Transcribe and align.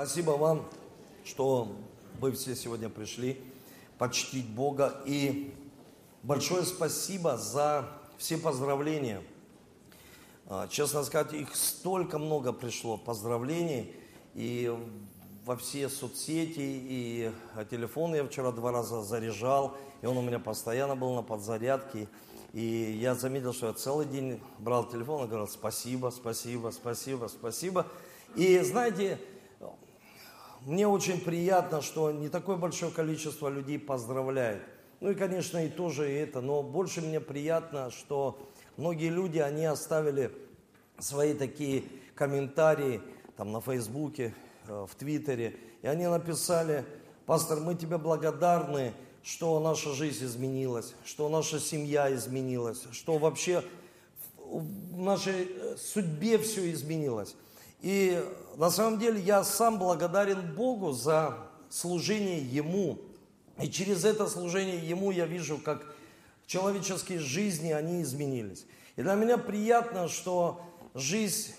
Спасибо 0.00 0.30
вам, 0.30 0.64
что 1.24 1.74
вы 2.20 2.30
все 2.30 2.54
сегодня 2.54 2.88
пришли 2.88 3.36
почтить 3.98 4.48
Бога. 4.48 5.02
И 5.04 5.52
большое 6.22 6.62
спасибо 6.62 7.36
за 7.36 7.84
все 8.16 8.38
поздравления. 8.38 9.20
А, 10.46 10.68
честно 10.68 11.02
сказать, 11.02 11.32
их 11.32 11.56
столько 11.56 12.20
много 12.20 12.52
пришло 12.52 12.96
поздравлений. 12.96 13.92
И 14.36 14.72
во 15.44 15.56
все 15.56 15.88
соцсети, 15.88 16.60
и 16.60 17.32
телефон 17.68 18.14
я 18.14 18.24
вчера 18.24 18.52
два 18.52 18.70
раза 18.70 19.02
заряжал, 19.02 19.76
и 20.00 20.06
он 20.06 20.16
у 20.16 20.22
меня 20.22 20.38
постоянно 20.38 20.94
был 20.94 21.12
на 21.16 21.22
подзарядке. 21.22 22.06
И 22.52 22.96
я 23.00 23.16
заметил, 23.16 23.52
что 23.52 23.66
я 23.66 23.72
целый 23.72 24.06
день 24.06 24.40
брал 24.60 24.88
телефон 24.88 25.24
и 25.24 25.26
говорил 25.26 25.48
спасибо, 25.48 26.10
спасибо, 26.10 26.70
спасибо, 26.70 27.26
спасибо. 27.26 27.84
И 28.36 28.60
знаете, 28.60 29.18
мне 30.68 30.86
очень 30.86 31.18
приятно, 31.18 31.80
что 31.80 32.12
не 32.12 32.28
такое 32.28 32.58
большое 32.58 32.92
количество 32.92 33.48
людей 33.48 33.78
поздравляет. 33.78 34.60
Ну 35.00 35.10
и, 35.10 35.14
конечно, 35.14 35.64
и 35.64 35.70
тоже 35.70 36.12
и 36.12 36.16
это, 36.16 36.42
но 36.42 36.62
больше 36.62 37.00
мне 37.00 37.20
приятно, 37.20 37.90
что 37.90 38.38
многие 38.76 39.08
люди, 39.08 39.38
они 39.38 39.64
оставили 39.64 40.30
свои 40.98 41.32
такие 41.32 41.84
комментарии 42.14 43.00
там 43.38 43.50
на 43.50 43.62
Фейсбуке, 43.62 44.34
э, 44.66 44.86
в 44.86 44.94
Твиттере, 44.94 45.56
и 45.80 45.86
они 45.86 46.06
написали, 46.06 46.84
пастор, 47.24 47.60
мы 47.60 47.74
тебе 47.74 47.96
благодарны, 47.96 48.92
что 49.22 49.58
наша 49.60 49.94
жизнь 49.94 50.26
изменилась, 50.26 50.94
что 51.02 51.30
наша 51.30 51.60
семья 51.60 52.14
изменилась, 52.14 52.82
что 52.92 53.16
вообще 53.16 53.64
в 54.36 55.00
нашей 55.00 55.48
э, 55.48 55.76
судьбе 55.78 56.36
все 56.36 56.70
изменилось. 56.70 57.36
И 57.80 58.24
на 58.56 58.70
самом 58.70 58.98
деле 58.98 59.20
я 59.20 59.44
сам 59.44 59.78
благодарен 59.78 60.54
Богу 60.54 60.92
за 60.92 61.36
служение 61.70 62.38
Ему. 62.38 62.98
И 63.60 63.68
через 63.68 64.04
это 64.04 64.26
служение 64.26 64.78
Ему 64.78 65.10
я 65.10 65.26
вижу, 65.26 65.58
как 65.58 65.86
человеческие 66.46 67.20
жизни, 67.20 67.72
они 67.72 68.02
изменились. 68.02 68.66
И 68.96 69.02
для 69.02 69.14
меня 69.14 69.38
приятно, 69.38 70.08
что 70.08 70.60
жизнь 70.94 71.52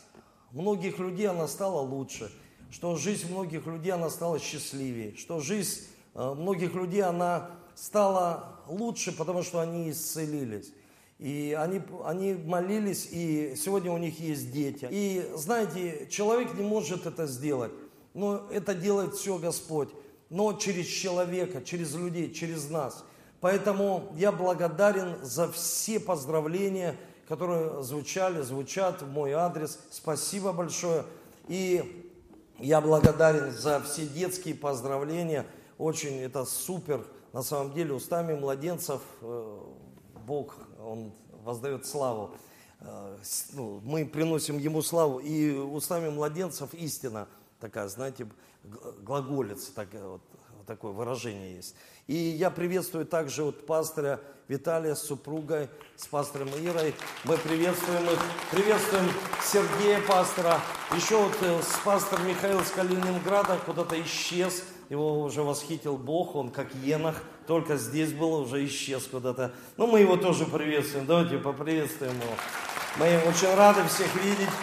многих 0.52 1.00
людей, 1.00 1.28
она 1.28 1.48
стала 1.48 1.80
лучше, 1.82 2.32
что 2.72 2.96
жизнь 2.98 3.32
многих 3.32 3.66
людей, 3.66 3.94
она 3.94 4.10
стала 4.10 4.40
счастливее, 4.40 5.16
что 5.16 5.40
жизнь 5.40 5.88
э, 6.16 6.34
многих 6.34 6.74
людей, 6.74 7.02
она 7.02 7.52
стала 7.76 8.60
лучше, 8.68 9.16
потому 9.16 9.44
что 9.44 9.60
они 9.60 9.90
исцелились. 9.92 10.74
И 11.20 11.56
они, 11.60 11.82
они 12.06 12.34
молились, 12.34 13.10
и 13.12 13.54
сегодня 13.58 13.92
у 13.92 13.98
них 13.98 14.20
есть 14.22 14.52
дети. 14.54 14.88
И 14.90 15.30
знаете, 15.36 16.08
человек 16.10 16.54
не 16.54 16.64
может 16.64 17.06
это 17.06 17.28
сделать, 17.28 17.74
но 18.14 18.48
это 18.50 18.74
делает 18.74 19.16
все 19.16 19.38
Господь. 19.38 19.90
Но 20.30 20.54
через 20.54 20.88
человека, 20.88 21.62
через 21.62 21.94
людей, 21.94 22.32
через 22.32 22.70
нас. 22.70 23.04
Поэтому 23.42 24.14
я 24.16 24.32
благодарен 24.32 25.18
за 25.22 25.52
все 25.52 26.00
поздравления, 26.00 26.96
которые 27.28 27.84
звучали, 27.84 28.42
звучат 28.42 29.02
в 29.02 29.10
мой 29.10 29.34
адрес. 29.34 29.80
Спасибо 29.92 30.54
большое. 30.54 31.04
И 31.50 32.14
я 32.60 32.80
благодарен 32.80 33.52
за 33.52 33.82
все 33.82 34.06
детские 34.06 34.56
поздравления. 34.56 35.46
Очень 35.78 36.20
это 36.20 36.46
супер. 36.46 37.06
На 37.34 37.44
самом 37.44 37.74
деле 37.74 37.94
устами 37.94 38.34
младенцев 38.34 39.02
э, 39.22 39.60
Бог 40.26 40.56
он 40.84 41.12
воздает 41.44 41.86
славу. 41.86 42.32
Э, 42.82 43.18
ну, 43.54 43.82
мы 43.84 44.06
приносим 44.06 44.58
Ему 44.58 44.82
славу. 44.82 45.20
И 45.20 45.52
устами 45.52 46.10
младенцев 46.10 46.74
истина 46.74 47.28
такая, 47.60 47.88
знаете, 47.88 48.28
глаголица, 49.02 49.74
так, 49.74 49.90
вот, 49.94 50.22
вот 50.58 50.66
такое 50.66 50.92
выражение 50.92 51.56
есть. 51.56 51.76
И 52.08 52.16
я 52.16 52.50
приветствую 52.50 53.06
также 53.06 53.44
вот 53.44 53.66
пастыря 53.66 54.20
Виталия 54.48 54.96
с 54.96 55.04
супругой, 55.04 55.70
с 55.96 56.08
пастором 56.08 56.50
Ирой. 56.50 56.96
Мы 57.24 57.38
приветствуем 57.38 58.04
их. 58.10 58.20
Приветствуем 58.52 59.06
Сергея 59.44 60.02
пастора. 60.08 60.60
Еще 60.96 61.18
вот 61.18 61.38
э, 61.42 61.62
с 61.62 61.84
пастором 61.84 62.28
Михаил 62.28 62.62
с 62.62 62.72
Калининграда 62.72 63.60
куда-то 63.66 64.02
исчез. 64.02 64.64
Его 64.90 65.22
уже 65.22 65.44
восхитил 65.44 65.98
Бог, 65.98 66.36
он 66.36 66.50
как 66.50 66.74
енах 66.74 67.22
только 67.50 67.78
здесь 67.78 68.14
был, 68.14 68.36
уже 68.36 68.64
исчез 68.68 69.08
куда-то. 69.08 69.52
Ну, 69.76 69.88
мы 69.88 70.02
его 70.02 70.18
тоже 70.18 70.46
приветствуем. 70.46 71.08
Давайте 71.08 71.40
поприветствуем 71.40 72.14
его. 72.14 72.36
Мы 72.98 73.08
очень 73.28 73.52
рады 73.56 73.84
всех 73.88 74.14
видеть, 74.24 74.54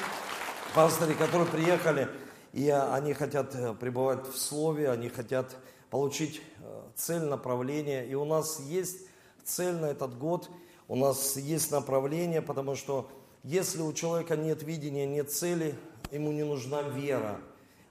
пастыри, 0.72 1.14
которые 1.14 1.48
приехали, 1.48 2.08
и 2.52 2.68
они 2.68 3.12
хотят 3.12 3.56
э, 3.56 3.74
пребывать 3.74 4.28
в 4.28 4.38
Слове, 4.38 4.88
они 4.88 5.08
хотят 5.08 5.56
получить 5.90 6.40
э, 6.60 6.82
цель, 6.94 7.22
направление. 7.22 8.06
И 8.06 8.14
у 8.14 8.24
нас 8.24 8.60
есть 8.60 9.08
цель 9.42 9.74
на 9.74 9.86
этот 9.86 10.16
год, 10.16 10.48
у 10.86 10.94
нас 10.94 11.36
есть 11.36 11.72
направление, 11.72 12.40
потому 12.40 12.76
что 12.76 13.10
если 13.42 13.82
у 13.82 13.92
человека 13.94 14.36
нет 14.36 14.62
видения, 14.62 15.06
нет 15.06 15.32
цели, 15.32 15.74
ему 16.12 16.30
не 16.30 16.44
нужна 16.44 16.82
вера. 16.82 17.40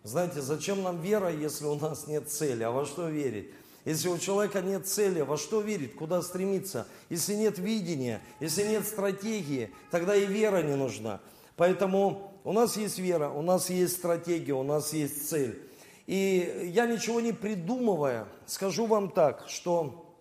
Знаете, 0.04 0.40
зачем 0.40 0.84
нам 0.84 1.02
вера, 1.02 1.30
если 1.30 1.66
у 1.66 1.76
нас 1.76 2.08
нет 2.08 2.30
цели? 2.30 2.64
А 2.64 2.72
во 2.72 2.86
что 2.86 3.10
верить? 3.10 3.52
Если 3.86 4.10
у 4.10 4.18
человека 4.18 4.62
нет 4.62 4.88
цели, 4.88 5.22
во 5.22 5.38
что 5.38 5.62
верить, 5.62 5.96
куда 5.96 6.24
стремиться? 6.24 6.88
Если 7.10 7.36
нет 7.36 7.60
видения, 7.60 8.20
если 8.40 8.64
нет 8.64 8.86
стратегии, 8.86 9.72
тогда 9.92 10.16
и 10.16 10.26
вера 10.26 10.64
не 10.64 10.76
нужна. 10.76 11.22
Поэтому 11.56 12.34
у 12.44 12.52
нас 12.52 12.78
есть 12.78 12.98
вера, 12.98 13.30
у 13.30 13.44
нас 13.44 13.70
есть 13.70 13.94
стратегия, 13.94 14.54
у 14.54 14.64
нас 14.64 14.92
есть 14.92 15.30
цель. 15.30 15.62
И 16.08 16.72
я 16.74 16.88
ничего 16.88 17.22
не 17.22 17.32
придумывая, 17.32 18.28
скажу 18.48 18.88
вам 18.88 19.10
так, 19.12 19.46
что 19.48 20.16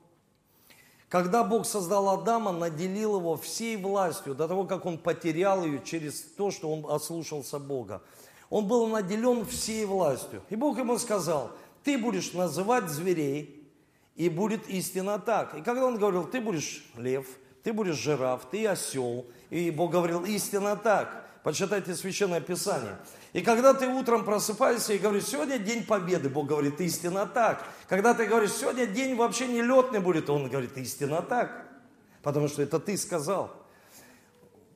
когда 1.09 1.43
Бог 1.43 1.65
создал 1.65 2.11
Адама, 2.11 2.53
наделил 2.53 3.17
его 3.17 3.37
всей 3.37 3.77
властью, 3.77 4.35
до 4.35 4.47
того, 4.47 4.65
как 4.65 4.85
он 4.85 4.99
потерял 4.99 5.65
ее 5.65 5.81
через 5.83 6.21
то, 6.21 6.51
что 6.51 6.71
он 6.71 6.91
ослушался 6.91 7.59
Бога. 7.59 8.03
Он 8.51 8.67
был 8.67 8.89
наделен 8.89 9.47
всей 9.47 9.87
властью. 9.87 10.43
И 10.51 10.57
Бог 10.57 10.79
ему 10.79 10.99
сказал– 10.99 11.53
ты 11.85 11.99
будешь 11.99 12.33
называть 12.33 12.89
зверей, 12.89 13.61
и 14.17 14.29
будет 14.29 14.69
истина 14.69 15.19
так. 15.19 15.55
И 15.55 15.63
когда 15.63 15.87
он 15.87 15.99
говорил, 15.99 16.25
ты 16.25 16.41
будешь 16.41 16.85
лев, 16.97 17.27
ты 17.63 17.73
будешь 17.73 17.97
жираф, 17.97 18.47
ты 18.51 18.67
осел, 18.67 19.27
и 19.51 19.71
Бог 19.71 19.91
говорил, 19.91 20.25
истина 20.25 20.77
так. 20.77 21.23
Почитайте 21.43 21.95
Священное 21.95 22.41
Писание. 22.41 22.97
И 23.35 23.43
когда 23.43 23.75
ты 23.75 23.87
утром 23.87 24.25
просыпаешься 24.25 24.95
и 24.95 24.99
говоришь, 24.99 25.25
сегодня 25.25 25.59
день 25.59 25.85
победы, 25.85 26.31
Бог 26.31 26.47
говорит, 26.47 26.81
истина 26.81 27.27
так. 27.27 27.67
Когда 27.87 28.15
ты 28.15 28.25
говоришь, 28.25 28.53
сегодня 28.53 28.87
день 28.87 29.15
вообще 29.15 29.47
не 29.47 29.61
летный 29.61 30.01
будет, 30.01 30.31
Он 30.31 30.49
говорит, 30.49 30.77
истина 30.79 31.21
так. 31.21 31.67
Потому 32.23 32.49
что 32.49 32.63
это 32.63 32.81
ты 32.81 32.97
сказал. 32.97 33.55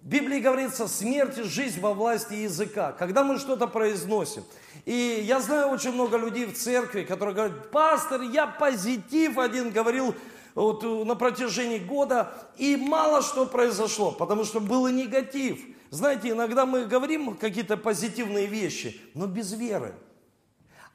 В 0.02 0.08
Библии 0.08 0.40
говорится, 0.40 0.88
смерть 0.88 1.38
и 1.38 1.42
жизнь 1.42 1.80
во 1.80 1.94
власти 1.94 2.34
языка. 2.34 2.92
Когда 2.92 3.24
мы 3.24 3.38
что-то 3.38 3.66
произносим. 3.66 4.44
И 4.84 5.22
я 5.24 5.40
знаю 5.40 5.68
очень 5.68 5.92
много 5.92 6.16
людей 6.16 6.46
в 6.46 6.56
церкви, 6.56 7.02
которые 7.02 7.34
говорят, 7.34 7.70
пастор, 7.70 8.22
я 8.22 8.46
позитив 8.46 9.38
один 9.38 9.70
говорил 9.70 10.14
вот, 10.54 10.82
на 10.82 11.14
протяжении 11.14 11.78
года, 11.78 12.32
и 12.56 12.76
мало 12.76 13.22
что 13.22 13.46
произошло, 13.46 14.12
потому 14.12 14.44
что 14.44 14.60
был 14.60 14.88
негатив. 14.88 15.60
Знаете, 15.90 16.30
иногда 16.30 16.66
мы 16.66 16.84
говорим 16.84 17.36
какие-то 17.36 17.76
позитивные 17.76 18.46
вещи, 18.46 19.00
но 19.14 19.26
без 19.26 19.52
веры. 19.52 19.94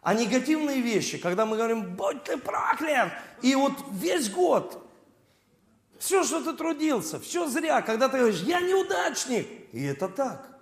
А 0.02 0.14
негативные 0.14 0.82
вещи, 0.82 1.18
когда 1.18 1.46
мы 1.46 1.56
говорим, 1.56 1.96
будь 1.96 2.24
ты 2.24 2.38
проклят, 2.38 3.12
и 3.42 3.56
вот 3.56 3.74
весь 3.92 4.30
год 4.30 4.84
все, 6.04 6.26
что 6.26 6.44
ты 6.44 6.52
трудился, 6.52 7.18
все 7.18 7.48
зря. 7.48 7.82
Когда 7.82 8.10
ты 8.10 8.18
говоришь, 8.18 8.42
я 8.42 8.60
неудачник. 8.60 9.48
И 9.72 9.86
это 9.86 10.10
так. 10.10 10.53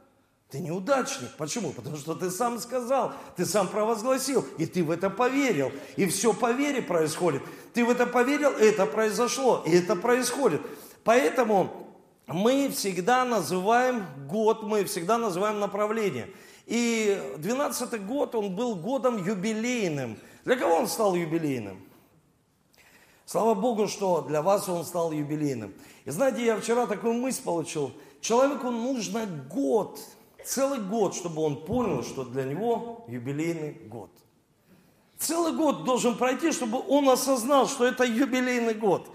Ты 0.52 0.60
неудачник. 0.60 1.30
Почему? 1.38 1.72
Потому 1.72 1.96
что 1.96 2.14
ты 2.14 2.30
сам 2.30 2.60
сказал, 2.60 3.14
ты 3.38 3.46
сам 3.46 3.70
провозгласил, 3.70 4.46
и 4.58 4.66
ты 4.66 4.84
в 4.84 4.92
это 4.92 5.10
поверил. 5.10 5.72
И 5.96 6.06
все 6.08 6.34
по 6.34 6.52
вере 6.52 6.82
происходит. 6.82 7.42
Ты 7.74 7.86
в 7.86 7.90
это 7.90 8.06
поверил, 8.06 8.50
это 8.50 8.86
произошло, 8.86 9.64
и 9.66 9.72
это 9.72 9.96
происходит. 9.96 10.62
Поэтому 11.06 11.88
мы 12.28 12.70
всегда 12.70 13.24
называем 13.24 14.06
год, 14.28 14.64
мы 14.64 14.84
всегда 14.84 15.18
называем 15.18 15.60
направление. 15.60 16.30
И 16.66 17.18
12 17.38 18.06
год, 18.06 18.36
он 18.36 18.54
был 18.54 18.76
годом 18.76 19.26
юбилейным. 19.26 20.18
Для 20.44 20.58
кого 20.58 20.76
он 20.76 20.88
стал 20.88 21.16
юбилейным? 21.16 21.82
Слава 23.26 23.54
Богу, 23.54 23.88
что 23.88 24.20
для 24.20 24.42
вас 24.42 24.68
он 24.68 24.84
стал 24.84 25.14
юбилейным. 25.14 25.74
И 26.04 26.12
знаете, 26.12 26.44
я 26.44 26.58
вчера 26.58 26.88
такую 26.88 27.14
мысль 27.14 27.42
получил. 27.42 27.94
Человеку 28.20 28.70
нужно 28.70 29.26
год, 29.26 29.98
целый 30.46 30.80
год, 30.80 31.16
чтобы 31.16 31.42
он 31.42 31.66
понял, 31.66 32.04
что 32.04 32.24
для 32.24 32.44
него 32.44 33.06
юбилейный 33.08 33.74
год. 33.88 34.10
Целый 35.18 35.54
год 35.54 35.84
должен 35.84 36.18
пройти, 36.18 36.52
чтобы 36.52 36.82
он 36.88 37.08
осознал, 37.10 37.68
что 37.68 37.86
это 37.86 38.04
юбилейный 38.04 38.74
год. 38.74 39.08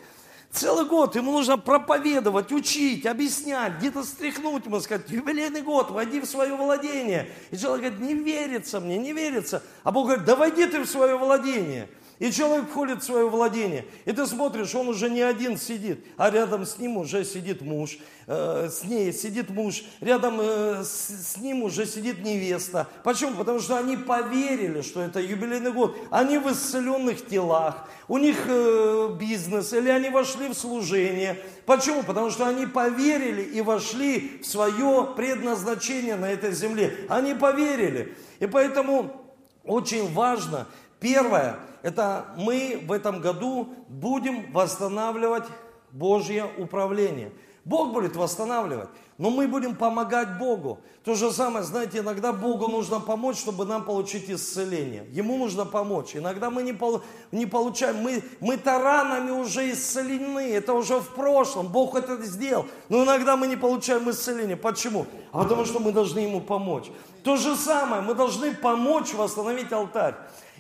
Целый 0.53 0.87
год 0.87 1.17
ему 1.17 1.33
нужно 1.33 1.59
проповедовать, 1.59 2.53
учить, 2.53 3.05
объяснять, 3.05 3.75
где-то 3.79 4.05
стряхнуть 4.05 4.65
ему, 4.65 4.81
сказать, 4.81 5.11
юбилейный 5.11 5.63
год, 5.63 5.91
войди 5.91 6.21
в 6.21 6.27
свое 6.27 6.55
владение. 6.55 7.29
И 7.51 7.57
человек 7.57 7.93
говорит, 7.93 8.09
не 8.09 8.15
верится 8.15 8.81
мне, 8.81 8.97
не 8.97 9.13
верится. 9.13 9.63
А 9.83 9.91
Бог 9.91 10.07
говорит, 10.07 10.25
да 10.25 10.37
войди 10.37 10.65
ты 10.67 10.81
в 10.81 10.87
свое 10.87 11.17
владение. 11.19 11.89
И 12.19 12.31
человек 12.33 12.71
входит 12.71 13.03
в 13.03 13.05
свое 13.05 13.29
владение, 13.29 13.85
и 14.07 14.13
ты 14.13 14.27
смотришь, 14.27 14.75
он 14.75 14.89
уже 14.89 15.11
не 15.11 15.21
один 15.21 15.59
сидит, 15.59 16.03
а 16.17 16.31
рядом 16.31 16.65
с 16.65 16.79
ним 16.79 16.97
уже 16.97 17.27
сидит 17.27 17.61
муж, 17.61 17.99
э, 18.27 18.71
с 18.71 18.85
ней 18.85 19.13
сидит 19.13 19.51
муж, 19.51 19.85
рядом 20.01 20.41
э, 20.41 20.83
с, 20.83 21.35
с 21.35 21.37
ним 21.37 21.63
уже 21.63 21.85
сидит 21.85 22.25
невеста. 22.25 22.89
Почему? 23.05 23.35
Потому 23.35 23.61
что 23.61 23.77
они 23.77 23.99
поверили, 23.99 24.81
что 24.81 25.03
это 25.03 25.21
юбилейный 25.21 25.73
год. 25.73 25.99
Они 26.11 26.39
в 26.39 26.51
исцеленных 26.51 27.27
телах, 27.27 27.87
у 28.09 28.17
них 28.17 28.37
э, 28.47 29.15
бизнес, 29.21 29.75
или 29.75 29.91
они 29.91 30.09
вошли 30.09 30.49
в 30.49 30.55
служение. 30.55 31.39
Почему? 31.67 32.03
Потому 32.03 32.31
что 32.31 32.47
они 32.47 32.65
поверили 32.65 33.43
и 33.43 33.61
вошли 33.61 34.41
в 34.43 34.47
свое 34.47 35.13
предназначение 35.15 36.17
на 36.17 36.31
этой 36.31 36.53
земле. 36.53 36.97
Они 37.11 37.35
поверили. 37.35 38.17
И 38.41 38.47
поэтому 38.47 39.27
очень 39.67 40.13
важно, 40.13 40.69
первое, 41.07 41.57
это 41.83 42.27
мы 42.37 42.83
в 42.85 42.91
этом 42.91 43.21
году 43.21 43.69
будем 43.89 44.51
восстанавливать 44.51 45.45
Божье 45.93 46.47
управление. 46.59 47.31
Бог 47.65 47.93
будет 47.93 48.17
восстанавливать, 48.17 48.89
но 49.19 49.31
мы 49.31 49.47
будем 49.47 49.77
помогать 49.77 50.39
Богу. 50.39 50.81
То 51.05 51.15
же 51.15 51.31
самое, 51.33 51.65
знаете, 51.65 51.99
иногда 51.99 52.33
Богу 52.33 52.69
нужно 52.69 52.99
помочь, 52.99 53.39
чтобы 53.39 53.65
нам 53.67 53.85
получить 53.85 54.29
исцеление. 54.29 55.07
Ему 55.13 55.37
нужно 55.37 55.65
помочь. 55.65 56.17
Иногда 56.17 56.51
мы 56.51 56.65
не, 56.65 56.73
пол, 56.73 57.03
не 57.31 57.47
получаем, 57.47 57.97
мы, 57.99 58.23
мы 58.41 58.57
таранами 58.57 59.31
уже 59.31 59.71
исцелены, 59.71 60.53
это 60.53 60.75
уже 60.75 60.99
в 60.99 61.09
прошлом, 61.15 61.69
Бог 61.69 61.95
это 61.95 62.21
сделал. 62.23 62.67
Но 62.89 63.05
иногда 63.05 63.37
мы 63.37 63.47
не 63.47 63.57
получаем 63.57 64.11
исцеление. 64.11 64.57
Почему? 64.57 65.07
А 65.33 65.43
потому 65.43 65.65
что 65.65 65.79
мы 65.79 65.93
должны 65.93 66.21
Ему 66.21 66.41
помочь. 66.41 66.87
То 67.23 67.37
же 67.37 67.57
самое, 67.57 68.03
мы 68.03 68.15
должны 68.15 68.55
помочь 68.55 69.15
восстановить 69.15 69.73
алтарь. 69.73 70.15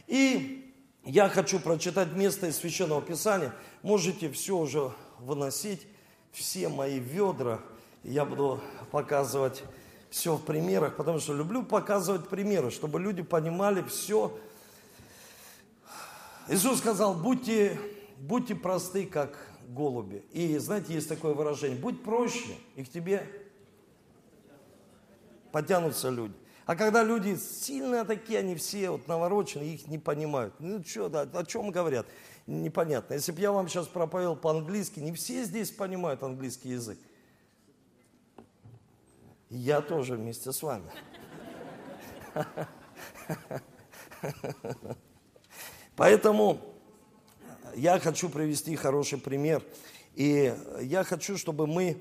И 0.06 0.74
я 1.04 1.28
хочу 1.28 1.58
прочитать 1.60 2.12
место 2.12 2.46
из 2.46 2.56
Священного 2.56 3.02
Писания. 3.02 3.54
Можете 3.82 4.30
все 4.30 4.56
уже 4.56 4.92
выносить 5.18 5.86
все 6.32 6.68
мои 6.68 6.98
ведра. 6.98 7.60
Я 8.02 8.24
буду 8.24 8.60
показывать 8.90 9.64
все 10.10 10.36
в 10.36 10.42
примерах, 10.42 10.96
потому 10.96 11.18
что 11.18 11.34
люблю 11.34 11.62
показывать 11.62 12.28
примеры, 12.28 12.70
чтобы 12.70 13.00
люди 13.00 13.22
понимали 13.22 13.82
все. 13.82 14.38
Иисус 16.48 16.78
сказал, 16.78 17.14
будьте, 17.14 17.78
будьте 18.18 18.54
просты, 18.54 19.06
как 19.06 19.36
голуби. 19.68 20.24
И 20.32 20.56
знаете, 20.58 20.94
есть 20.94 21.08
такое 21.08 21.34
выражение, 21.34 21.78
будь 21.78 22.02
проще, 22.02 22.56
и 22.76 22.84
к 22.84 22.88
тебе 22.88 23.28
потянутся 25.50 26.08
люди. 26.08 26.34
А 26.66 26.76
когда 26.76 27.02
люди 27.02 27.36
сильные 27.36 28.04
такие, 28.04 28.40
они 28.40 28.54
все 28.56 28.90
вот 28.90 29.08
навороченные, 29.08 29.74
их 29.74 29.86
не 29.86 29.98
понимают. 29.98 30.54
Ну 30.58 30.82
что, 30.84 31.08
да, 31.08 31.22
о 31.22 31.44
чем 31.44 31.70
говорят? 31.70 32.06
непонятно. 32.46 33.14
Если 33.14 33.32
бы 33.32 33.40
я 33.40 33.52
вам 33.52 33.68
сейчас 33.68 33.86
проповел 33.88 34.36
по-английски, 34.36 35.00
не 35.00 35.12
все 35.12 35.44
здесь 35.44 35.70
понимают 35.70 36.22
английский 36.22 36.70
язык. 36.70 36.98
Я 39.50 39.80
тоже 39.80 40.16
вместе 40.16 40.52
с 40.52 40.62
вами. 40.62 40.90
Поэтому 45.96 46.60
я 47.74 47.98
хочу 47.98 48.28
привести 48.28 48.76
хороший 48.76 49.18
пример. 49.18 49.62
И 50.14 50.54
я 50.82 51.04
хочу, 51.04 51.36
чтобы 51.36 51.66
мы 51.66 52.00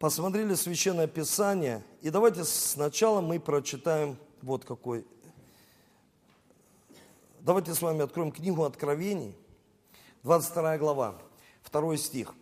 посмотрели 0.00 0.54
Священное 0.54 1.06
Писание. 1.06 1.84
И 2.00 2.08
давайте 2.10 2.42
сначала 2.44 3.20
мы 3.20 3.38
прочитаем 3.38 4.16
вот 4.42 4.64
какой 4.64 5.06
Давайте 7.40 7.74
с 7.74 7.80
вами 7.80 8.02
откроем 8.02 8.32
книгу 8.32 8.64
Откровений, 8.64 9.34
22 10.24 10.76
глава, 10.76 11.18
2 11.72 11.96
стих. 11.96 12.34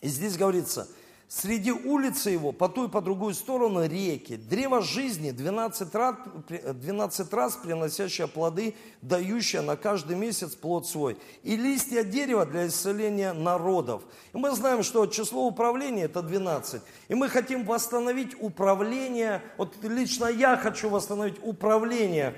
И 0.00 0.08
здесь 0.08 0.38
говорится, 0.38 0.88
среди 1.34 1.72
улицы 1.72 2.28
его, 2.28 2.52
по 2.52 2.68
ту 2.68 2.86
и 2.86 2.90
по 2.90 3.00
другую 3.00 3.32
сторону 3.32 3.86
реки, 3.86 4.36
древо 4.36 4.82
жизни, 4.82 5.30
12 5.30 5.94
раз, 5.94 6.16
12 6.48 7.32
раз 7.32 7.56
приносящее 7.56 8.28
плоды, 8.28 8.74
дающее 9.00 9.62
на 9.62 9.76
каждый 9.76 10.16
месяц 10.16 10.54
плод 10.54 10.86
свой, 10.86 11.16
и 11.42 11.56
листья 11.56 12.02
дерева 12.02 12.44
для 12.44 12.66
исцеления 12.66 13.32
народов. 13.32 14.02
И 14.34 14.36
мы 14.36 14.50
знаем, 14.50 14.82
что 14.82 15.06
число 15.06 15.46
управления 15.46 16.02
это 16.02 16.20
12. 16.20 16.82
И 17.08 17.14
мы 17.14 17.30
хотим 17.30 17.64
восстановить 17.64 18.36
управление, 18.38 19.42
вот 19.56 19.74
лично 19.82 20.26
я 20.26 20.58
хочу 20.58 20.90
восстановить 20.90 21.36
управление 21.42 22.34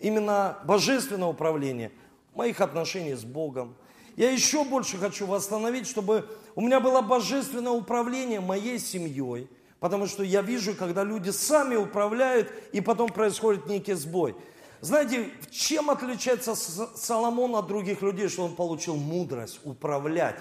именно 0.00 0.58
божественное 0.64 1.28
управление 1.28 1.92
моих 2.34 2.60
отношений 2.60 3.14
с 3.14 3.22
Богом. 3.22 3.76
Я 4.16 4.30
еще 4.30 4.64
больше 4.64 4.98
хочу 4.98 5.26
восстановить, 5.26 5.86
чтобы 5.86 6.28
у 6.54 6.60
меня 6.60 6.80
было 6.80 7.00
божественное 7.00 7.72
управление 7.72 8.40
моей 8.40 8.78
семьей, 8.78 9.48
потому 9.80 10.06
что 10.06 10.22
я 10.22 10.42
вижу, 10.42 10.74
когда 10.74 11.02
люди 11.02 11.30
сами 11.30 11.76
управляют, 11.76 12.52
и 12.72 12.80
потом 12.80 13.08
происходит 13.08 13.66
некий 13.66 13.94
сбой. 13.94 14.36
Знаете, 14.80 15.30
чем 15.50 15.90
отличается 15.90 16.54
Соломон 16.54 17.54
от 17.54 17.68
других 17.68 18.02
людей, 18.02 18.28
что 18.28 18.44
он 18.44 18.56
получил 18.56 18.96
мудрость 18.96 19.60
управлять? 19.64 20.36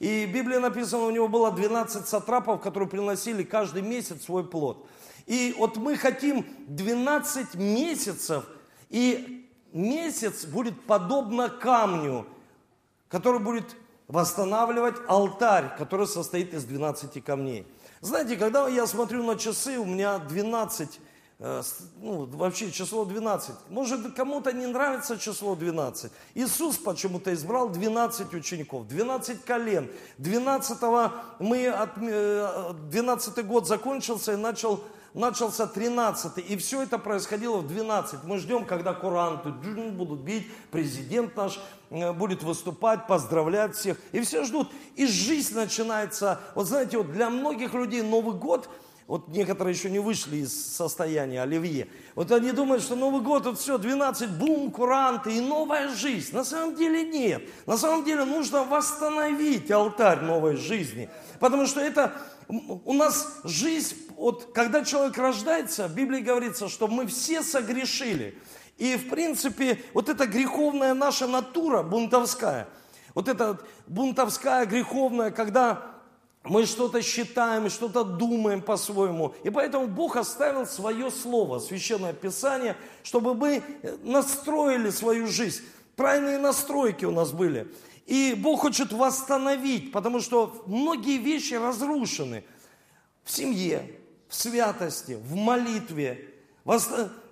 И 0.00 0.26
в 0.26 0.34
Библии 0.34 0.58
написано, 0.58 1.04
у 1.04 1.10
него 1.10 1.28
было 1.28 1.52
12 1.52 2.06
сатрапов, 2.06 2.60
которые 2.60 2.88
приносили 2.88 3.42
каждый 3.44 3.82
месяц 3.82 4.24
свой 4.24 4.44
плод. 4.44 4.86
И 5.26 5.54
вот 5.56 5.76
мы 5.76 5.96
хотим 5.96 6.44
12 6.66 7.54
месяцев 7.54 8.44
и 8.90 9.48
месяц 9.72 10.44
будет 10.44 10.84
подобно 10.84 11.48
камню, 11.48 12.26
который 13.14 13.38
будет 13.38 13.76
восстанавливать 14.08 14.96
алтарь, 15.06 15.76
который 15.78 16.08
состоит 16.08 16.52
из 16.52 16.64
12 16.64 17.24
камней. 17.24 17.64
Знаете, 18.00 18.36
когда 18.36 18.66
я 18.68 18.88
смотрю 18.88 19.22
на 19.22 19.36
часы, 19.36 19.78
у 19.78 19.84
меня 19.84 20.18
12, 20.18 20.98
э, 21.38 21.62
ну, 22.02 22.24
вообще 22.24 22.72
число 22.72 23.04
12. 23.04 23.54
Может, 23.68 24.16
кому-то 24.16 24.52
не 24.52 24.66
нравится 24.66 25.16
число 25.16 25.54
12. 25.54 26.10
Иисус 26.34 26.76
почему-то 26.78 27.32
избрал 27.32 27.68
12 27.68 28.34
учеников, 28.34 28.88
12 28.88 29.44
колен. 29.44 29.88
12 30.18 30.82
мы, 31.38 31.68
от, 31.68 31.94
12 32.90 33.38
э, 33.38 33.42
год 33.44 33.68
закончился 33.68 34.32
и 34.32 34.36
начал 34.36 34.82
начался 35.14 35.66
13 35.66 36.38
и 36.50 36.56
все 36.56 36.82
это 36.82 36.98
происходило 36.98 37.58
в 37.58 37.68
12. 37.68 38.24
Мы 38.24 38.38
ждем, 38.38 38.66
когда 38.66 38.92
куранты 38.92 39.50
будут 39.50 40.20
бить, 40.20 40.46
президент 40.70 41.36
наш 41.36 41.60
э, 41.90 42.12
будет 42.12 42.42
выступать, 42.42 43.06
поздравлять 43.06 43.74
всех. 43.76 43.96
И 44.12 44.20
все 44.20 44.44
ждут. 44.44 44.70
И 44.96 45.06
жизнь 45.06 45.54
начинается. 45.54 46.40
Вот 46.54 46.66
знаете, 46.66 46.98
вот 46.98 47.12
для 47.12 47.30
многих 47.30 47.72
людей 47.74 48.02
Новый 48.02 48.34
год– 48.34 48.68
вот 49.06 49.28
некоторые 49.28 49.74
еще 49.74 49.90
не 49.90 49.98
вышли 49.98 50.38
из 50.38 50.76
состояния 50.76 51.42
оливье. 51.42 51.88
Вот 52.14 52.32
они 52.32 52.52
думают, 52.52 52.82
что 52.82 52.96
Новый 52.96 53.20
год, 53.20 53.44
вот 53.44 53.58
все, 53.58 53.76
12, 53.76 54.30
бум, 54.30 54.70
куранты 54.70 55.36
и 55.36 55.40
новая 55.40 55.88
жизнь. 55.94 56.34
На 56.34 56.42
самом 56.42 56.74
деле 56.74 57.04
нет. 57.04 57.42
На 57.66 57.76
самом 57.76 58.04
деле 58.04 58.24
нужно 58.24 58.64
восстановить 58.64 59.70
алтарь 59.70 60.20
новой 60.20 60.56
жизни. 60.56 61.10
Потому 61.38 61.66
что 61.66 61.80
это 61.80 62.14
у 62.48 62.92
нас 62.94 63.40
жизнь, 63.44 63.96
вот 64.16 64.52
когда 64.54 64.84
человек 64.84 65.18
рождается, 65.18 65.88
в 65.88 65.94
Библии 65.94 66.20
говорится, 66.20 66.68
что 66.68 66.88
мы 66.88 67.06
все 67.06 67.42
согрешили. 67.42 68.38
И 68.78 68.96
в 68.96 69.10
принципе, 69.10 69.82
вот 69.92 70.08
эта 70.08 70.26
греховная 70.26 70.94
наша 70.94 71.26
натура, 71.26 71.82
бунтовская, 71.82 72.68
вот 73.14 73.28
эта 73.28 73.60
бунтовская, 73.86 74.64
греховная, 74.66 75.30
когда 75.30 75.93
мы 76.44 76.66
что-то 76.66 77.00
считаем, 77.02 77.70
что-то 77.70 78.04
думаем 78.04 78.60
по-своему. 78.60 79.34
И 79.44 79.50
поэтому 79.50 79.86
Бог 79.86 80.16
оставил 80.16 80.66
свое 80.66 81.10
слово, 81.10 81.58
священное 81.58 82.12
писание, 82.12 82.76
чтобы 83.02 83.34
мы 83.34 83.62
настроили 84.02 84.90
свою 84.90 85.26
жизнь. 85.26 85.62
Правильные 85.96 86.38
настройки 86.38 87.06
у 87.06 87.10
нас 87.10 87.32
были. 87.32 87.66
И 88.06 88.34
Бог 88.36 88.60
хочет 88.60 88.92
восстановить, 88.92 89.90
потому 89.90 90.20
что 90.20 90.62
многие 90.66 91.16
вещи 91.16 91.54
разрушены 91.54 92.44
в 93.24 93.30
семье, 93.30 93.98
в 94.28 94.34
святости, 94.34 95.18
в 95.24 95.34
молитве. 95.34 96.28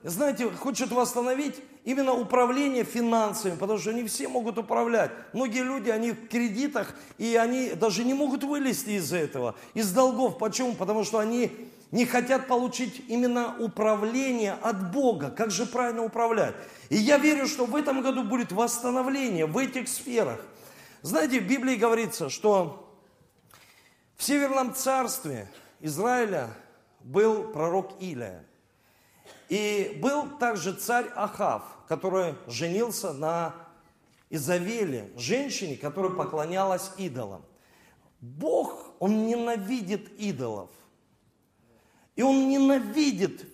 Знаете, 0.02 0.48
хочет 0.48 0.90
восстановить 0.90 1.56
именно 1.84 2.12
управление 2.12 2.84
финансами, 2.84 3.56
потому 3.56 3.78
что 3.78 3.92
не 3.92 4.04
все 4.04 4.28
могут 4.28 4.58
управлять. 4.58 5.10
Многие 5.32 5.62
люди, 5.62 5.90
они 5.90 6.12
в 6.12 6.28
кредитах, 6.28 6.94
и 7.18 7.36
они 7.36 7.70
даже 7.70 8.04
не 8.04 8.14
могут 8.14 8.44
вылезти 8.44 8.90
из 8.90 9.12
этого, 9.12 9.54
из 9.74 9.92
долгов. 9.92 10.38
Почему? 10.38 10.74
Потому 10.74 11.04
что 11.04 11.18
они 11.18 11.50
не 11.90 12.06
хотят 12.06 12.46
получить 12.46 13.04
именно 13.08 13.56
управление 13.58 14.54
от 14.62 14.92
Бога. 14.92 15.30
Как 15.30 15.50
же 15.50 15.66
правильно 15.66 16.02
управлять? 16.02 16.54
И 16.88 16.96
я 16.96 17.18
верю, 17.18 17.46
что 17.46 17.66
в 17.66 17.76
этом 17.76 18.00
году 18.02 18.24
будет 18.24 18.52
восстановление 18.52 19.46
в 19.46 19.58
этих 19.58 19.88
сферах. 19.88 20.40
Знаете, 21.02 21.40
в 21.40 21.46
Библии 21.46 21.74
говорится, 21.74 22.30
что 22.30 22.96
в 24.16 24.24
Северном 24.24 24.72
царстве 24.74 25.50
Израиля 25.80 26.50
был 27.00 27.52
пророк 27.52 28.00
Илия. 28.00 28.44
И 29.52 29.98
был 30.00 30.30
также 30.38 30.72
царь 30.72 31.10
Ахав, 31.14 31.62
который 31.86 32.36
женился 32.46 33.12
на 33.12 33.54
Изавеле, 34.30 35.12
женщине, 35.14 35.76
которая 35.76 36.12
поклонялась 36.12 36.90
идолам. 36.96 37.44
Бог, 38.22 38.94
Он 38.98 39.26
ненавидит 39.26 40.08
идолов. 40.18 40.70
И 42.16 42.22
Он 42.22 42.48
ненавидит 42.48 43.44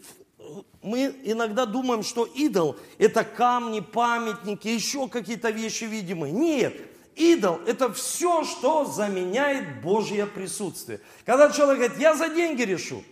мы 0.82 1.16
иногда 1.24 1.66
думаем, 1.66 2.04
что 2.04 2.24
идол– 2.26 2.76
это 2.98 3.24
камни, 3.24 3.80
памятники, 3.80 4.68
еще 4.68 5.08
какие-то 5.08 5.50
вещи 5.50 5.84
видимые. 5.84 6.32
Нет, 6.32 6.76
идол– 7.16 7.56
это 7.66 7.92
все, 7.92 8.44
что 8.44 8.84
заменяет 8.84 9.82
Божье 9.82 10.26
присутствие. 10.26 11.00
Когда 11.26 11.50
человек 11.50 11.78
говорит, 11.78 12.00
я 12.00 12.14
за 12.14 12.28
деньги 12.28 12.62
решу, 12.62 13.02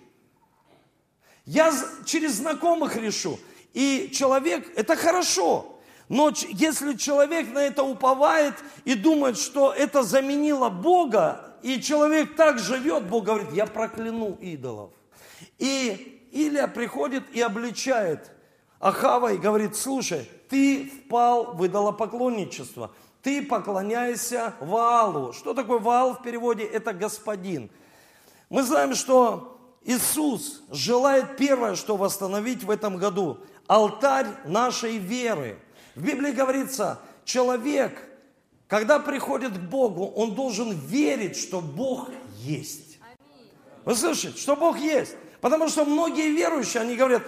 я 1.46 1.72
через 2.04 2.34
знакомых 2.34 2.96
решу, 2.96 3.38
и 3.72 4.10
человек, 4.12 4.70
это 4.76 4.96
хорошо, 4.96 5.78
но 6.08 6.32
если 6.48 6.94
человек 6.94 7.52
на 7.52 7.58
это 7.58 7.82
уповает 7.82 8.54
и 8.84 8.94
думает, 8.94 9.38
что 9.38 9.72
это 9.72 10.02
заменило 10.02 10.68
Бога, 10.68 11.56
и 11.62 11.80
человек 11.80 12.36
так 12.36 12.58
живет, 12.58 13.08
Бог 13.08 13.24
говорит, 13.24 13.52
я 13.52 13.66
прокляну 13.66 14.36
идолов. 14.40 14.90
И 15.58 16.28
Илия 16.32 16.68
приходит 16.68 17.24
и 17.32 17.40
обличает 17.40 18.30
Ахава 18.78 19.32
и 19.32 19.38
говорит, 19.38 19.74
слушай, 19.74 20.28
ты 20.48 20.88
впал 20.88 21.54
в 21.54 21.66
идолопоклонничество, 21.66 22.92
ты 23.22 23.42
поклоняешься 23.42 24.54
Ваалу. 24.60 25.32
Что 25.32 25.54
такое 25.54 25.80
Ваал 25.80 26.14
в 26.14 26.22
переводе? 26.22 26.64
Это 26.64 26.92
господин. 26.92 27.70
Мы 28.48 28.62
знаем, 28.62 28.94
что 28.94 29.55
Иисус 29.86 30.62
желает 30.70 31.36
первое, 31.36 31.76
что 31.76 31.96
восстановить 31.96 32.64
в 32.64 32.70
этом 32.70 32.96
году, 32.96 33.38
алтарь 33.68 34.26
нашей 34.44 34.98
веры. 34.98 35.58
В 35.94 36.04
Библии 36.04 36.32
говорится, 36.32 37.00
человек, 37.24 37.96
когда 38.66 38.98
приходит 38.98 39.56
к 39.56 39.60
Богу, 39.60 40.06
он 40.06 40.34
должен 40.34 40.72
верить, 40.72 41.36
что 41.36 41.60
Бог 41.60 42.10
есть. 42.40 42.98
Вы 43.84 43.94
слышите, 43.94 44.36
что 44.36 44.56
Бог 44.56 44.76
есть. 44.76 45.14
Потому 45.40 45.68
что 45.68 45.84
многие 45.84 46.30
верующие, 46.30 46.82
они 46.82 46.96
говорят, 46.96 47.22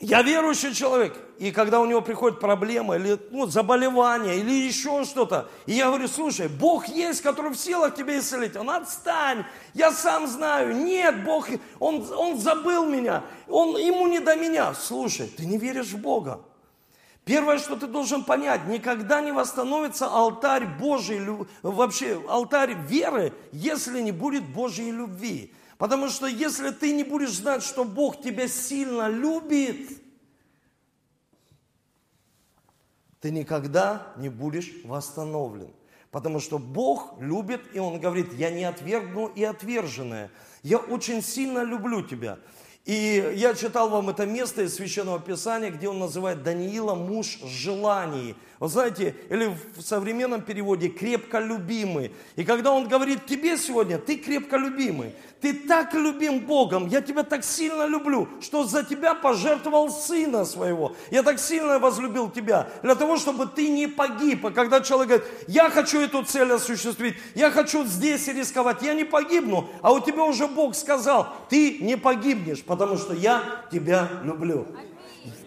я 0.00 0.22
верующий 0.22 0.74
человек, 0.74 1.14
и 1.38 1.52
когда 1.52 1.78
у 1.78 1.84
него 1.84 2.00
приходит 2.00 2.40
проблема, 2.40 2.96
или 2.96 3.18
ну, 3.30 3.46
заболевание, 3.46 4.38
или 4.38 4.50
еще 4.50 5.04
что-то, 5.04 5.48
и 5.66 5.72
я 5.72 5.88
говорю, 5.88 6.08
слушай, 6.08 6.48
Бог 6.48 6.88
есть, 6.88 7.20
который 7.20 7.52
в 7.52 7.56
силах 7.56 7.94
тебя 7.94 8.18
исцелить, 8.18 8.56
он 8.56 8.70
отстань, 8.70 9.44
я 9.74 9.92
сам 9.92 10.26
знаю, 10.26 10.74
нет, 10.74 11.22
Бог, 11.22 11.48
он, 11.78 12.06
он 12.16 12.38
забыл 12.38 12.86
меня, 12.86 13.22
он, 13.46 13.76
ему 13.76 14.06
не 14.06 14.20
до 14.20 14.36
меня. 14.36 14.72
Слушай, 14.74 15.26
ты 15.26 15.44
не 15.44 15.58
веришь 15.58 15.92
в 15.92 15.98
Бога. 15.98 16.40
Первое, 17.26 17.58
что 17.58 17.76
ты 17.76 17.86
должен 17.86 18.24
понять, 18.24 18.66
никогда 18.66 19.20
не 19.20 19.32
восстановится 19.32 20.06
алтарь 20.06 20.66
Божий, 20.66 21.20
вообще 21.62 22.20
алтарь 22.26 22.74
веры, 22.88 23.34
если 23.52 24.00
не 24.00 24.12
будет 24.12 24.44
Божьей 24.44 24.90
любви. 24.90 25.52
Потому 25.80 26.10
что 26.10 26.26
если 26.26 26.72
ты 26.72 26.92
не 26.92 27.04
будешь 27.04 27.32
знать, 27.32 27.62
что 27.62 27.86
Бог 27.86 28.20
тебя 28.20 28.48
сильно 28.48 29.08
любит, 29.08 29.88
ты 33.18 33.30
никогда 33.30 34.12
не 34.18 34.28
будешь 34.28 34.72
восстановлен. 34.84 35.72
Потому 36.10 36.38
что 36.38 36.58
Бог 36.58 37.18
любит, 37.18 37.62
и 37.72 37.78
Он 37.78 37.98
говорит, 37.98 38.34
я 38.34 38.50
не 38.50 38.64
отвергну 38.64 39.28
и 39.28 39.42
отверженное. 39.42 40.30
Я 40.62 40.76
очень 40.76 41.22
сильно 41.22 41.62
люблю 41.62 42.02
тебя. 42.02 42.38
И 42.84 43.32
я 43.36 43.54
читал 43.54 43.88
вам 43.88 44.10
это 44.10 44.26
место 44.26 44.60
из 44.60 44.74
Священного 44.74 45.18
Писания, 45.18 45.70
где 45.70 45.88
он 45.88 45.98
называет 45.98 46.42
Даниила 46.42 46.94
муж 46.94 47.38
желаний. 47.42 48.36
Вы 48.60 48.68
знаете, 48.68 49.14
или 49.30 49.56
в 49.74 49.80
современном 49.80 50.42
переводе 50.42 50.90
крепко 50.90 51.38
любимый. 51.38 52.12
И 52.36 52.44
когда 52.44 52.72
он 52.72 52.88
говорит 52.88 53.24
тебе 53.24 53.56
сегодня, 53.56 53.96
ты 53.96 54.16
крепко 54.16 54.58
любимый, 54.58 55.14
ты 55.40 55.54
так 55.54 55.94
любим 55.94 56.40
Богом, 56.40 56.86
я 56.88 57.00
тебя 57.00 57.22
так 57.22 57.42
сильно 57.42 57.86
люблю, 57.86 58.28
что 58.42 58.64
за 58.64 58.84
тебя 58.84 59.14
пожертвовал 59.14 59.90
сына 59.90 60.44
своего. 60.44 60.94
Я 61.10 61.22
так 61.22 61.38
сильно 61.38 61.78
возлюбил 61.78 62.30
тебя, 62.30 62.68
для 62.82 62.94
того, 62.94 63.16
чтобы 63.16 63.46
ты 63.46 63.66
не 63.70 63.86
погиб. 63.86 64.44
А 64.44 64.50
когда 64.50 64.82
человек 64.82 65.08
говорит, 65.08 65.26
я 65.48 65.70
хочу 65.70 65.98
эту 65.98 66.22
цель 66.22 66.52
осуществить, 66.52 67.14
я 67.34 67.50
хочу 67.50 67.86
здесь 67.86 68.28
рисковать, 68.28 68.82
я 68.82 68.92
не 68.92 69.04
погибну, 69.04 69.70
а 69.80 69.90
у 69.90 70.00
тебя 70.00 70.24
уже 70.24 70.46
Бог 70.46 70.76
сказал, 70.76 71.34
ты 71.48 71.78
не 71.78 71.96
погибнешь, 71.96 72.62
потому 72.62 72.98
что 72.98 73.14
я 73.14 73.64
тебя 73.72 74.06
люблю. 74.22 74.66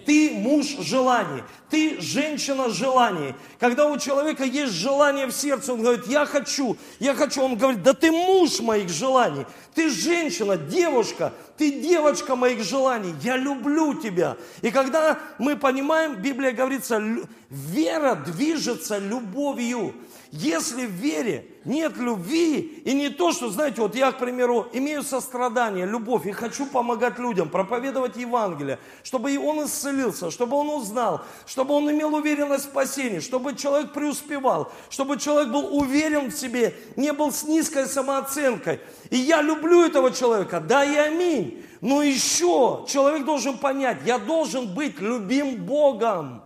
Ты 0.05 0.31
муж 0.31 0.65
желаний, 0.79 1.43
ты 1.69 1.99
женщина 2.01 2.69
желаний. 2.69 3.35
Когда 3.59 3.87
у 3.87 3.97
человека 3.97 4.43
есть 4.43 4.73
желание 4.73 5.27
в 5.27 5.31
сердце, 5.31 5.73
он 5.73 5.81
говорит, 5.81 6.07
я 6.07 6.25
хочу, 6.25 6.77
я 6.99 7.13
хочу. 7.13 7.41
Он 7.41 7.55
говорит, 7.55 7.83
да 7.83 7.93
ты 7.93 8.11
муж 8.11 8.59
моих 8.59 8.89
желаний, 8.89 9.45
ты 9.73 9.89
женщина, 9.89 10.57
девушка, 10.57 11.33
ты 11.57 11.71
девочка 11.71 12.35
моих 12.35 12.63
желаний, 12.63 13.13
я 13.23 13.37
люблю 13.37 13.93
тебя. 13.93 14.37
И 14.61 14.71
когда 14.71 15.17
мы 15.39 15.55
понимаем, 15.55 16.15
Библия 16.15 16.51
говорится, 16.51 17.01
вера 17.49 18.15
движется 18.15 18.97
любовью. 18.97 19.95
Если 20.35 20.87
в 20.87 20.89
вере 20.89 21.45
нет 21.63 21.95
любви, 21.97 22.81
и 22.85 22.93
не 22.95 23.09
то, 23.09 23.31
что, 23.31 23.51
знаете, 23.51 23.81
вот 23.81 23.93
я, 23.93 24.11
к 24.11 24.17
примеру, 24.17 24.67
имею 24.73 25.03
сострадание, 25.03 25.85
любовь, 25.85 26.25
и 26.25 26.31
хочу 26.31 26.65
помогать 26.65 27.19
людям, 27.19 27.49
проповедовать 27.49 28.17
Евангелие, 28.17 28.79
чтобы 29.03 29.37
он 29.37 29.65
исцелился, 29.65 30.31
чтобы 30.31 30.57
он 30.57 30.69
узнал, 30.69 31.21
чтобы 31.45 31.75
он 31.75 31.91
имел 31.91 32.15
уверенность 32.15 32.65
в 32.65 32.69
спасении, 32.69 33.19
чтобы 33.19 33.53
человек 33.55 33.93
преуспевал, 33.93 34.71
чтобы 34.89 35.19
человек 35.19 35.53
был 35.53 35.77
уверен 35.77 36.31
в 36.31 36.35
себе, 36.35 36.73
не 36.95 37.13
был 37.13 37.31
с 37.31 37.43
низкой 37.43 37.85
самооценкой. 37.85 38.79
И 39.11 39.17
я 39.17 39.43
люблю 39.43 39.85
этого 39.85 40.09
человека, 40.09 40.59
да 40.59 40.83
и 40.83 40.95
аминь. 40.95 41.63
Но 41.79 42.01
еще 42.01 42.85
человек 42.87 43.23
должен 43.23 43.59
понять, 43.59 43.99
я 44.03 44.17
должен 44.17 44.73
быть 44.73 44.99
любим 44.99 45.63
Богом. 45.63 46.42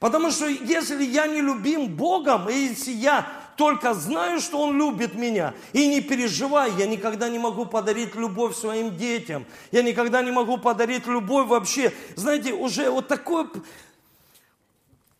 Потому 0.00 0.30
что 0.30 0.46
если 0.46 1.04
я 1.04 1.26
не 1.26 1.42
любим 1.42 1.88
Богом, 1.88 2.48
и 2.48 2.54
если 2.54 2.90
я 2.90 3.30
только 3.56 3.92
знаю, 3.92 4.40
что 4.40 4.62
Он 4.62 4.76
любит 4.76 5.14
меня, 5.14 5.52
и 5.74 5.86
не 5.86 6.00
переживай, 6.00 6.72
я 6.78 6.86
никогда 6.86 7.28
не 7.28 7.38
могу 7.38 7.66
подарить 7.66 8.14
любовь 8.14 8.56
своим 8.56 8.96
детям, 8.96 9.44
я 9.70 9.82
никогда 9.82 10.22
не 10.22 10.30
могу 10.30 10.56
подарить 10.56 11.06
любовь 11.06 11.48
вообще. 11.48 11.92
Знаете, 12.16 12.54
уже 12.54 12.90
вот 12.90 13.08
такое 13.08 13.46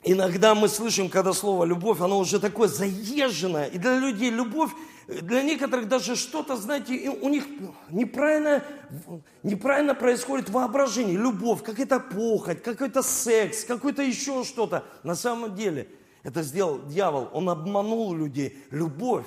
Иногда 0.03 0.55
мы 0.55 0.69
слышим, 0.69 1.11
когда 1.11 1.35
слово 1.35 1.65
«любовь», 1.65 2.01
оно 2.01 2.19
уже 2.19 2.41
такое 2.41 2.69
заезженное. 2.69 3.67
И 3.67 3.77
для 3.77 3.99
людей 3.99 4.31
любовь, 4.31 4.71
для 5.11 5.43
некоторых 5.43 5.89
даже 5.89 6.15
что-то, 6.15 6.57
знаете, 6.57 7.11
у 7.11 7.29
них 7.29 7.45
неправильно, 7.91 8.63
неправильно 9.43 9.95
происходит 9.95 10.51
воображение. 10.51 11.17
Любовь, 11.17 11.63
какая-то 11.63 11.99
похоть, 12.01 12.63
какой-то 12.63 13.03
секс, 13.03 13.65
какой-то 13.65 14.03
еще 14.03 14.45
что-то. 14.45 14.85
На 15.03 15.15
самом 15.15 15.57
деле 15.57 15.89
это 16.23 16.43
сделал 16.43 16.81
дьявол. 16.87 17.29
Он 17.33 17.51
обманул 17.51 18.15
людей. 18.15 18.63
Любовь, 18.71 19.27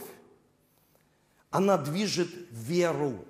она 1.52 1.78
движет 1.78 2.30
веру. 2.52 3.26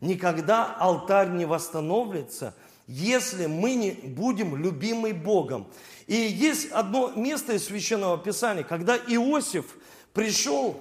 Никогда 0.00 0.76
алтарь 0.78 1.30
не 1.30 1.46
восстановится, 1.46 2.54
если 2.86 3.46
мы 3.46 3.74
не 3.74 3.92
будем 3.92 4.54
любимы 4.56 5.14
Богом. 5.14 5.66
И 6.06 6.14
есть 6.14 6.70
одно 6.70 7.12
место 7.16 7.54
из 7.54 7.64
Священного 7.64 8.18
Писания, 8.18 8.62
когда 8.62 8.96
Иосиф 8.96 9.76
пришел 10.12 10.80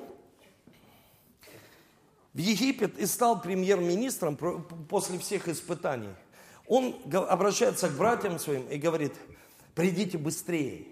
в 2.35 2.37
Египет 2.37 2.99
и 2.99 3.05
стал 3.05 3.41
премьер-министром 3.41 4.35
после 4.89 5.17
всех 5.19 5.47
испытаний. 5.47 6.13
Он 6.67 6.93
обращается 7.13 7.87
к 7.87 7.93
братьям 7.93 8.39
своим 8.39 8.67
и 8.67 8.77
говорит, 8.77 9.13
придите 9.73 10.17
быстрее, 10.17 10.87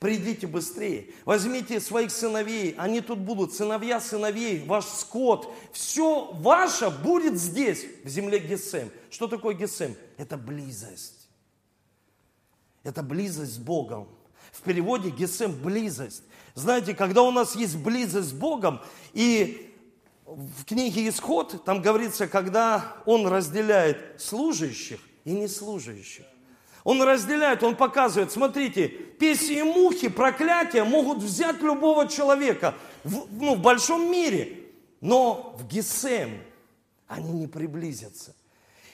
придите 0.00 0.46
быстрее, 0.46 1.10
возьмите 1.26 1.78
своих 1.78 2.10
сыновей, 2.10 2.74
они 2.78 3.02
тут 3.02 3.18
будут, 3.18 3.52
сыновья 3.52 4.00
сыновей, 4.00 4.64
ваш 4.64 4.86
скот, 4.86 5.52
все 5.72 6.32
ваше 6.32 6.88
будет 6.88 7.38
здесь, 7.38 7.84
в 8.02 8.08
земле 8.08 8.38
Гесем. 8.38 8.90
Что 9.10 9.28
такое 9.28 9.54
Гесем? 9.54 9.94
Это 10.16 10.38
близость. 10.38 11.28
Это 12.82 13.02
близость 13.02 13.56
с 13.56 13.58
Богом. 13.58 14.08
В 14.52 14.62
переводе 14.62 15.10
Гесем– 15.10 15.52
близость. 15.62 16.22
Знаете, 16.54 16.94
когда 16.94 17.22
у 17.22 17.30
нас 17.30 17.56
есть 17.56 17.76
близость 17.76 18.30
с 18.30 18.32
Богом, 18.32 18.80
и 19.12 19.71
в 20.36 20.64
книге 20.64 21.08
Исход 21.08 21.64
там 21.64 21.82
говорится, 21.82 22.26
когда 22.26 22.96
Он 23.06 23.26
разделяет 23.26 24.20
служащих 24.20 25.00
и 25.24 25.32
неслужащих. 25.32 26.24
Он 26.84 27.00
разделяет, 27.02 27.62
он 27.62 27.76
показывает, 27.76 28.32
смотрите, 28.32 28.88
песи 28.88 29.60
и 29.60 29.62
мухи, 29.62 30.08
проклятия 30.08 30.82
могут 30.82 31.18
взять 31.18 31.60
любого 31.62 32.08
человека 32.08 32.74
в, 33.04 33.28
ну, 33.30 33.54
в 33.54 33.60
большом 33.60 34.10
мире, 34.10 34.68
но 35.00 35.54
в 35.58 35.66
Гесем 35.68 36.42
они 37.06 37.30
не 37.30 37.46
приблизятся. 37.46 38.34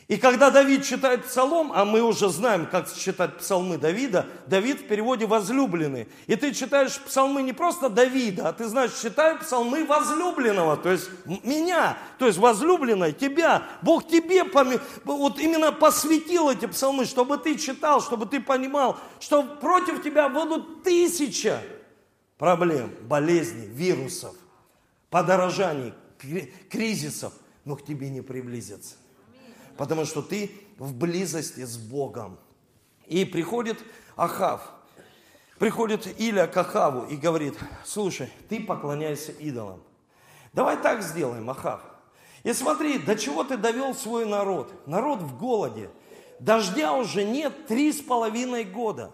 И 0.08 0.16
когда 0.16 0.48
Давид 0.48 0.86
читает 0.86 1.26
псалом, 1.26 1.70
а 1.74 1.84
мы 1.84 2.00
уже 2.00 2.30
знаем, 2.30 2.64
как 2.64 2.90
читать 2.94 3.36
псалмы 3.36 3.76
Давида, 3.76 4.24
Давид 4.46 4.80
в 4.80 4.86
переводе 4.88 5.26
возлюбленный. 5.26 6.08
И 6.26 6.34
ты 6.34 6.54
читаешь 6.54 6.98
псалмы 6.98 7.42
не 7.42 7.52
просто 7.52 7.90
Давида, 7.90 8.48
а 8.48 8.52
ты 8.54 8.68
знаешь, 8.68 8.94
читаю 8.94 9.38
псалмы 9.38 9.84
возлюбленного, 9.84 10.78
то 10.78 10.90
есть 10.90 11.10
меня, 11.26 11.98
то 12.18 12.26
есть 12.26 12.38
возлюбленной, 12.38 13.12
тебя. 13.12 13.64
Бог 13.82 14.08
тебе 14.08 14.46
поми... 14.46 14.78
вот 15.04 15.38
именно 15.38 15.72
посвятил 15.72 16.48
эти 16.48 16.64
псалмы, 16.64 17.04
чтобы 17.04 17.36
ты 17.36 17.58
читал, 17.58 18.00
чтобы 18.00 18.24
ты 18.24 18.40
понимал, 18.40 18.98
что 19.20 19.42
против 19.42 20.02
тебя 20.02 20.30
будут 20.30 20.84
тысяча 20.84 21.60
проблем, 22.38 22.94
болезней, 23.02 23.66
вирусов, 23.66 24.34
подорожаний, 25.10 25.92
кризисов, 26.70 27.34
но 27.66 27.76
к 27.76 27.84
тебе 27.84 28.08
не 28.08 28.22
приблизятся 28.22 28.94
потому 29.78 30.04
что 30.04 30.20
ты 30.20 30.50
в 30.76 30.92
близости 30.92 31.64
с 31.64 31.78
Богом. 31.78 32.36
И 33.06 33.24
приходит 33.24 33.78
Ахав, 34.16 34.60
приходит 35.58 36.06
Иля 36.20 36.46
к 36.46 36.56
Ахаву 36.56 37.06
и 37.06 37.16
говорит, 37.16 37.54
слушай, 37.86 38.28
ты 38.48 38.60
поклоняйся 38.60 39.32
идолам. 39.32 39.80
Давай 40.52 40.76
так 40.76 41.02
сделаем, 41.02 41.48
Ахав. 41.48 41.80
И 42.42 42.52
смотри, 42.52 42.98
до 42.98 43.16
чего 43.16 43.44
ты 43.44 43.56
довел 43.56 43.94
свой 43.94 44.26
народ. 44.26 44.86
Народ 44.86 45.20
в 45.20 45.38
голоде. 45.38 45.90
Дождя 46.40 46.94
уже 46.94 47.24
нет 47.24 47.66
три 47.66 47.92
с 47.92 48.00
половиной 48.00 48.64
года. 48.64 49.12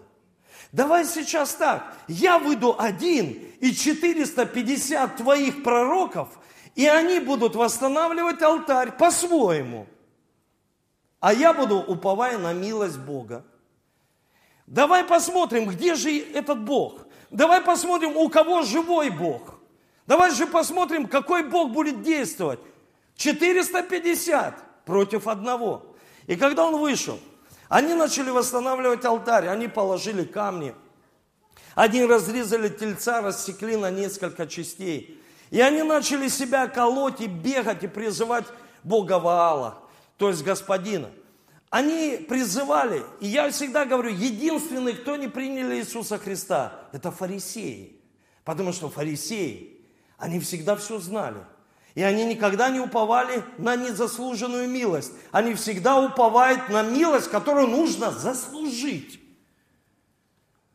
Давай 0.71 1.05
сейчас 1.05 1.53
так, 1.53 1.95
я 2.07 2.39
выйду 2.39 2.75
один 2.77 3.31
и 3.59 3.71
450 3.71 5.17
твоих 5.17 5.63
пророков, 5.63 6.29
и 6.75 6.87
они 6.87 7.19
будут 7.19 7.55
восстанавливать 7.55 8.41
алтарь 8.41 8.91
по-своему 8.91 9.87
а 11.19 11.33
я 11.33 11.53
буду 11.53 11.77
уповая 11.77 12.37
на 12.37 12.53
милость 12.53 12.99
Бога. 12.99 13.43
Давай 14.67 15.03
посмотрим, 15.03 15.67
где 15.67 15.95
же 15.95 16.15
этот 16.17 16.63
Бог. 16.63 17.05
Давай 17.29 17.61
посмотрим, 17.61 18.15
у 18.15 18.29
кого 18.29 18.63
живой 18.63 19.09
Бог. 19.09 19.55
Давай 20.07 20.31
же 20.31 20.47
посмотрим, 20.47 21.07
какой 21.07 21.43
Бог 21.43 21.71
будет 21.71 22.01
действовать. 22.01 22.59
450 23.15 24.85
против 24.85 25.27
одного. 25.27 25.95
И 26.27 26.35
когда 26.35 26.65
он 26.65 26.77
вышел, 26.77 27.19
они 27.69 27.93
начали 27.93 28.29
восстанавливать 28.29 29.05
алтарь, 29.05 29.47
они 29.47 29.67
положили 29.67 30.23
камни. 30.23 30.75
Они 31.73 32.05
разрезали 32.05 32.69
тельца, 32.69 33.21
рассекли 33.21 33.75
на 33.75 33.91
несколько 33.91 34.47
частей. 34.47 35.21
И 35.49 35.59
они 35.59 35.83
начали 35.83 36.27
себя 36.27 36.67
колоть 36.67 37.21
и 37.21 37.27
бегать 37.27 37.83
и 37.83 37.87
призывать 37.87 38.45
Бога 38.83 39.19
Ваала 39.19 39.84
то 40.17 40.29
есть 40.29 40.43
господина. 40.43 41.11
Они 41.69 42.25
призывали, 42.29 43.03
и 43.19 43.27
я 43.27 43.49
всегда 43.49 43.85
говорю, 43.85 44.09
единственный, 44.09 44.93
кто 44.93 45.15
не 45.17 45.27
приняли 45.27 45.75
Иисуса 45.75 46.17
Христа, 46.17 46.87
это 46.93 47.11
фарисеи. 47.11 47.99
Потому 48.45 48.71
что 48.71 48.89
фарисеи, 48.89 49.81
они 50.17 50.39
всегда 50.39 50.75
все 50.75 50.99
знали. 50.99 51.43
И 51.95 52.03
они 52.03 52.25
никогда 52.25 52.69
не 52.69 52.79
уповали 52.79 53.43
на 53.57 53.75
незаслуженную 53.75 54.69
милость. 54.69 55.13
Они 55.31 55.53
всегда 55.55 55.99
уповают 55.99 56.69
на 56.69 56.83
милость, 56.83 57.29
которую 57.29 57.67
нужно 57.67 58.11
заслужить. 58.11 59.19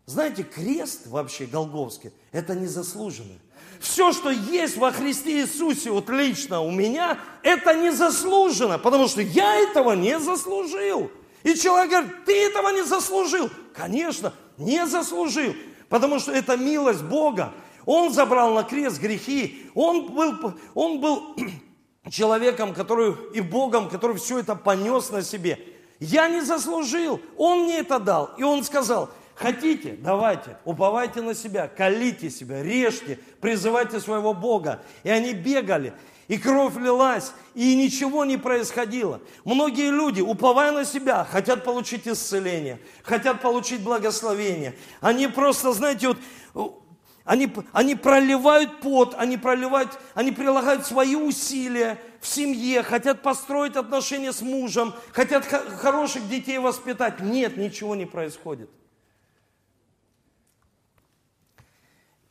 Знаете, 0.07 0.43
крест 0.43 1.07
вообще 1.07 1.47
Голговский, 1.47 2.13
это 2.33 2.55
незаслуженное. 2.55 3.39
Все, 3.81 4.13
что 4.13 4.29
есть 4.29 4.77
во 4.77 4.93
Христе 4.93 5.41
Иисусе, 5.41 5.91
вот 5.91 6.11
лично 6.11 6.61
у 6.61 6.71
меня, 6.71 7.19
это 7.43 7.75
незаслуженно, 7.75 8.79
потому 8.79 9.09
что 9.09 9.23
я 9.23 9.57
этого 9.57 9.93
не 9.93 10.21
заслужил. 10.21 11.11
И 11.43 11.55
человек 11.55 11.91
говорит, 11.91 12.25
ты 12.27 12.47
этого 12.47 12.69
не 12.69 12.85
заслужил. 12.85 13.49
Конечно, 13.75 14.35
не 14.59 14.87
заслужил, 14.87 15.55
потому 15.89 16.19
что 16.19 16.31
это 16.31 16.59
милость 16.59 17.03
Бога. 17.03 17.55
Он 17.87 18.13
забрал 18.13 18.53
на 18.53 18.65
крест 18.65 19.01
грехи, 19.01 19.71
он 19.75 20.13
был, 20.13 20.55
он 20.75 21.01
был 21.01 21.35
человеком, 22.11 22.75
который 22.75 23.15
и 23.33 23.41
Богом, 23.41 23.89
который 23.89 24.19
все 24.19 24.41
это 24.41 24.57
понес 24.57 25.09
на 25.09 25.23
себе. 25.23 25.59
Я 26.01 26.29
не 26.29 26.43
заслужил, 26.43 27.19
он 27.39 27.65
мне 27.65 27.79
это 27.79 27.99
дал. 27.99 28.31
И 28.37 28.43
он 28.43 28.63
сказал, 28.63 29.09
Хотите? 29.41 29.97
Давайте, 29.99 30.59
уповайте 30.67 31.23
на 31.23 31.35
себя, 31.35 31.67
колите 31.67 32.29
себя, 32.29 32.63
режьте, 32.63 33.19
призывайте 33.41 33.99
своего 33.99 34.35
Бога. 34.35 34.83
И 35.03 35.09
они 35.09 35.33
бегали, 35.33 35.95
и 36.29 36.37
кровь 36.37 36.77
лилась, 36.77 37.33
и 37.55 37.75
ничего 37.75 38.27
не 38.27 38.37
происходило. 38.37 39.23
Многие 39.47 39.91
люди, 39.91 40.21
уповая 40.21 40.73
на 40.73 40.85
себя, 40.85 41.25
хотят 41.25 41.65
получить 41.65 42.07
исцеление, 42.07 42.81
хотят 43.03 43.41
получить 43.41 43.81
благословение. 43.83 44.77
Они 45.01 45.27
просто, 45.27 45.73
знаете, 45.73 46.09
вот 46.53 46.83
они, 47.25 47.51
они 47.73 47.95
проливают 47.95 48.81
пот, 48.81 49.15
они 49.17 49.39
проливают, 49.39 49.99
они 50.13 50.33
прилагают 50.33 50.85
свои 50.85 51.15
усилия 51.15 51.99
в 52.21 52.27
семье, 52.27 52.83
хотят 52.83 53.23
построить 53.23 53.77
отношения 53.77 54.35
с 54.35 54.43
мужем, 54.43 54.93
хотят 55.13 55.47
хороших 55.47 56.29
детей 56.29 56.59
воспитать. 56.59 57.21
Нет, 57.21 57.57
ничего 57.57 57.95
не 57.95 58.05
происходит. 58.05 58.69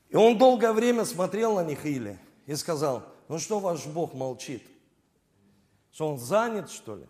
И 0.10 0.16
он 0.16 0.38
долгое 0.38 0.74
время 0.74 1.06
смотрел 1.06 1.56
на 1.56 1.64
них 1.64 1.86
Или 1.86 2.20
и 2.46 2.56
сказал, 2.56 3.04
ну 3.28 3.38
что 3.38 3.60
ваш 3.60 3.86
Бог 3.86 4.14
молчит? 4.14 4.64
Что 5.92 6.10
он 6.10 6.20
занят, 6.20 6.70
что 6.72 6.96
ли? 6.96 7.06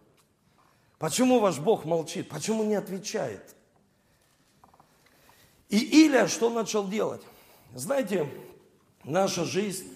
Почему 0.98 1.40
ваш 1.40 1.60
Бог 1.60 1.86
молчит? 1.86 2.28
Почему 2.28 2.64
не 2.66 2.76
отвечает? 2.76 3.56
И 5.70 6.06
Илия 6.06 6.28
что 6.28 6.50
начал 6.50 6.88
делать? 6.88 7.22
Знаете, 7.74 8.30
наша 9.04 9.46
жизнь 9.46 9.96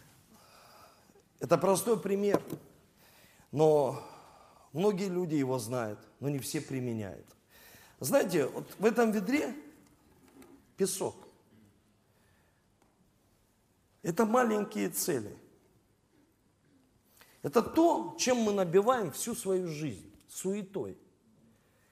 –это 1.38 1.58
простой 1.58 2.00
пример, 2.00 2.42
но 3.52 4.02
многие 4.72 5.08
люди 5.08 5.34
его 5.34 5.58
знают, 5.58 6.00
но 6.18 6.28
не 6.28 6.38
все 6.38 6.60
применяют. 6.60 7.26
Знаете, 8.00 8.46
вот 8.46 8.66
в 8.78 8.84
этом 8.84 9.12
ведре 9.12 9.54
песок– 10.76 11.14
это 14.02 14.24
маленькие 14.24 14.88
цели. 14.88 15.36
Это 17.42 17.62
то, 17.62 18.16
чем 18.18 18.38
мы 18.38 18.52
набиваем 18.52 19.12
всю 19.12 19.34
свою 19.34 19.66
жизнь, 19.68 20.10
суетой. 20.28 20.96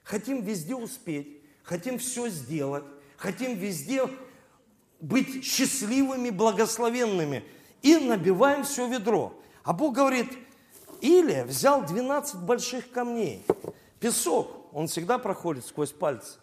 Хотим 0.03 0.41
везде 0.41 0.75
успеть, 0.75 1.43
хотим 1.63 1.99
все 1.99 2.29
сделать, 2.29 2.83
хотим 3.17 3.55
везде 3.57 4.07
быть 4.99 5.43
счастливыми, 5.43 6.29
благословенными. 6.29 7.43
И 7.81 7.95
набиваем 7.97 8.63
все 8.63 8.87
ведро. 8.87 9.39
А 9.63 9.71
Бог 9.71 9.95
говорит, 9.95 10.27
Илия 11.01 11.45
взял 11.45 11.85
12 11.85 12.41
больших 12.41 12.91
камней. 12.91 13.45
Песок, 13.99 14.73
он 14.73 14.87
всегда 14.87 15.17
проходит 15.17 15.65
сквозь 15.65 15.91
пальцы. 15.91 16.39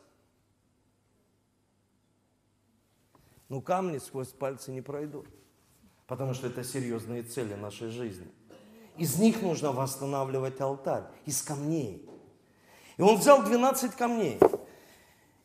Но 3.48 3.60
камни 3.60 3.98
сквозь 3.98 4.28
пальцы 4.28 4.70
не 4.70 4.80
пройдут 4.80 5.26
потому 6.06 6.34
что 6.34 6.46
это 6.46 6.62
серьезные 6.62 7.22
цели 7.22 7.54
нашей 7.54 7.90
жизни. 7.90 8.26
Из 8.96 9.16
них 9.18 9.42
нужно 9.42 9.72
восстанавливать 9.72 10.60
алтарь, 10.60 11.04
из 11.26 11.42
камней. 11.42 12.08
И 12.96 13.02
он 13.02 13.16
взял 13.16 13.42
12 13.42 13.94
камней. 13.94 14.38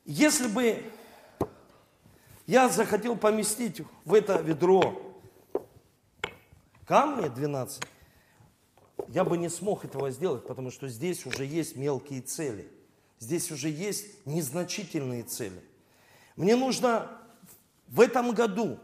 Если 0.05 0.47
бы 0.47 0.83
я 2.47 2.69
захотел 2.69 3.17
поместить 3.17 3.81
в 4.05 4.13
это 4.13 4.37
ведро 4.41 5.01
камни 6.85 7.27
12, 7.27 7.83
я 9.09 9.23
бы 9.25 9.37
не 9.37 9.49
смог 9.49 9.83
этого 9.83 10.11
сделать, 10.11 10.45
потому 10.47 10.71
что 10.71 10.87
здесь 10.87 11.25
уже 11.25 11.45
есть 11.45 11.75
мелкие 11.75 12.21
цели. 12.21 12.71
Здесь 13.19 13.51
уже 13.51 13.69
есть 13.69 14.25
незначительные 14.25 15.23
цели. 15.23 15.61
Мне 16.35 16.55
нужно 16.55 17.11
в 17.87 17.99
этом 17.99 18.31
году 18.31 18.79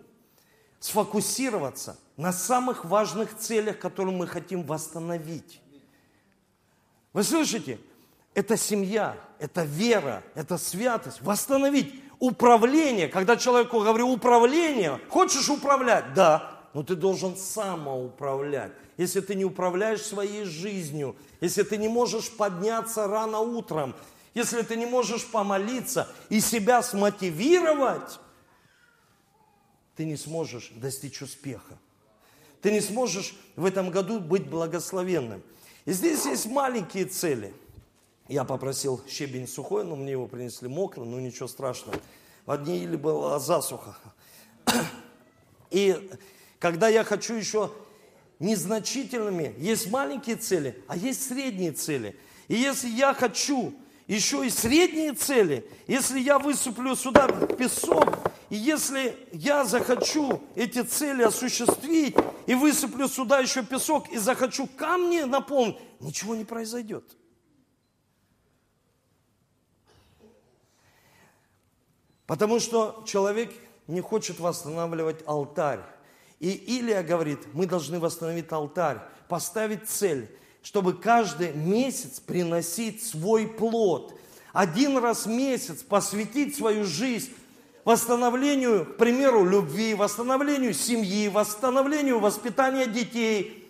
сфокусироваться 0.80 1.98
на 2.18 2.32
самых 2.32 2.86
важных 2.86 3.38
целях, 3.38 3.80
которые 3.80 4.16
мы 4.16 4.28
хотим 4.28 4.64
восстановить. 4.64 5.62
Вы 7.14 7.24
слышите? 7.24 7.80
Это 8.34 8.58
семья, 8.58 9.18
это 9.40 9.64
вера, 9.64 10.24
это 10.36 10.58
святость. 10.58 11.22
Восстановить 11.22 12.04
управление. 12.20 13.08
Когда 13.08 13.36
человеку 13.36 13.80
говорю 13.80 14.10
управление, 14.12 15.00
хочешь 15.10 15.50
управлять? 15.50 16.14
Да, 16.14 16.58
но 16.74 16.84
ты 16.84 16.96
должен 16.96 17.36
самоуправлять. 17.36 18.72
Если 18.98 19.22
ты 19.22 19.36
не 19.36 19.46
управляешь 19.46 20.02
своей 20.02 20.44
жизнью, 20.44 21.16
если 21.42 21.64
ты 21.64 21.78
не 21.78 21.88
можешь 21.88 22.32
подняться 22.32 23.08
рано 23.08 23.40
утром, 23.40 23.96
если 24.34 24.62
ты 24.62 24.76
не 24.76 24.86
можешь 24.86 25.26
помолиться 25.26 26.08
и 26.30 26.40
себя 26.40 26.84
смотивировать, 26.84 28.20
ты 29.98 30.06
не 30.06 30.16
сможешь 30.16 30.72
достичь 30.76 31.22
успеха. 31.24 31.78
Ты 32.62 32.72
не 32.72 32.82
сможешь 32.82 33.36
в 33.56 33.66
этом 33.66 33.90
году 33.90 34.20
быть 34.20 34.48
благословенным. 34.48 35.42
И 35.86 35.92
здесь 35.92 36.26
есть 36.26 36.46
маленькие 36.46 37.06
цели. 37.06 37.54
Я 38.28 38.44
попросил 38.44 39.02
щебень 39.10 39.48
сухой, 39.48 39.84
но 39.84 39.96
мне 39.96 40.12
его 40.12 40.28
принесли 40.28 40.68
мокрый, 40.68 41.08
но 41.08 41.20
ничего 41.20 41.48
страшного. 41.48 42.00
В 42.46 42.52
одни 42.52 42.84
или 42.84 42.96
была 42.96 43.40
засуха. 43.40 43.98
И 45.72 46.12
когда 46.60 46.90
я 46.90 47.04
хочу 47.04 47.34
еще 47.34 47.72
незначительными, 48.40 49.56
есть 49.58 49.90
маленькие 49.90 50.36
цели, 50.36 50.80
а 50.88 50.96
есть 50.96 51.28
средние 51.28 51.72
цели. 51.72 52.16
И 52.48 52.56
если 52.56 52.90
я 52.90 53.14
хочу 53.14 53.74
еще 54.06 54.46
и 54.46 54.50
средние 54.50 55.14
цели, 55.14 55.68
если 55.88 56.20
я 56.20 56.38
высыплю 56.38 56.96
сюда 56.96 57.28
песок, 57.28 58.27
и 58.50 58.56
если 58.56 59.18
я 59.34 59.66
захочу 59.66 60.42
эти 60.56 60.82
цели 60.82 61.24
осуществить, 61.24 62.16
и 62.46 62.56
высыплю 62.56 63.08
сюда 63.08 63.40
еще 63.40 63.64
песок, 63.64 64.10
и 64.10 64.18
захочу 64.18 64.68
камни 64.68 65.22
наполнить, 65.22 65.78
ничего 66.00 66.34
не 66.36 66.46
произойдет. 66.46 67.04
Потому 72.26 72.60
что 72.60 73.04
человек 73.06 73.54
не 73.88 74.02
хочет 74.02 74.40
восстанавливать 74.40 75.26
алтарь. 75.26 75.82
И 76.40 76.52
Илия 76.52 77.04
говорит, 77.04 77.40
мы 77.54 77.66
должны 77.66 78.00
восстановить 78.00 78.52
алтарь, 78.52 79.00
поставить 79.28 79.90
цель, 79.90 80.30
чтобы 80.62 80.94
каждый 80.94 81.54
месяц 81.54 82.20
приносить 82.20 83.04
свой 83.04 83.48
плод. 83.48 84.18
Один 84.54 84.98
раз 84.98 85.26
в 85.26 85.30
месяц 85.30 85.84
посвятить 85.84 86.56
свою 86.56 86.84
жизнь 86.84 87.34
восстановлению, 87.88 88.86
к 88.86 88.98
примеру, 88.98 89.46
любви, 89.46 89.94
восстановлению 89.94 90.74
семьи, 90.74 91.30
восстановлению 91.30 92.20
воспитания 92.20 92.86
детей. 92.86 93.64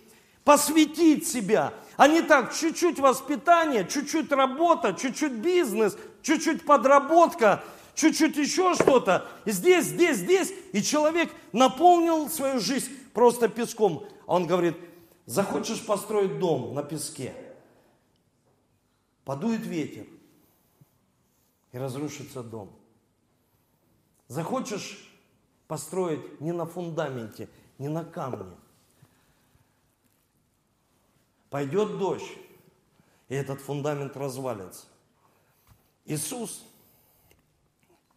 Посвятить 0.44 1.28
себя, 1.28 1.72
а 1.98 2.08
не 2.08 2.24
так, 2.24 2.52
чуть-чуть 2.52 2.98
воспитание, 2.98 3.88
чуть-чуть 3.88 4.32
работа, 4.32 4.94
чуть-чуть 4.94 5.34
бизнес, 5.34 5.96
чуть-чуть 6.24 6.66
подработка– 6.66 7.64
чуть-чуть 7.94 8.38
еще 8.38 8.74
что-то, 8.74 9.28
здесь, 9.46 9.86
здесь, 9.86 10.18
здесь. 10.18 10.54
И 10.72 10.82
человек 10.82 11.30
наполнил 11.52 12.28
свою 12.28 12.60
жизнь 12.60 12.90
просто 13.14 13.50
песком. 13.50 14.08
А 14.26 14.36
он 14.36 14.48
говорит, 14.48 14.78
захочешь 15.26 15.86
построить 15.86 16.40
дом 16.40 16.74
на 16.74 16.82
песке, 16.82 17.34
подует 19.26 19.66
ветер 19.66 20.06
и 21.72 21.78
разрушится 21.78 22.42
дом. 22.42 22.72
Захочешь 24.28 25.10
построить 25.68 26.42
не 26.42 26.52
на 26.52 26.66
фундаменте, 26.66 27.50
не 27.78 27.90
на 27.90 28.04
камне. 28.04 28.56
Пойдет 31.50 31.98
дождь, 31.98 32.38
и 33.30 33.36
этот 33.36 33.62
фундамент 33.62 34.18
развалится. 34.18 34.86
Иисус 36.06 36.64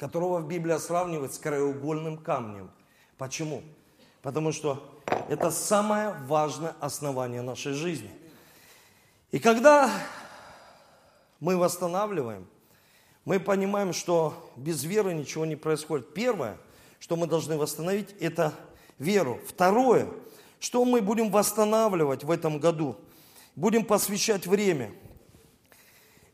которого 0.01 0.39
в 0.39 0.49
Библии 0.49 0.79
сравнивает 0.79 1.35
с 1.35 1.39
краеугольным 1.39 2.17
камнем. 2.17 2.71
Почему? 3.19 3.63
Потому 4.23 4.51
что 4.51 4.99
это 5.29 5.51
самое 5.51 6.15
важное 6.27 6.75
основание 6.81 7.43
нашей 7.43 7.75
жизни. 7.75 8.11
И 9.31 9.39
когда 9.39 9.91
мы 11.39 11.59
восстанавливаем, 11.59 12.49
мы 13.25 13.39
понимаем, 13.39 13.93
что 13.93 14.53
без 14.57 14.85
веры 14.85 15.15
ничего 15.15 15.45
не 15.45 15.57
происходит. 15.57 16.15
Первое, 16.15 16.57
что 16.99 17.17
мы 17.17 17.27
должны 17.27 17.57
восстановить, 17.57 18.15
это 18.21 18.55
веру. 18.99 19.41
Второе, 19.47 20.09
что 20.59 20.85
мы 20.85 21.01
будем 21.01 21.31
восстанавливать 21.31 22.25
в 22.25 22.31
этом 22.31 22.59
году, 22.59 22.97
будем 23.57 23.85
посвящать 23.85 24.47
время. 24.47 24.93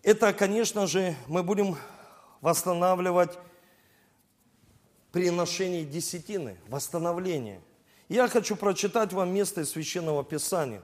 Это, 0.03 0.33
конечно 0.33 0.87
же, 0.87 1.17
мы 1.27 1.43
будем 1.43 1.77
восстанавливать 2.41 3.39
приношении 5.11 5.85
десятины, 5.85 6.59
восстановления. 6.69 7.61
Я 8.09 8.29
хочу 8.29 8.55
прочитать 8.55 9.13
вам 9.13 9.35
место 9.35 9.63
из 9.63 9.71
Священного 9.71 10.23
Писания. 10.23 10.83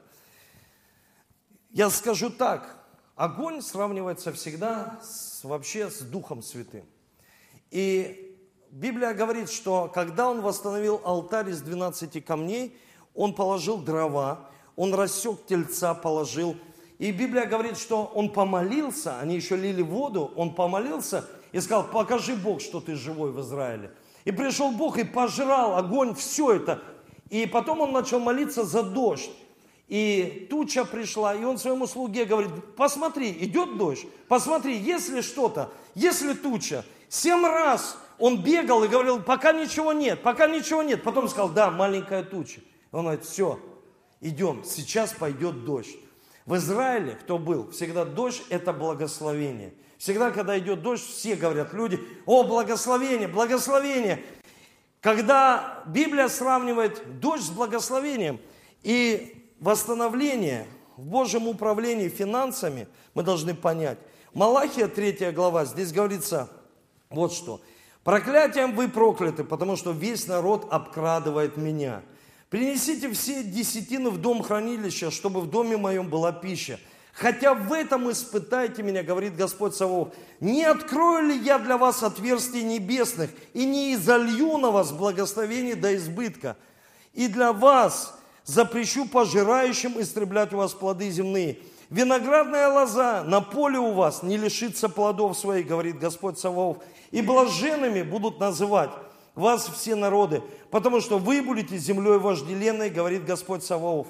Я 1.71 1.91
скажу 1.91 2.31
так, 2.31 2.82
огонь 3.17 3.63
сравнивается 3.63 4.33
всегда 4.33 5.01
с, 5.03 5.45
вообще 5.45 5.91
с 5.91 6.01
Духом 6.01 6.43
Святым. 6.43 6.85
И 7.71 8.37
Библия 8.71 9.15
говорит, 9.15 9.51
что 9.51 9.91
когда 9.93 10.31
он 10.31 10.41
восстановил 10.41 11.01
алтарь 11.05 11.51
из 11.51 11.61
12 11.61 12.25
камней, 12.25 12.77
он 13.15 13.35
положил 13.35 13.79
дрова, 13.79 14.49
он 14.77 14.95
рассек 14.95 15.47
тельца, 15.47 15.95
положил. 15.95 16.57
И 16.99 17.13
Библия 17.13 17.47
говорит, 17.47 17.77
что 17.77 18.05
он 18.05 18.31
помолился, 18.31 19.19
они 19.19 19.37
еще 19.37 19.57
лили 19.57 19.83
воду, 19.83 20.33
он 20.37 20.55
помолился 20.55 21.29
и 21.53 21.61
сказал, 21.61 21.85
покажи 21.85 22.35
Бог, 22.35 22.61
что 22.61 22.81
ты 22.81 22.95
живой 22.95 23.33
в 23.33 23.41
Израиле. 23.41 23.91
И 24.25 24.31
пришел 24.31 24.71
Бог 24.71 24.99
и 24.99 25.05
пожрал 25.05 25.77
огонь, 25.77 26.15
все 26.15 26.53
это. 26.55 26.81
И 27.29 27.47
потом 27.47 27.81
он 27.81 27.93
начал 27.93 28.21
молиться 28.21 28.65
за 28.65 28.83
дождь. 28.83 29.31
И 29.93 30.47
туча 30.49 30.87
пришла, 30.87 31.35
и 31.35 31.45
он 31.45 31.59
своему 31.59 31.87
слуге 31.87 32.25
говорит, 32.25 32.51
посмотри, 32.77 33.31
идет 33.31 33.77
дождь, 33.77 34.07
посмотри, 34.27 34.79
если 34.79 35.21
что-то, 35.21 35.71
если 35.95 36.33
туча. 36.33 36.87
Семь 37.11 37.45
раз 37.45 37.99
он 38.19 38.43
бегал 38.43 38.83
и 38.85 38.89
говорил, 38.89 39.23
пока 39.23 39.53
ничего 39.53 39.93
нет, 39.93 40.23
пока 40.23 40.47
ничего 40.47 40.83
нет. 40.83 41.03
Потом 41.03 41.29
сказал, 41.29 41.51
да, 41.51 41.71
маленькая 41.71 42.23
туча. 42.23 42.63
Он 42.91 43.03
говорит, 43.03 43.27
все, 43.27 43.61
идем, 44.23 44.65
сейчас 44.65 45.13
пойдет 45.13 45.67
дождь. 45.67 45.99
В 46.47 46.57
Израиле, 46.57 47.19
кто 47.21 47.37
был, 47.37 47.71
всегда 47.71 48.07
дождь– 48.07 48.43
это 48.49 48.73
благословение. 48.73 49.75
Всегда, 49.99 50.31
когда 50.31 50.59
идет 50.59 50.81
дождь, 50.81 51.05
все 51.05 51.37
говорят, 51.37 51.75
люди, 51.75 52.01
о, 52.25 52.45
благословение, 52.45 53.29
благословение. 53.29 54.25
Когда 55.03 55.85
Библия 55.87 56.29
сравнивает 56.29 57.21
дождь 57.21 57.43
с 57.43 57.51
благословением 57.51 58.41
и 58.83 59.39
восстановление 59.63 60.67
в 60.97 61.07
Божьем 61.07 61.49
управлении 61.49 62.09
финансами, 62.09 62.89
мы 63.15 63.23
должны 63.23 63.55
понять. 63.55 63.99
Малахия 64.35 64.89
3 64.89 65.31
глава, 65.31 65.65
здесь 65.65 65.93
говорится 65.93 66.51
вот 67.09 67.33
что. 67.33 67.61
Проклятием 68.05 68.75
вы 68.75 68.89
прокляты, 68.89 69.45
потому 69.45 69.77
что 69.77 69.93
весь 69.93 70.27
народ 70.27 70.67
обкрадывает 70.71 71.57
меня. 71.57 72.03
Принесите 72.51 73.11
все 73.13 73.45
десятины 73.45 74.11
в 74.11 74.19
дом 74.19 74.43
хранилища, 74.43 75.11
чтобы 75.11 75.41
в 75.41 75.49
доме 75.49 75.77
моем 75.77 76.11
была 76.11 76.33
пища. 76.33 76.81
Хотя 77.13 77.55
в 77.55 77.73
этом 77.73 78.11
испытайте 78.11 78.83
меня, 78.83 79.03
говорит 79.03 79.37
Господь 79.37 79.75
Савов. 79.77 80.13
Не 80.41 80.65
открою 80.65 81.29
ли 81.29 81.39
я 81.39 81.59
для 81.59 81.79
вас 81.79 82.03
отверстий 82.03 82.63
небесных 82.63 83.31
и 83.53 83.65
не 83.65 83.95
изолью 83.95 84.59
на 84.59 84.71
вас 84.71 84.91
благословение 84.93 85.77
до 85.77 85.95
избытка? 85.95 86.57
И 87.13 87.29
для 87.29 87.53
вас 87.53 88.19
запрещу 88.45 89.07
пожирающим 89.07 90.01
истреблять 90.01 90.53
у 90.53 90.59
вас 90.59 90.73
плоды 90.73 91.11
земные. 91.11 91.59
Виноградная 91.91 92.69
лоза 92.69 93.23
на 93.25 93.41
поле 93.41 93.79
у 93.79 93.93
вас 93.93 94.23
не 94.23 94.37
лишится 94.37 94.89
плодов 94.89 95.37
своих, 95.37 95.67
говорит 95.67 95.99
Господь 95.99 96.39
Савов. 96.39 96.79
И 97.11 97.21
блаженными 97.21 98.03
будут 98.03 98.41
называть 98.41 98.91
вас 99.35 99.67
все 99.67 99.95
народы, 99.95 100.43
потому 100.71 101.01
что 101.01 101.19
вы 101.19 101.43
будете 101.43 101.77
землей 101.77 102.19
вожделенной, 102.19 102.91
говорит 102.91 103.25
Господь 103.25 103.63
Саваоф. 103.63 104.07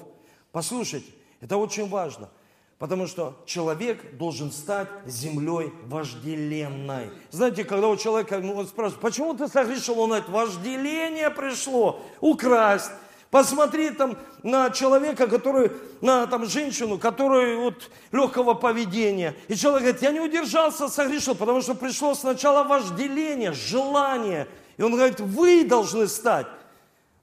Послушайте, 0.51 1.11
это 1.41 1.57
очень 1.57 1.89
важно– 1.89 2.29
Потому 2.83 3.07
что 3.07 3.41
человек 3.45 4.17
должен 4.17 4.51
стать 4.51 4.89
землей 5.05 5.71
вожделенной. 5.85 7.11
Знаете, 7.31 7.63
когда 7.63 7.87
у 7.87 7.95
человека 7.95 8.39
ну, 8.39 8.55
он 8.55 8.67
спрашивает, 8.67 9.01
почему 9.01 9.33
ты 9.33 9.47
согрешил, 9.47 9.97
он 10.01 10.09
говорит, 10.09 10.27
вожделение 10.27 11.29
пришло, 11.29 12.01
украсть. 12.19 12.91
Посмотри 13.33 13.89
там 13.89 14.15
на 14.43 14.69
человека, 14.69 15.25
который, 15.25 15.71
на 16.01 16.27
там 16.27 16.45
женщину, 16.45 16.99
которая 16.99 17.57
вот 17.57 17.89
легкого 18.11 18.53
поведения. 18.53 19.35
И 19.47 19.55
человек 19.55 19.81
говорит, 19.81 20.03
я 20.03 20.11
не 20.11 20.19
удержался, 20.19 20.87
согрешил, 20.87 21.33
потому 21.33 21.59
что 21.63 21.73
пришло 21.73 22.13
сначала 22.13 22.63
вожделение, 22.63 23.51
желание. 23.51 24.47
И 24.77 24.83
он 24.83 24.93
говорит, 24.93 25.19
вы 25.19 25.65
должны 25.65 26.07
стать 26.07 26.45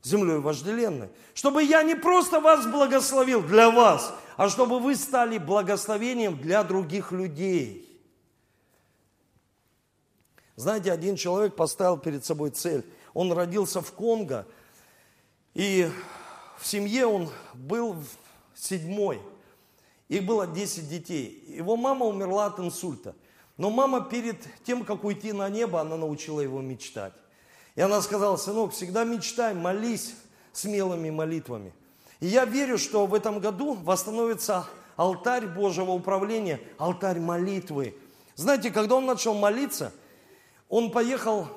землей 0.03 0.39
вожделенной. 0.39 1.11
Чтобы 1.33 1.63
я 1.63 1.85
не 1.85 1.95
просто 1.95 2.41
вас 2.41 2.67
благословил 2.67 3.41
для 3.43 3.71
вас, 3.71 4.13
а 4.37 4.49
чтобы 4.49 4.81
вы 4.81 4.97
стали 4.97 5.39
благословением 5.39 6.37
для 6.39 6.65
других 6.65 7.13
людей. 7.13 7.87
Знаете, 10.57 10.91
один 10.91 11.15
человек 11.15 11.55
поставил 11.55 11.99
перед 11.99 12.25
собой 12.25 12.51
цель. 12.51 12.85
Он 13.15 13.31
родился 13.33 13.81
в 13.81 13.93
Конго, 13.93 14.45
и 15.55 15.91
в 16.59 16.67
семье 16.67 17.07
он 17.07 17.29
был 17.55 17.97
седьмой. 18.55 19.21
Их 20.09 20.25
было 20.25 20.47
10 20.47 20.89
детей. 20.89 21.45
Его 21.49 21.77
мама 21.77 22.07
умерла 22.07 22.47
от 22.47 22.59
инсульта. 22.59 23.15
Но 23.57 23.71
мама 23.71 24.01
перед 24.01 24.37
тем, 24.65 24.85
как 24.85 25.05
уйти 25.05 25.33
на 25.33 25.49
небо, 25.49 25.81
она 25.81 25.97
научила 25.97 26.41
его 26.41 26.61
мечтать. 26.61 27.13
И 27.77 27.81
она 27.81 28.03
сказала, 28.03 28.37
сынок, 28.37 28.73
всегда 28.73 29.05
мечтай, 29.05 29.55
молись 29.55 30.15
смелыми 30.53 31.11
молитвами. 31.11 31.73
И 32.21 32.27
я 32.27 32.45
верю, 32.45 32.79
что 32.79 33.07
в 33.07 33.15
этом 33.15 33.39
году 33.39 33.75
восстановится 33.75 34.67
алтарь 34.97 35.47
Божьего 35.47 35.93
управления, 35.93 36.61
алтарь 36.79 37.21
молитвы. 37.21 37.95
Знаете, 38.35 38.71
когда 38.71 38.97
он 38.97 39.07
начал 39.07 39.35
молиться, 39.35 39.93
он 40.69 40.91
поехал, 40.91 41.49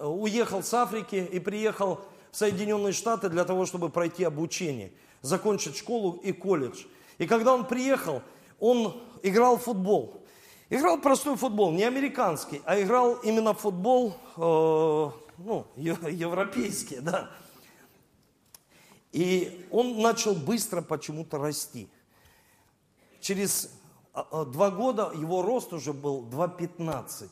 уехал 0.00 0.62
с 0.62 0.72
Африки 0.72 1.28
и 1.30 1.38
приехал 1.38 2.00
в 2.30 2.36
Соединенные 2.36 2.92
Штаты 2.92 3.28
для 3.28 3.44
того, 3.44 3.66
чтобы 3.66 3.88
пройти 3.88 4.24
обучение, 4.24 4.92
закончить 5.22 5.76
школу 5.76 6.20
и 6.22 6.32
колледж. 6.32 6.84
И 7.18 7.26
когда 7.26 7.54
он 7.54 7.66
приехал, 7.66 8.22
он 8.58 9.00
играл 9.22 9.56
в 9.56 9.62
футбол. 9.62 10.22
Играл 10.70 10.98
простой 11.00 11.36
футбол, 11.36 11.72
не 11.72 11.84
американский, 11.84 12.60
а 12.64 12.80
играл 12.80 13.14
именно 13.16 13.54
футбол, 13.54 14.14
э, 14.36 15.10
ну, 15.38 15.66
европейский, 15.76 17.00
да. 17.00 17.30
И 19.12 19.66
он 19.70 20.02
начал 20.02 20.34
быстро 20.34 20.82
почему-то 20.82 21.38
расти. 21.38 21.88
Через 23.20 23.70
а, 24.12 24.26
а, 24.30 24.44
два 24.44 24.70
года 24.70 25.10
его 25.14 25.42
рост 25.42 25.72
уже 25.72 25.92
был 25.92 26.28
2,15. 26.28 27.28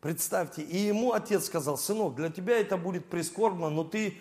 Представьте, 0.00 0.62
и 0.62 0.76
ему 0.78 1.12
отец 1.12 1.46
сказал, 1.46 1.76
сынок, 1.76 2.14
для 2.14 2.30
тебя 2.30 2.58
это 2.58 2.76
будет 2.76 3.06
прискорбно, 3.06 3.68
но 3.68 3.82
ты, 3.82 4.14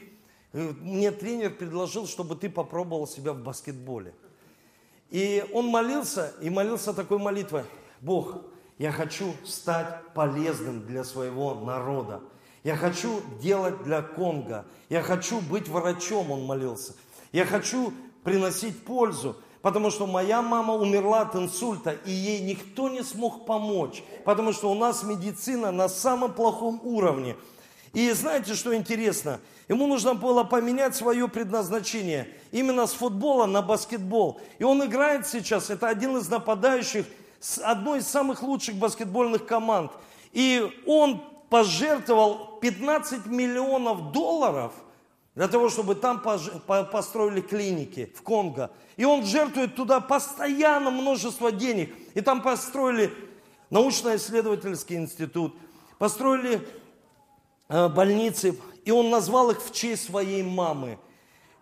э, 0.53 0.73
мне 0.81 1.11
тренер 1.11 1.51
предложил, 1.51 2.07
чтобы 2.07 2.35
ты 2.35 2.49
попробовал 2.49 3.07
себя 3.07 3.33
в 3.33 3.43
баскетболе. 3.43 4.13
И 5.11 5.45
он 5.53 5.67
молился, 5.67 6.33
и 6.41 6.49
молился 6.49 6.93
такой 6.93 7.19
молитвой, 7.19 7.63
Бог, 8.01 8.41
я 8.77 8.91
хочу 8.91 9.33
стать 9.45 10.13
полезным 10.13 10.85
для 10.85 11.03
своего 11.03 11.53
народа. 11.55 12.21
Я 12.63 12.75
хочу 12.75 13.21
делать 13.41 13.83
для 13.83 14.01
Конго. 14.01 14.65
Я 14.89 15.01
хочу 15.01 15.41
быть 15.41 15.67
врачом, 15.67 16.31
он 16.31 16.43
молился. 16.43 16.95
Я 17.31 17.45
хочу 17.45 17.93
приносить 18.23 18.83
пользу, 18.83 19.37
потому 19.61 19.91
что 19.91 20.07
моя 20.07 20.41
мама 20.41 20.73
умерла 20.75 21.21
от 21.21 21.35
инсульта, 21.35 21.91
и 22.05 22.11
ей 22.11 22.41
никто 22.41 22.89
не 22.89 23.03
смог 23.03 23.45
помочь, 23.45 24.03
потому 24.25 24.53
что 24.53 24.71
у 24.71 24.75
нас 24.75 25.03
медицина 25.03 25.71
на 25.71 25.89
самом 25.89 26.33
плохом 26.33 26.79
уровне. 26.83 27.35
И 27.93 28.11
знаете, 28.11 28.53
что 28.53 28.75
интересно? 28.75 29.39
Ему 29.67 29.87
нужно 29.87 30.13
было 30.13 30.43
поменять 30.43 30.95
свое 30.95 31.27
предназначение 31.27 32.27
именно 32.51 32.85
с 32.85 32.93
футбола 32.93 33.45
на 33.45 33.61
баскетбол. 33.61 34.39
И 34.59 34.63
он 34.63 34.83
играет 34.85 35.27
сейчас, 35.27 35.69
это 35.69 35.87
один 35.87 36.17
из 36.17 36.29
нападающих 36.29 37.05
одной 37.63 37.99
из 37.99 38.07
самых 38.07 38.43
лучших 38.43 38.75
баскетбольных 38.75 39.45
команд. 39.45 39.91
И 40.31 40.69
он 40.85 41.21
пожертвовал 41.49 42.59
15 42.61 43.25
миллионов 43.25 44.11
долларов 44.11 44.73
для 45.37 45.47
того, 45.47 45.69
чтобы 45.69 45.93
там 45.93 46.19
построили 46.19 47.41
клиники 47.41 48.11
в 48.15 48.23
Конго. 48.23 48.71
И 48.95 49.05
он 49.05 49.23
жертвует 49.23 49.75
туда 49.75 49.99
постоянно 49.99 50.89
множество 50.89 51.51
денег. 51.51 51.93
И 52.15 52.21
там 52.21 52.41
построили 52.41 53.13
научно-исследовательский 53.69 54.95
институт, 54.95 55.55
построили 55.99 56.67
э, 57.69 57.87
больницы, 57.87 58.59
и 58.83 58.89
он 58.89 59.11
назвал 59.11 59.51
их 59.51 59.63
в 59.63 59.71
честь 59.71 60.05
своей 60.05 60.41
мамы. 60.41 60.97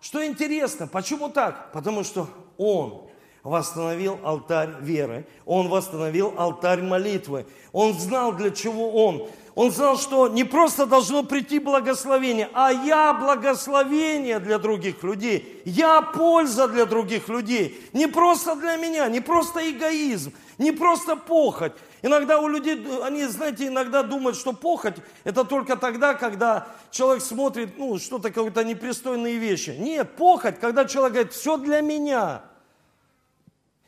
Что 0.00 0.24
интересно, 0.24 0.86
почему 0.86 1.28
так? 1.28 1.70
Потому 1.72 2.02
что 2.02 2.30
он 2.56 3.10
восстановил 3.42 4.18
алтарь 4.24 4.70
веры, 4.80 5.26
он 5.44 5.68
восстановил 5.68 6.32
алтарь 6.38 6.80
молитвы. 6.80 7.44
Он 7.72 7.92
знал, 7.92 8.32
для 8.32 8.52
чего 8.52 9.04
он. 9.04 9.28
Он 9.56 9.70
знал, 9.72 9.98
что 9.98 10.28
не 10.28 10.44
просто 10.44 10.84
должно 10.84 11.22
прийти 11.22 11.58
благословение, 11.58 12.50
а 12.52 12.70
я 12.70 13.14
благословение 13.14 14.38
для 14.38 14.58
других 14.58 15.02
людей. 15.02 15.62
Я 15.64 16.02
польза 16.02 16.68
для 16.68 16.84
других 16.84 17.30
людей. 17.30 17.82
Не 17.94 18.06
просто 18.06 18.54
для 18.54 18.76
меня, 18.76 19.08
не 19.08 19.20
просто 19.20 19.70
эгоизм, 19.70 20.34
не 20.58 20.72
просто 20.72 21.16
похоть. 21.16 21.72
Иногда 22.02 22.38
у 22.38 22.48
людей, 22.48 22.86
они, 23.02 23.24
знаете, 23.24 23.68
иногда 23.68 24.02
думают, 24.02 24.36
что 24.36 24.52
похоть 24.52 24.96
это 25.24 25.42
только 25.42 25.76
тогда, 25.76 26.12
когда 26.12 26.68
человек 26.90 27.22
смотрит, 27.22 27.78
ну, 27.78 27.98
что-то, 27.98 28.30
какие-то 28.30 28.62
непристойные 28.62 29.38
вещи. 29.38 29.70
Нет, 29.70 30.16
похоть, 30.16 30.60
когда 30.60 30.84
человек 30.84 31.12
говорит, 31.14 31.32
все 31.32 31.56
для 31.56 31.80
меня. 31.80 32.42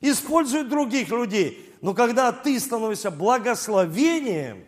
Использует 0.00 0.70
других 0.70 1.11
людей. 1.11 1.76
Но 1.83 1.92
когда 1.92 2.33
ты 2.33 2.59
становишься 2.59 3.11
благословением, 3.11 4.64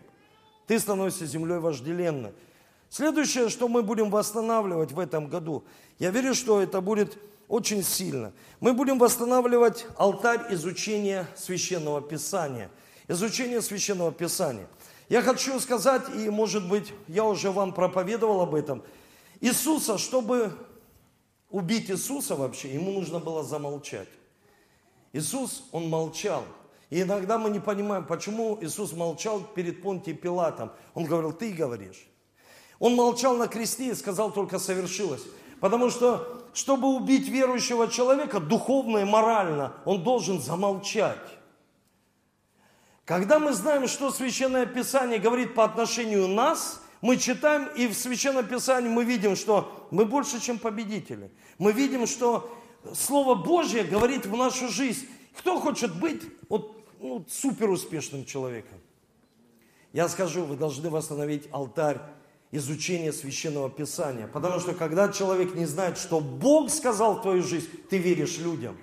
ты 0.71 0.79
становишься 0.79 1.27
землей 1.27 1.59
вожделенной. 1.59 2.33
Следующее, 2.91 3.49
что 3.49 3.67
мы 3.67 3.83
будем 3.83 4.09
восстанавливать 4.09 4.93
в 4.93 5.01
этом 5.01 5.27
году, 5.27 5.65
я 5.99 6.11
верю, 6.13 6.33
что 6.33 6.63
это 6.63 6.81
будет 6.81 7.19
очень 7.49 7.83
сильно. 7.83 8.33
Мы 8.61 8.73
будем 8.73 8.97
восстанавливать 8.97 9.85
алтарь 9.97 10.55
изучения 10.55 11.27
священного 11.35 12.01
писания. 12.01 12.71
Изучение 13.09 13.63
священного 13.63 14.13
писания. 14.13 14.69
Я 15.09 15.23
хочу 15.23 15.59
сказать, 15.59 16.05
и 16.15 16.31
может 16.31 16.69
быть, 16.69 16.93
я 17.09 17.25
уже 17.25 17.51
вам 17.51 17.75
проповедовал 17.75 18.41
об 18.41 18.55
этом. 18.55 18.85
Иисуса, 19.41 19.99
чтобы 19.99 20.53
убить 21.49 21.91
Иисуса 21.91 22.37
вообще, 22.37 22.73
ему 22.73 22.93
нужно 22.93 23.19
было 23.19 23.43
замолчать. 23.43 24.07
Иисус, 25.13 25.65
он 25.73 25.89
молчал. 25.89 26.45
И 26.91 27.03
иногда 27.03 27.39
мы 27.39 27.51
не 27.51 27.61
понимаем, 27.61 28.05
почему 28.05 28.59
Иисус 28.61 28.93
молчал 28.93 29.41
перед 29.41 29.81
Понтием 29.81 30.17
Пилатом. 30.17 30.73
Он 30.95 31.05
говорил, 31.05 31.33
ты 31.33 31.53
говоришь. 31.53 32.09
Он 32.81 32.97
молчал 32.97 33.37
на 33.37 33.47
кресте 33.47 33.91
и 33.91 33.95
сказал 33.95 34.33
только 34.33 34.59
совершилось. 34.59 35.23
Потому 35.61 35.91
что, 35.91 36.49
чтобы 36.53 36.89
убить 36.89 37.29
верующего 37.29 37.87
человека 37.89 38.41
духовно 38.41 38.99
и 38.99 39.05
морально, 39.05 39.75
он 39.85 40.03
должен 40.03 40.41
замолчать. 40.41 41.19
Когда 43.05 43.39
мы 43.39 43.53
знаем, 43.53 43.87
что 43.87 44.11
Священное 44.11 44.67
Писание 44.67 45.19
говорит 45.19 45.55
по 45.55 45.65
отношению 45.65 46.27
нас, 46.27 46.83
мы 47.03 47.17
читаем, 47.17 47.69
и 47.77 47.87
в 47.87 47.95
Священном 47.95 48.47
Писании 48.47 48.89
мы 48.89 49.05
видим, 49.05 49.37
что 49.37 49.87
мы 49.91 50.05
больше, 50.05 50.41
чем 50.41 50.59
победители. 50.59 51.31
Мы 51.59 51.73
видим, 51.73 52.07
что 52.07 52.51
Слово 52.95 53.35
Божье 53.35 53.85
говорит 53.85 54.27
в 54.27 54.37
нашу 54.37 54.69
жизнь. 54.69 55.07
Кто 55.37 55.61
хочет 55.61 55.95
быть 55.99 56.23
вот 56.49 56.80
ну, 57.01 57.25
супер 57.29 57.71
успешным 57.71 58.25
человеком. 58.25 58.79
Я 59.93 60.09
скажу, 60.09 60.45
вы 60.45 60.57
должны 60.57 60.91
восстановить 60.91 61.49
алтарь 61.51 61.99
изучения 62.53 63.13
священного 63.13 63.71
писания. 63.71 64.27
Потому 64.27 64.61
что 64.61 64.75
когда 64.75 65.09
человек 65.09 65.55
не 65.55 65.67
знает, 65.67 65.99
что 65.99 66.21
Бог 66.21 66.71
сказал 66.71 67.15
в 67.15 67.23
твою 67.23 67.43
жизнь, 67.43 67.69
ты 67.89 67.99
веришь 67.99 68.39
людям. 68.39 68.77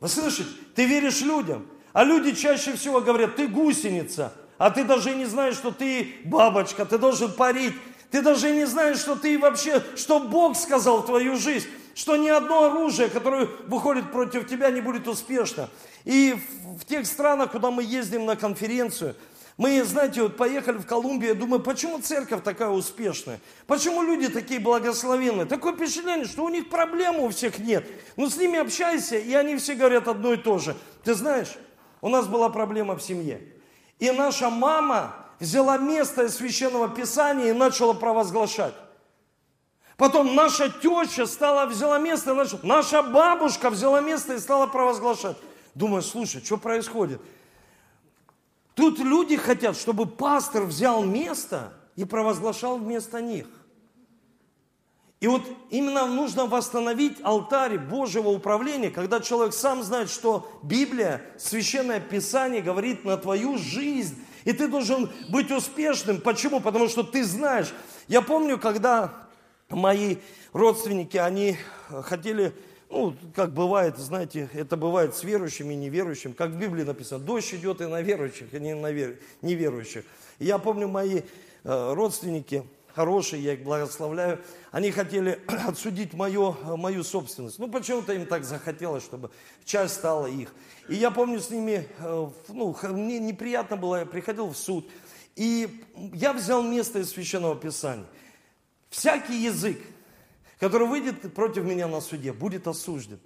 Вы 0.00 0.08
слышите? 0.08 0.50
Ты 0.74 0.86
веришь 0.86 1.20
людям. 1.20 1.66
А 1.92 2.04
люди 2.04 2.32
чаще 2.34 2.74
всего 2.74 3.00
говорят, 3.00 3.36
ты 3.36 3.48
гусеница, 3.48 4.32
а 4.58 4.70
ты 4.70 4.84
даже 4.84 5.14
не 5.14 5.24
знаешь, 5.24 5.56
что 5.56 5.70
ты 5.70 6.16
бабочка, 6.24 6.84
ты 6.84 6.98
должен 6.98 7.32
парить. 7.32 7.74
Ты 8.10 8.22
даже 8.22 8.50
не 8.50 8.66
знаешь, 8.66 8.98
что 8.98 9.14
ты 9.14 9.38
вообще, 9.38 9.82
что 9.96 10.20
Бог 10.20 10.56
сказал 10.56 11.02
в 11.02 11.06
твою 11.06 11.36
жизнь 11.36 11.68
что 11.94 12.16
ни 12.16 12.28
одно 12.28 12.64
оружие, 12.64 13.08
которое 13.08 13.48
выходит 13.66 14.10
против 14.10 14.48
тебя, 14.48 14.70
не 14.70 14.80
будет 14.80 15.08
успешно. 15.08 15.68
И 16.04 16.36
в 16.78 16.84
тех 16.84 17.06
странах, 17.06 17.52
куда 17.52 17.70
мы 17.70 17.82
ездим 17.82 18.26
на 18.26 18.36
конференцию, 18.36 19.16
мы, 19.56 19.84
знаете, 19.84 20.22
вот 20.22 20.38
поехали 20.38 20.78
в 20.78 20.86
Колумбию, 20.86 21.34
я 21.34 21.34
думаю, 21.34 21.60
почему 21.60 22.00
церковь 22.00 22.42
такая 22.42 22.70
успешная? 22.70 23.40
Почему 23.66 24.02
люди 24.02 24.28
такие 24.28 24.58
благословенные? 24.58 25.44
Такое 25.44 25.74
впечатление, 25.74 26.24
что 26.24 26.44
у 26.44 26.48
них 26.48 26.70
проблем 26.70 27.20
у 27.20 27.28
всех 27.28 27.58
нет. 27.58 27.86
Но 28.16 28.30
с 28.30 28.38
ними 28.38 28.58
общайся, 28.58 29.18
и 29.18 29.34
они 29.34 29.56
все 29.56 29.74
говорят 29.74 30.08
одно 30.08 30.32
и 30.32 30.38
то 30.38 30.56
же. 30.56 30.74
Ты 31.04 31.12
знаешь, 31.12 31.58
у 32.00 32.08
нас 32.08 32.26
была 32.26 32.48
проблема 32.48 32.96
в 32.96 33.02
семье. 33.02 33.42
И 33.98 34.10
наша 34.10 34.48
мама 34.48 35.14
взяла 35.38 35.76
место 35.76 36.24
из 36.24 36.36
Священного 36.36 36.88
Писания 36.88 37.50
и 37.50 37.52
начала 37.52 37.92
провозглашать. 37.92 38.72
Потом 40.00 40.34
наша 40.34 40.70
теща 40.70 41.26
стала, 41.26 41.66
взяла 41.66 41.98
место, 41.98 42.32
наша, 42.32 42.58
наша 42.62 43.02
бабушка 43.02 43.68
взяла 43.68 44.00
место 44.00 44.32
и 44.32 44.38
стала 44.38 44.66
провозглашать. 44.66 45.36
Думаю, 45.74 46.00
слушай, 46.00 46.42
что 46.42 46.56
происходит? 46.56 47.20
Тут 48.74 48.98
люди 48.98 49.36
хотят, 49.36 49.76
чтобы 49.76 50.06
пастор 50.06 50.62
взял 50.62 51.04
место 51.04 51.74
и 51.96 52.06
провозглашал 52.06 52.78
вместо 52.78 53.20
них. 53.20 53.46
И 55.20 55.26
вот 55.26 55.42
именно 55.68 56.06
нужно 56.06 56.46
восстановить 56.46 57.18
алтарь 57.22 57.76
Божьего 57.76 58.30
управления, 58.30 58.88
когда 58.88 59.20
человек 59.20 59.52
сам 59.52 59.82
знает, 59.82 60.08
что 60.08 60.50
Библия, 60.62 61.20
Священное 61.36 62.00
Писание 62.00 62.62
говорит 62.62 63.04
на 63.04 63.18
твою 63.18 63.58
жизнь. 63.58 64.16
И 64.44 64.54
ты 64.54 64.66
должен 64.66 65.10
быть 65.28 65.50
успешным. 65.50 66.22
Почему? 66.22 66.60
Потому 66.60 66.88
что 66.88 67.02
ты 67.02 67.22
знаешь. 67.22 67.74
Я 68.08 68.22
помню, 68.22 68.58
когда 68.58 69.28
мои 69.70 70.16
родственники, 70.52 71.16
они 71.16 71.56
хотели 71.88 72.52
ну, 72.90 73.14
как 73.36 73.54
бывает, 73.54 73.98
знаете, 73.98 74.50
это 74.52 74.76
бывает 74.76 75.14
с 75.14 75.22
верующими 75.22 75.74
и 75.74 75.76
неверующими, 75.76 76.32
как 76.32 76.50
в 76.50 76.58
Библии 76.58 76.82
написано, 76.82 77.24
дождь 77.24 77.54
идет 77.54 77.80
и 77.80 77.86
на 77.86 78.02
верующих, 78.02 78.52
и 78.52 78.58
не 78.58 78.74
на 78.74 78.92
неверующих. 79.42 80.04
И 80.40 80.46
я 80.46 80.58
помню, 80.58 80.88
мои 80.88 81.20
э, 81.62 81.92
родственники, 81.94 82.64
хорошие, 82.92 83.44
я 83.44 83.52
их 83.52 83.62
благословляю, 83.62 84.40
они 84.72 84.90
хотели 84.90 85.40
отсудить 85.68 86.14
мою, 86.14 86.56
мою 86.64 87.04
собственность. 87.04 87.60
Ну, 87.60 87.68
почему-то 87.68 88.12
им 88.12 88.26
так 88.26 88.44
захотелось, 88.44 89.04
чтобы 89.04 89.30
часть 89.64 89.94
стала 89.94 90.26
их. 90.26 90.52
И 90.88 90.96
я 90.96 91.12
помню 91.12 91.38
с 91.38 91.50
ними, 91.50 91.86
э, 91.98 92.30
ну, 92.48 92.76
мне 92.82 93.20
неприятно 93.20 93.76
было, 93.76 94.00
я 94.00 94.06
приходил 94.06 94.48
в 94.48 94.56
суд, 94.56 94.88
и 95.36 95.84
я 96.12 96.32
взял 96.32 96.64
место 96.64 96.98
из 96.98 97.10
Священного 97.10 97.54
Писания. 97.54 98.06
Всякий 98.90 99.36
язык, 99.36 99.80
который 100.58 100.86
выйдет 100.86 101.32
против 101.34 101.64
меня 101.64 101.86
на 101.86 102.00
суде, 102.00 102.32
будет 102.32 102.66
осужден. 102.66 103.20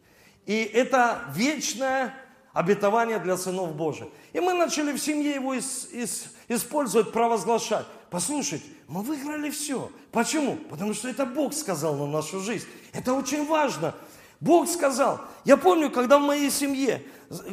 И 0.47 0.63
это 0.63 1.25
вечное 1.35 2.15
обетование 2.53 3.19
для 3.19 3.37
сынов 3.37 3.75
Божьих. 3.75 4.09
И 4.33 4.41
мы 4.41 4.53
начали 4.53 4.93
в 4.93 4.99
семье 4.99 5.35
его 5.35 5.55
из, 5.55 5.89
из, 5.91 6.27
использовать, 6.49 7.13
провозглашать. 7.13 7.87
Послушайте, 8.11 8.67
мы 8.87 9.03
выиграли 9.03 9.51
все. 9.51 9.91
Почему? 10.13 10.57
Потому 10.57 10.95
что 10.95 11.09
это 11.09 11.27
Бог 11.27 11.55
сказал 11.55 11.97
на 11.97 12.07
нашу 12.07 12.41
жизнь. 12.41 12.67
Это 12.93 13.15
очень 13.15 13.47
важно. 13.47 13.95
Бог 14.41 14.69
сказал. 14.69 15.21
Я 15.45 15.57
помню, 15.57 15.91
когда 15.91 16.19
в 16.19 16.23
моей 16.23 16.51
семье 16.51 17.03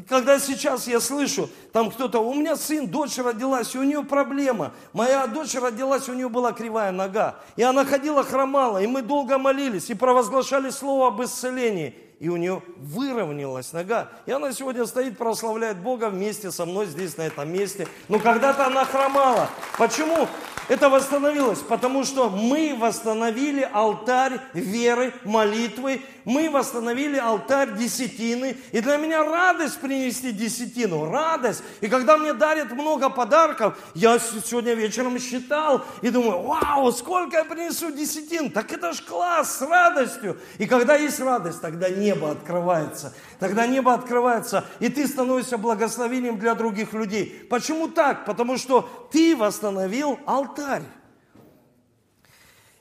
когда 0.08 0.40
сейчас 0.40 0.88
я 0.88 1.00
слышу, 1.00 1.50
там 1.72 1.92
кто-то, 1.92 2.20
у 2.20 2.34
меня 2.34 2.56
сын, 2.56 2.88
дочь 2.88 3.18
родилась, 3.18 3.76
и 3.76 3.78
у 3.78 3.84
нее 3.84 4.04
проблема. 4.04 4.74
Моя 4.94 5.28
дочь 5.28 5.56
родилась, 5.56 6.10
у 6.10 6.14
нее 6.14 6.30
была 6.30 6.52
кривая 6.52 6.92
нога. 6.92 7.36
И 7.56 7.64
она 7.64 7.86
ходила, 7.86 8.24
хромала, 8.24 8.82
и 8.82 8.88
мы 8.88 9.02
долго 9.02 9.38
молились, 9.38 9.90
и 9.90 9.94
провозглашали 9.94 10.70
слово 10.70 11.08
об 11.08 11.24
исцелении. 11.24 11.96
И 12.20 12.30
у 12.30 12.38
нее 12.38 12.62
выровнялась 12.78 13.74
нога. 13.74 14.10
И 14.28 14.32
она 14.32 14.54
сегодня 14.54 14.86
стоит, 14.86 15.18
прославляет 15.18 15.78
Бога 15.82 16.10
вместе 16.10 16.52
со 16.52 16.66
мной 16.66 16.86
здесь, 16.86 17.18
на 17.18 17.24
этом 17.24 17.52
месте. 17.52 17.88
Но 18.10 18.20
когда-то 18.20 18.68
она 18.68 18.86
хромала. 18.86 19.50
Почему? 19.78 20.28
это 20.72 20.88
восстановилось? 20.88 21.60
Потому 21.60 22.06
что 22.06 22.30
мы 22.30 22.78
восстановили 22.80 23.70
алтарь 23.74 24.40
веры, 24.54 25.14
молитвы, 25.26 26.02
мы 26.24 26.50
восстановили 26.50 27.18
алтарь 27.18 27.74
десятины. 27.76 28.56
И 28.72 28.80
для 28.80 28.96
меня 28.96 29.22
радость 29.24 29.71
принести 29.74 30.32
десятину, 30.32 31.10
радость. 31.10 31.64
И 31.82 31.88
когда 31.88 32.18
мне 32.18 32.34
дарят 32.34 32.72
много 32.72 33.10
подарков, 33.10 33.78
я 33.94 34.20
сегодня 34.20 34.74
вечером 34.74 35.20
считал 35.20 35.84
и 36.02 36.10
думаю, 36.10 36.42
вау, 36.42 36.92
сколько 36.92 37.38
я 37.38 37.46
принесу 37.46 37.92
десятин. 37.92 38.52
Так 38.52 38.72
это 38.72 38.94
ж 38.94 39.02
класс, 39.02 39.58
с 39.58 39.62
радостью. 39.62 40.40
И 40.58 40.66
когда 40.66 40.96
есть 40.96 41.20
радость, 41.20 41.62
тогда 41.62 41.90
небо 41.90 42.32
открывается. 42.32 43.14
Тогда 43.40 43.68
небо 43.68 43.94
открывается, 43.94 44.66
и 44.80 44.90
ты 44.90 45.08
становишься 45.08 45.58
благословением 45.58 46.38
для 46.38 46.56
других 46.56 46.94
людей. 46.94 47.48
Почему 47.50 47.88
так? 47.88 48.26
Потому 48.26 48.58
что 48.58 48.90
ты 49.12 49.36
восстановил 49.36 50.20
алтарь. 50.26 50.84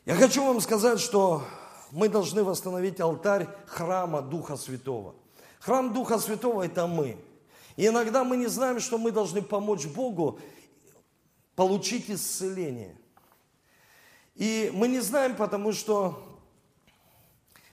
Я 0.06 0.14
хочу 0.14 0.44
вам 0.44 0.60
сказать, 0.60 0.98
что 1.00 1.44
мы 1.92 2.08
должны 2.08 2.42
восстановить 2.42 3.00
алтарь 3.00 3.48
храма 3.66 4.22
Духа 4.22 4.56
Святого. 4.56 5.14
Храм 5.60 5.92
Духа 5.92 6.18
Святого– 6.18 6.62
это 6.64 6.86
мы. 6.86 7.16
И 7.76 7.86
иногда 7.86 8.24
мы 8.24 8.36
не 8.36 8.46
знаем, 8.46 8.80
что 8.80 8.98
мы 8.98 9.12
должны 9.12 9.42
помочь 9.42 9.86
Богу 9.86 10.40
получить 11.54 12.10
исцеление. 12.10 12.96
И 14.34 14.70
мы 14.74 14.88
не 14.88 15.00
знаем, 15.00 15.36
потому 15.36 15.72
что 15.72 16.22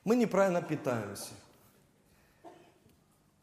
мы 0.04 0.16
неправильно 0.16 0.62
питаемся. 0.62 1.32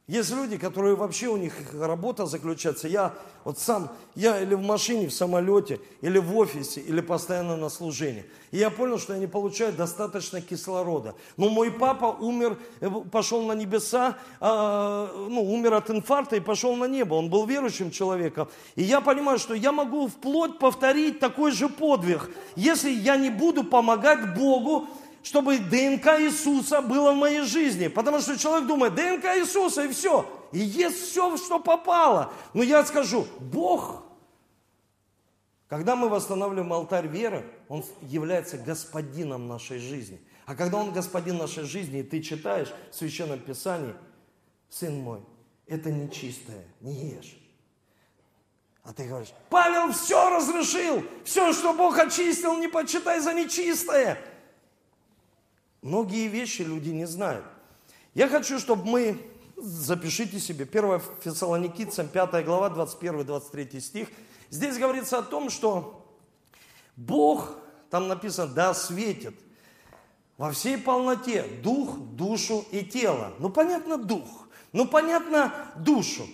Есть 0.07 0.33
люди, 0.33 0.59
которые 0.59 0.97
вообще 0.97 1.29
у 1.29 1.39
них 1.39 1.55
работа 1.73 2.27
заключается. 2.27 2.89
Я 2.89 3.15
вот 3.43 3.59
сам, 3.59 3.91
я 4.15 4.39
или 4.39 4.55
в 4.55 4.61
машине, 4.61 5.09
в 5.09 5.15
самолете, 5.15 5.81
или 6.03 6.19
в 6.19 6.37
офисе, 6.37 6.83
или 6.83 7.01
постоянно 7.01 7.57
на 7.57 7.71
служении. 7.71 8.27
И 8.51 8.59
я 8.59 8.69
понял, 8.69 8.99
что 8.99 9.15
я 9.15 9.19
не 9.19 9.27
получаю 9.27 9.73
достаточно 9.73 10.43
кислорода. 10.43 11.15
Но 11.39 11.49
мой 11.49 11.71
папа 11.71 12.05
умер, 12.21 12.59
э, 12.81 12.91
пошел 13.11 13.47
на 13.47 13.53
небеса, 13.55 14.19
э, 14.43 15.27
ну, 15.31 15.43
умер 15.43 15.73
от 15.73 15.89
инфаркта 15.89 16.37
и 16.37 16.41
пошел 16.41 16.77
на 16.77 16.85
небо. 16.85 17.15
Он 17.15 17.31
был 17.31 17.47
верующим 17.47 17.91
человеком. 17.91 18.49
И 18.77 18.83
я 18.83 19.01
понимаю, 19.01 19.39
что 19.39 19.55
я 19.55 19.73
могу 19.73 20.09
вплоть 20.09 20.59
повторить 20.59 21.19
такой 21.19 21.51
же 21.51 21.71
подвиг, 21.71 22.31
если 22.57 22.91
я 22.91 23.17
не 23.17 23.31
буду 23.31 23.65
помогать 23.65 24.35
Богу 24.35 24.87
чтобы 25.25 25.59
ДНК 25.59 26.21
Иисуса 26.21 26.83
было 26.83 27.13
в 27.13 27.17
моей 27.17 27.41
жизни. 27.41 27.89
Потому 27.89 28.21
что 28.21 28.39
человек 28.39 28.69
думает, 28.69 28.95
ДНК 28.95 29.25
Иисуса 29.39 29.85
и 29.85 29.89
все. 29.89 30.31
И 30.53 30.59
есть 30.59 31.11
все, 31.11 31.37
что 31.39 31.59
попало. 31.59 32.31
Но 32.53 32.63
я 32.63 32.85
скажу, 32.85 33.27
Бог, 33.41 34.05
когда 35.67 35.97
мы 35.97 36.11
восстанавливаем 36.11 36.71
алтарь 36.75 37.09
веры, 37.09 37.51
Он 37.69 37.83
является 38.03 38.59
господином 38.59 39.49
нашей 39.49 39.79
жизни. 39.79 40.21
А 40.45 40.55
когда 40.55 40.77
Он 40.77 40.93
господин 40.93 41.39
нашей 41.39 41.65
жизни, 41.65 42.01
и 42.01 42.03
ты 42.03 42.21
читаешь 42.21 42.73
в 42.93 42.95
Священном 42.95 43.41
Писании, 43.41 43.95
сын 44.69 44.95
мой, 44.95 45.21
это 45.67 45.91
нечистое, 45.91 46.67
не 46.83 47.13
ешь. 47.13 47.35
А 48.83 48.93
ты 48.93 49.09
говоришь, 49.09 49.33
Павел 49.49 49.91
все 49.93 50.37
разрешил, 50.37 51.03
все, 51.25 51.55
что 51.55 51.73
Бог 51.73 51.99
очистил, 51.99 52.59
не 52.59 52.69
почитай 52.69 53.21
за 53.21 53.33
нечистое. 53.33 54.19
Многие 55.85 56.29
вещи 56.29 56.63
люди 56.63 56.89
не 56.89 57.05
знают. 57.05 57.45
Я 58.15 58.27
хочу, 58.27 58.59
чтобы 58.59 58.87
мы, 58.87 59.21
запишите 59.59 60.41
себе, 60.41 60.65
1 60.65 61.01
Фессалоникийцам, 61.23 62.09
5 62.09 62.43
глава, 62.43 62.71
21-23 62.71 63.81
стих. 63.81 64.09
Здесь 64.49 64.79
говорится 64.79 65.19
о 65.19 65.23
том, 65.23 65.51
что 65.51 66.09
Бог, 66.97 67.59
там 67.91 68.09
написано, 68.09 68.47
да 68.47 68.73
светит 68.73 69.35
во 70.39 70.53
всей 70.53 70.79
полноте 70.79 71.43
дух, 71.63 71.99
душу 71.99 72.65
и 72.71 72.83
тело. 72.83 73.35
Ну, 73.39 73.51
понятно, 73.51 73.99
дух. 73.99 74.49
Ну, 74.73 74.89
понятно, 74.89 75.53
душу. 75.77 76.27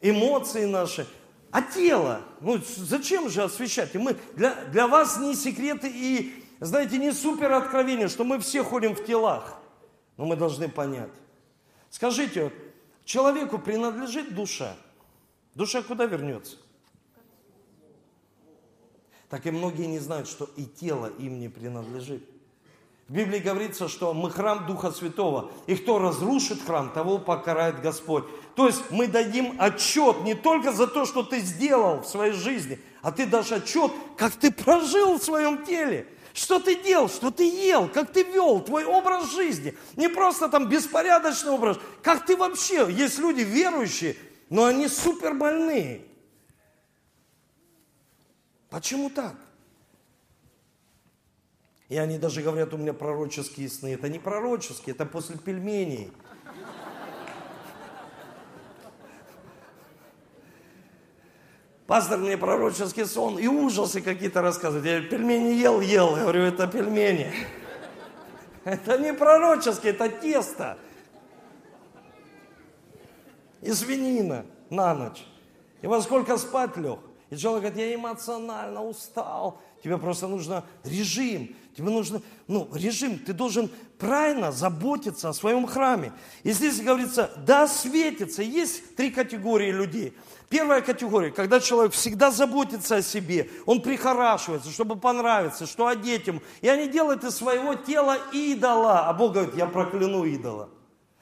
Эмоции 0.00 0.64
наши. 0.64 1.06
А 1.52 1.62
тело? 1.62 2.22
Ну, 2.40 2.60
зачем 2.76 3.30
же 3.30 3.44
освещать? 3.44 3.94
И 3.94 3.98
мы, 3.98 4.16
для, 4.34 4.56
для 4.72 4.88
вас 4.88 5.20
не 5.20 5.36
секреты 5.36 5.88
и 5.88 6.47
знаете, 6.60 6.98
не 6.98 7.12
супер 7.12 7.52
откровение, 7.52 8.08
что 8.08 8.24
мы 8.24 8.38
все 8.38 8.64
ходим 8.64 8.94
в 8.94 9.04
телах, 9.04 9.58
но 10.16 10.24
мы 10.24 10.36
должны 10.36 10.68
понять. 10.68 11.12
Скажите, 11.90 12.44
вот, 12.44 12.52
человеку 13.04 13.58
принадлежит 13.58 14.34
душа. 14.34 14.74
Душа 15.54 15.82
куда 15.82 16.06
вернется? 16.06 16.56
Так 19.28 19.46
и 19.46 19.50
многие 19.50 19.86
не 19.86 19.98
знают, 19.98 20.28
что 20.28 20.48
и 20.56 20.64
тело 20.64 21.12
им 21.18 21.38
не 21.38 21.48
принадлежит. 21.48 22.22
В 23.08 23.12
Библии 23.12 23.38
говорится, 23.38 23.88
что 23.88 24.12
мы 24.12 24.30
храм 24.30 24.66
Духа 24.66 24.90
Святого, 24.90 25.50
и 25.66 25.76
кто 25.76 25.98
разрушит 25.98 26.60
храм, 26.60 26.90
того 26.92 27.18
покарает 27.18 27.80
Господь. 27.80 28.24
То 28.54 28.66
есть 28.66 28.90
мы 28.90 29.06
дадим 29.06 29.56
отчет 29.58 30.24
не 30.24 30.34
только 30.34 30.72
за 30.72 30.86
то, 30.86 31.06
что 31.06 31.22
ты 31.22 31.40
сделал 31.40 32.02
в 32.02 32.06
своей 32.06 32.32
жизни, 32.32 32.78
а 33.00 33.10
ты 33.10 33.24
дашь 33.24 33.52
отчет, 33.52 33.90
как 34.16 34.32
ты 34.34 34.50
прожил 34.50 35.18
в 35.18 35.22
своем 35.22 35.64
теле. 35.64 36.06
Что 36.32 36.60
ты 36.60 36.82
делал, 36.82 37.08
что 37.08 37.30
ты 37.30 37.48
ел, 37.48 37.88
как 37.88 38.12
ты 38.12 38.22
вел, 38.22 38.60
твой 38.60 38.84
образ 38.84 39.32
жизни. 39.32 39.76
Не 39.96 40.08
просто 40.08 40.48
там 40.48 40.68
беспорядочный 40.68 41.50
образ. 41.50 41.78
Как 42.02 42.26
ты 42.26 42.36
вообще, 42.36 42.86
есть 42.90 43.18
люди 43.18 43.40
верующие, 43.40 44.16
но 44.50 44.64
они 44.64 44.88
супер 44.88 45.34
больные. 45.34 46.02
Почему 48.70 49.10
так? 49.10 49.34
И 51.88 51.96
они 51.96 52.18
даже 52.18 52.42
говорят, 52.42 52.74
у 52.74 52.76
меня 52.76 52.92
пророческие 52.92 53.68
сны. 53.68 53.94
Это 53.94 54.08
не 54.08 54.18
пророческие, 54.18 54.94
это 54.94 55.06
после 55.06 55.38
пельменей. 55.38 56.12
Пастор 61.88 62.18
мне 62.18 62.36
пророческий 62.36 63.06
сон 63.06 63.38
и 63.38 63.46
ужасы 63.46 64.02
какие-то 64.02 64.42
рассказывает. 64.42 64.84
Я 64.84 65.08
пельмени 65.08 65.54
ел, 65.54 65.80
ел. 65.80 66.16
Я 66.16 66.24
говорю, 66.24 66.42
это 66.42 66.66
пельмени. 66.66 67.32
Это 68.64 68.98
не 68.98 69.14
пророческие, 69.14 69.94
это 69.94 70.10
тесто. 70.10 70.76
И 73.62 73.72
свинина 73.72 74.44
на 74.68 74.92
ночь. 74.92 75.24
И 75.80 75.86
во 75.86 76.02
сколько 76.02 76.36
спать 76.36 76.76
лег. 76.76 76.98
И 77.30 77.36
человек 77.36 77.72
говорит, 77.72 77.78
я 77.78 77.94
эмоционально 77.94 78.84
устал. 78.84 79.62
Тебе 79.82 79.98
просто 79.98 80.26
нужно 80.26 80.64
режим. 80.84 81.54
Тебе 81.76 81.90
нужно, 81.90 82.22
ну, 82.48 82.68
режим. 82.74 83.18
Ты 83.18 83.32
должен 83.32 83.70
правильно 83.98 84.50
заботиться 84.50 85.28
о 85.28 85.32
своем 85.32 85.66
храме. 85.66 86.12
И 86.42 86.50
здесь 86.50 86.80
говорится, 86.80 87.30
да, 87.46 87.68
светится. 87.68 88.42
Есть 88.42 88.96
три 88.96 89.10
категории 89.10 89.70
людей. 89.70 90.14
Первая 90.48 90.80
категория, 90.80 91.30
когда 91.30 91.60
человек 91.60 91.92
всегда 91.92 92.30
заботится 92.30 92.96
о 92.96 93.02
себе, 93.02 93.50
он 93.66 93.82
прихорашивается, 93.82 94.70
чтобы 94.70 94.96
понравиться, 94.96 95.66
что 95.66 95.86
одеть 95.86 96.26
ему. 96.26 96.40
И 96.62 96.68
они 96.68 96.88
делают 96.88 97.22
из 97.22 97.36
своего 97.36 97.74
тела 97.74 98.18
идола. 98.32 99.06
А 99.08 99.12
Бог 99.12 99.34
говорит, 99.34 99.54
я 99.56 99.66
прокляну 99.66 100.24
идола. 100.24 100.70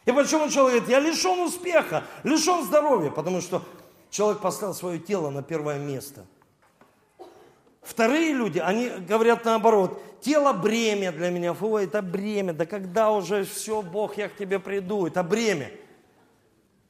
И 0.07 0.13
почему 0.13 0.49
человек 0.49 0.85
говорит, 0.85 0.89
я 0.89 1.01
лишен 1.01 1.41
успеха, 1.41 2.05
лишен 2.23 2.65
здоровья? 2.65 3.11
Потому 3.11 3.41
что 3.41 3.63
человек 4.11 4.41
поставил 4.41 4.75
свое 4.75 5.01
тело 5.01 5.31
на 5.31 5.43
первое 5.43 5.79
место. 5.79 6.25
Вторые 7.87 8.33
люди, 8.33 8.59
они 8.59 8.89
говорят 8.89 9.45
наоборот, 9.45 10.03
тело 10.21 10.53
бремя 10.53 11.13
для 11.13 11.31
меня, 11.31 11.55
фу, 11.55 11.77
это 11.77 12.03
бремя, 12.03 12.53
да 12.53 12.67
когда 12.67 13.13
уже 13.13 13.45
все, 13.45 13.81
Бог, 13.81 14.19
я 14.19 14.29
к 14.29 14.37
тебе 14.37 14.59
приду, 14.59 15.07
это 15.07 15.23
бремя. 15.23 15.71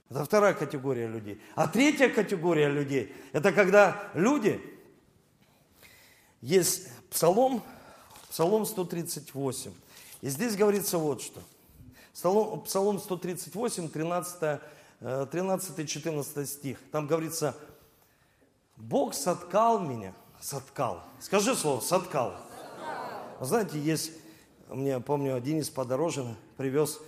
Это 0.09 0.25
вторая 0.25 0.55
категория 0.55 1.07
людей. 1.07 1.39
А 1.55 1.69
третья 1.69 2.09
категория 2.09 2.71
людей, 2.71 3.15
это 3.33 3.53
когда 3.53 4.09
люди, 4.15 4.59
есть 6.41 6.89
псалом, 7.11 7.63
псалом 8.31 8.65
138, 8.65 9.73
и 10.23 10.29
здесь 10.31 10.57
говорится 10.57 10.97
вот 10.97 11.21
что. 11.21 11.43
Псалом, 12.15 12.63
псалом 12.63 12.99
138, 13.01 13.91
13, 13.91 14.61
13-14 15.03 16.47
стих. 16.47 16.79
Там 16.91 17.07
говорится, 17.07 17.55
Бог 18.77 19.13
соткал 19.13 19.81
меня, 19.81 20.15
соткал. 20.41 21.01
Скажи 21.21 21.55
слово, 21.55 21.81
соткал. 21.81 22.33
соткал. 22.33 23.47
Знаете, 23.47 23.81
есть, 23.81 24.13
мне 24.69 25.01
помню, 25.01 25.35
один 25.35 25.59
из 25.59 25.71
подорожен 25.71 26.37
привез 26.57 27.01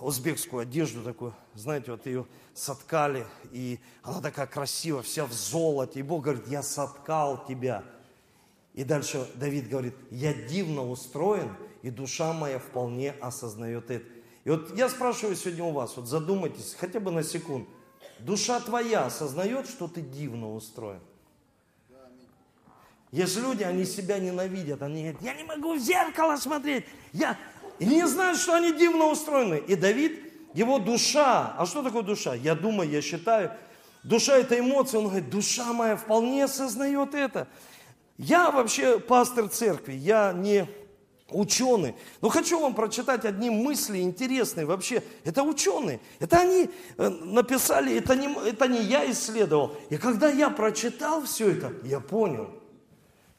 узбекскую 0.00 0.62
одежду 0.62 1.02
такую, 1.02 1.34
знаете, 1.54 1.90
вот 1.90 2.06
ее 2.06 2.26
соткали, 2.54 3.26
и 3.50 3.80
она 4.02 4.20
такая 4.20 4.46
красивая, 4.46 5.02
вся 5.02 5.26
в 5.26 5.32
золоте, 5.32 6.00
и 6.00 6.02
Бог 6.02 6.24
говорит, 6.24 6.46
я 6.48 6.62
соткал 6.62 7.44
тебя. 7.46 7.84
И 8.74 8.84
дальше 8.84 9.28
Давид 9.34 9.68
говорит, 9.68 9.94
я 10.10 10.34
дивно 10.34 10.88
устроен, 10.88 11.54
и 11.82 11.90
душа 11.90 12.32
моя 12.32 12.58
вполне 12.58 13.12
осознает 13.20 13.90
это. 13.90 14.04
И 14.44 14.50
вот 14.50 14.76
я 14.76 14.88
спрашиваю 14.88 15.36
сегодня 15.36 15.64
у 15.64 15.72
вас, 15.72 15.96
вот 15.96 16.06
задумайтесь 16.06 16.76
хотя 16.78 17.00
бы 17.00 17.10
на 17.10 17.22
секунду, 17.22 17.68
душа 18.18 18.60
твоя 18.60 19.06
осознает, 19.06 19.68
что 19.68 19.88
ты 19.88 20.02
дивно 20.02 20.52
устроен? 20.52 21.00
Есть 23.14 23.36
люди, 23.36 23.62
они 23.62 23.84
себя 23.84 24.18
ненавидят, 24.18 24.82
они 24.82 25.02
говорят, 25.02 25.22
я 25.22 25.34
не 25.34 25.44
могу 25.44 25.74
в 25.74 25.78
зеркало 25.78 26.34
смотреть, 26.36 26.84
я 27.12 27.38
и 27.78 27.84
не 27.86 28.04
знают, 28.08 28.40
что 28.40 28.54
они 28.54 28.72
дивно 28.72 29.06
устроены. 29.06 29.62
И 29.68 29.76
Давид, 29.76 30.18
его 30.52 30.80
душа, 30.80 31.54
а 31.56 31.64
что 31.64 31.84
такое 31.84 32.02
душа? 32.02 32.34
Я 32.34 32.56
думаю, 32.56 32.90
я 32.90 33.00
считаю, 33.00 33.52
душа 34.02 34.36
это 34.36 34.58
эмоция, 34.58 34.98
он 34.98 35.06
говорит, 35.06 35.30
душа 35.30 35.72
моя 35.72 35.94
вполне 35.94 36.42
осознает 36.42 37.14
это. 37.14 37.46
Я 38.18 38.50
вообще 38.50 38.98
пастор 38.98 39.48
церкви, 39.48 39.92
я 39.92 40.32
не 40.32 40.66
ученые. 41.30 41.94
Но 42.20 42.30
хочу 42.30 42.58
вам 42.58 42.74
прочитать 42.74 43.24
одни 43.24 43.48
мысли 43.48 43.98
интересные 43.98 44.66
вообще. 44.66 45.04
Это 45.22 45.44
ученые. 45.44 46.00
Это 46.18 46.38
они 46.38 46.68
э, 46.96 47.08
написали, 47.08 47.96
это 47.96 48.16
не, 48.16 48.26
это 48.48 48.66
не 48.66 48.82
я 48.82 49.08
исследовал. 49.08 49.76
И 49.88 49.98
когда 49.98 50.28
я 50.28 50.50
прочитал 50.50 51.22
все 51.22 51.52
это, 51.52 51.72
я 51.84 52.00
понял, 52.00 52.50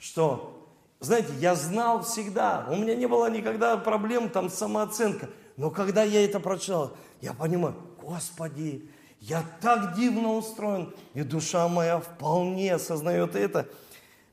что, 0.06 0.70
знаете, 0.99 1.34
я 1.39 1.56
знал 1.56 2.03
всегда. 2.03 2.68
У 2.70 2.76
меня 2.76 2.93
не 2.93 3.08
было 3.08 3.28
никогда 3.28 3.76
проблем 3.76 4.30
там 4.30 4.51
с 4.51 4.53
самооценкой. 4.53 5.30
Но 5.58 5.72
когда 5.72 6.03
я 6.03 6.24
это 6.24 6.39
прочитал, 6.39 6.95
я 7.22 7.34
понимаю, 7.34 7.76
Господи, 7.99 8.88
я 9.20 9.43
так 9.62 9.95
дивно 9.95 10.34
устроен, 10.34 10.93
и 11.16 11.24
душа 11.24 11.68
моя 11.68 11.99
вполне 11.99 12.76
осознает 12.76 13.36
это. 13.36 13.68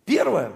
Первое. 0.04 0.52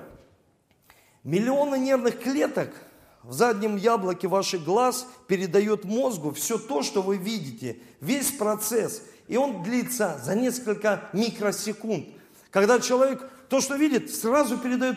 Миллионы 1.24 1.78
нервных 1.78 2.20
клеток– 2.20 2.70
в 3.22 3.32
заднем 3.32 3.74
яблоке 3.74 4.28
ваших 4.28 4.62
глаз 4.62 5.08
передает 5.26 5.84
мозгу 5.84 6.30
все 6.30 6.58
то, 6.58 6.84
что 6.84 7.02
вы 7.02 7.16
видите, 7.16 7.76
весь 8.00 8.30
процесс. 8.30 9.02
И 9.26 9.36
он 9.36 9.64
длится 9.64 10.20
за 10.22 10.36
несколько 10.36 11.08
микросекунд. 11.12 12.06
Когда 12.50 12.80
человек 12.80 13.28
то, 13.48 13.60
что 13.60 13.76
видит, 13.76 14.14
сразу 14.14 14.58
передает, 14.58 14.96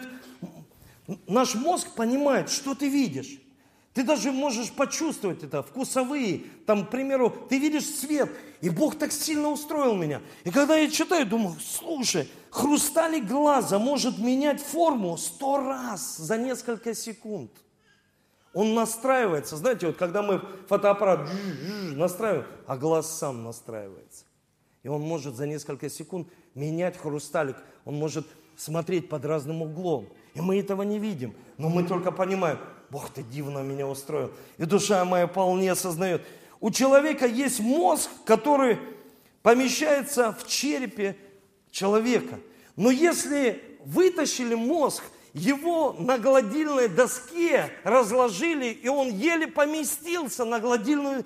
наш 1.28 1.56
мозг 1.56 1.94
понимает, 1.96 2.50
что 2.50 2.76
ты 2.76 2.90
видишь. 2.90 3.40
Ты 3.94 4.04
даже 4.04 4.32
можешь 4.32 4.72
почувствовать 4.72 5.44
это, 5.44 5.64
вкусовые, 5.64 6.44
там, 6.66 6.86
к 6.86 6.92
примеру, 6.92 7.36
ты 7.50 7.58
видишь 7.58 7.86
свет, 7.86 8.32
и 8.62 8.70
Бог 8.70 8.98
так 8.98 9.12
сильно 9.12 9.50
устроил 9.50 9.96
меня. 9.96 10.22
И 10.44 10.52
когда 10.52 10.78
я 10.78 10.90
читаю, 10.90 11.26
думаю, 11.26 11.58
слушай, 11.60 12.30
хрусталик 12.52 13.26
глаза 13.26 13.80
может 13.80 14.20
менять 14.20 14.62
форму 14.62 15.18
сто 15.18 15.58
раз 15.58 16.18
за 16.18 16.38
несколько 16.38 16.94
секунд– 16.94 17.52
он 18.54 18.74
настраивается. 18.74 19.58
Знаете, 19.58 19.88
вот 19.88 19.98
когда 19.98 20.22
мы 20.22 20.42
фотоаппарат 20.68 21.30
настраиваем, 21.94 22.46
а 22.66 22.78
глаз 22.78 23.10
сам 23.18 23.44
настраивается. 23.44 24.26
И 24.84 24.88
он 24.88 25.02
может 25.02 25.36
за 25.36 25.46
несколько 25.46 25.90
секунд 25.90 26.28
менять 26.56 26.98
хрусталик. 26.98 27.56
Он 27.86 27.96
может 27.96 28.26
смотреть 28.56 29.10
под 29.10 29.26
разным 29.26 29.62
углом. 29.62 30.08
И 30.34 30.42
мы 30.42 30.60
этого 30.60 30.84
не 30.84 31.00
видим. 31.00 31.34
Но 31.58 31.70
мы 31.70 31.84
только 31.84 32.12
понимаем, 32.12 32.60
Бог, 32.90 33.10
ты 33.10 33.24
дивно 33.24 33.60
меня 33.60 33.88
устроил. 33.88 34.32
И 34.58 34.66
душа 34.66 35.04
моя 35.06 35.28
вполне 35.28 35.72
осознает. 35.72 36.22
У 36.60 36.72
человека 36.72 37.26
есть 37.26 37.60
мозг, 37.60 38.10
который 38.26 38.80
помещается 39.42 40.34
в 40.34 40.48
черепе 40.48 41.16
человека. 41.72 42.40
Но 42.76 42.92
если 42.92 43.64
вытащили 43.86 44.56
мозг 44.56 45.04
его 45.34 45.96
на 45.98 46.18
гладильной 46.18 46.88
доске 46.88 47.70
разложили, 47.84 48.68
и 48.68 48.88
он 48.88 49.10
еле 49.10 49.48
поместился 49.48 50.44
на 50.44 50.60
гладильную 50.60 51.26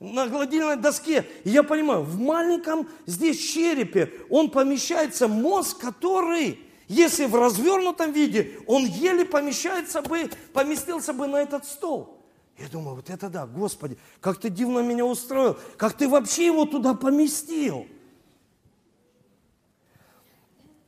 на 0.00 0.26
гладильной 0.26 0.76
доске. 0.76 1.26
И 1.44 1.50
я 1.50 1.62
понимаю, 1.62 2.02
в 2.02 2.18
маленьком 2.18 2.88
здесь 3.06 3.38
черепе 3.38 4.12
он 4.28 4.50
помещается 4.50 5.28
мозг, 5.28 5.78
который, 5.78 6.60
если 6.88 7.26
в 7.26 7.34
развернутом 7.34 8.12
виде, 8.12 8.58
он 8.66 8.84
еле 8.84 9.24
помещается 9.24 10.02
бы, 10.02 10.30
поместился 10.52 11.12
бы 11.12 11.26
на 11.26 11.36
этот 11.36 11.64
стол. 11.64 12.22
Я 12.58 12.68
думаю, 12.68 12.96
вот 12.96 13.10
это 13.10 13.28
да, 13.28 13.46
Господи, 13.46 13.98
как 14.20 14.38
ты 14.38 14.48
дивно 14.48 14.80
меня 14.80 15.04
устроил, 15.04 15.58
как 15.76 15.92
ты 15.92 16.08
вообще 16.08 16.46
его 16.46 16.64
туда 16.64 16.94
поместил. 16.94 17.86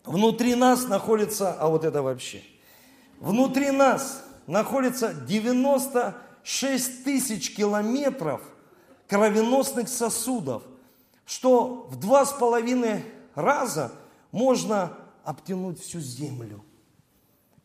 Внутри 0.05 0.55
нас 0.55 0.89
находится, 0.89 1.53
а 1.53 1.69
вот 1.69 1.85
это 1.85 2.03
вообще, 2.03 2.43
внутри 3.21 3.71
нас 3.71 4.25
находится 4.47 5.13
96 5.13 7.05
тысяч 7.05 7.55
километров 7.55 8.41
кровеносных 9.09 9.89
сосудов, 9.89 10.63
что 11.25 11.89
в 11.91 11.97
два 11.97 12.25
с 12.25 12.33
половиной 12.33 13.05
раза 13.35 13.93
можно 14.31 14.97
обтянуть 15.25 15.81
всю 15.81 16.01
землю. 16.01 16.65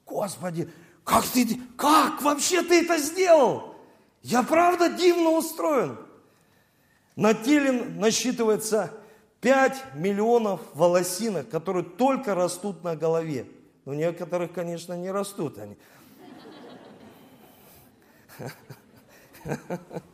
Господи, 0.05 0.69
как 1.03 1.25
ты, 1.25 1.59
как 1.77 2.21
вообще 2.21 2.61
ты 2.61 2.83
это 2.83 2.97
сделал? 2.97 3.75
Я 4.21 4.43
правда 4.43 4.89
дивно 4.89 5.31
устроен. 5.31 5.97
На 7.15 7.33
теле 7.33 7.71
насчитывается 7.71 8.91
5 9.41 9.95
миллионов 9.95 10.61
волосинок, 10.73 11.49
которые 11.49 11.83
только 11.83 12.33
растут 12.33 12.83
на 12.83 12.95
голове. 12.95 13.47
У 13.85 13.93
некоторых, 13.93 14.53
конечно, 14.53 14.93
не 14.93 15.11
растут 15.11 15.57
они. 15.57 15.77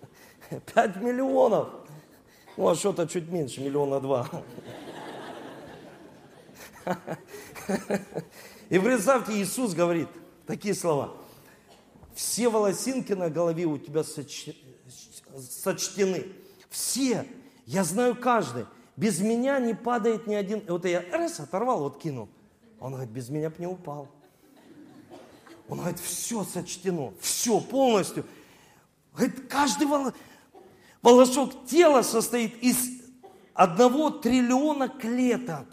Пять 0.73 0.95
миллионов. 0.97 1.69
Ну, 2.57 2.67
а 2.67 2.75
что-то 2.75 3.07
чуть 3.07 3.29
меньше, 3.29 3.61
миллиона 3.61 3.99
два. 3.99 4.29
И 8.69 8.77
представьте, 8.79 9.33
Иисус 9.33 9.73
говорит 9.73 10.07
такие 10.45 10.73
слова. 10.73 11.13
Все 12.13 12.49
волосинки 12.49 13.13
на 13.13 13.29
голове 13.29 13.65
у 13.65 13.77
тебя 13.77 14.03
сочтены. 14.03 14.55
Все. 16.69 17.25
Я 17.65 17.83
знаю 17.83 18.15
каждый. 18.15 18.65
Без 18.97 19.19
меня 19.21 19.59
не 19.59 19.73
падает 19.73 20.27
ни 20.27 20.35
один. 20.35 20.61
Вот 20.67 20.85
я 20.85 21.05
раз 21.11 21.39
оторвал, 21.39 21.79
вот 21.79 22.01
кинул. 22.01 22.27
Он 22.79 22.93
говорит, 22.93 23.11
без 23.11 23.29
меня 23.29 23.49
бы 23.49 23.55
не 23.59 23.67
упал. 23.67 24.09
Он 25.69 25.77
говорит, 25.77 25.99
все 25.99 26.43
сочтено, 26.43 27.13
все 27.21 27.61
полностью. 27.61 28.25
Говорит, 29.13 29.47
каждый 29.47 29.87
волосок 31.01 31.65
тела 31.65 32.01
состоит 32.01 32.61
из 32.63 33.01
одного 33.53 34.09
триллиона 34.09 34.87
клеток. 34.89 35.65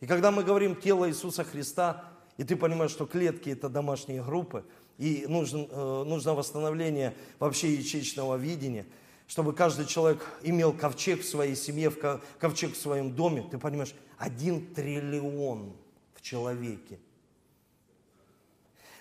И 0.00 0.06
когда 0.06 0.30
мы 0.30 0.44
говорим 0.44 0.76
тело 0.76 1.08
Иисуса 1.08 1.44
Христа, 1.44 2.04
и 2.36 2.44
ты 2.44 2.56
понимаешь, 2.56 2.92
что 2.92 3.06
клетки 3.06 3.50
это 3.50 3.68
домашние 3.68 4.22
группы, 4.22 4.64
и 4.96 5.26
нужно, 5.28 5.66
э, 5.70 6.04
нужно 6.04 6.34
восстановление 6.34 7.14
вообще 7.38 7.74
ячеечного 7.74 8.36
видения– 8.36 8.86
чтобы 9.28 9.52
каждый 9.52 9.84
человек 9.84 10.26
имел 10.42 10.72
ковчег 10.72 11.20
в 11.20 11.28
своей 11.28 11.54
семье, 11.54 11.92
ковчег 12.40 12.72
в 12.72 12.80
своем 12.80 13.14
доме. 13.14 13.46
Ты 13.48 13.58
понимаешь, 13.58 13.94
один 14.16 14.74
триллион 14.74 15.74
в 16.14 16.22
человеке. 16.22 16.98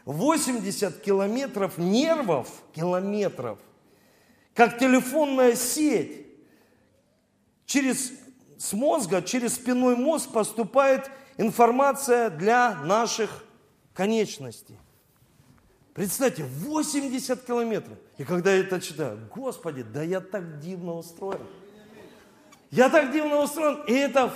80 0.03 1.01
километров 1.01 1.77
нервов, 1.77 2.49
километров, 2.75 3.57
как 4.57 4.79
телефонная 4.79 5.55
сеть. 5.55 6.25
Через, 7.67 8.11
с 8.57 8.73
мозга, 8.73 9.21
через 9.21 9.53
спинной 9.53 9.95
мозг 9.95 10.31
поступает 10.31 11.11
информация 11.37 12.31
для 12.31 12.73
наших 12.83 13.43
конечностей. 13.93 14.75
Представьте, 15.93 16.43
80 16.43 17.45
километров. 17.45 17.99
И 18.17 18.23
когда 18.23 18.51
я 18.51 18.61
это 18.61 18.81
читаю, 18.81 19.29
Господи, 19.33 19.83
да 19.83 20.01
я 20.01 20.21
так 20.21 20.59
дивно 20.59 20.93
устроен. 20.93 21.45
Я 22.71 22.89
так 22.89 23.11
дивно 23.11 23.41
устроен. 23.41 23.83
И 23.87 23.93
это 23.93 24.33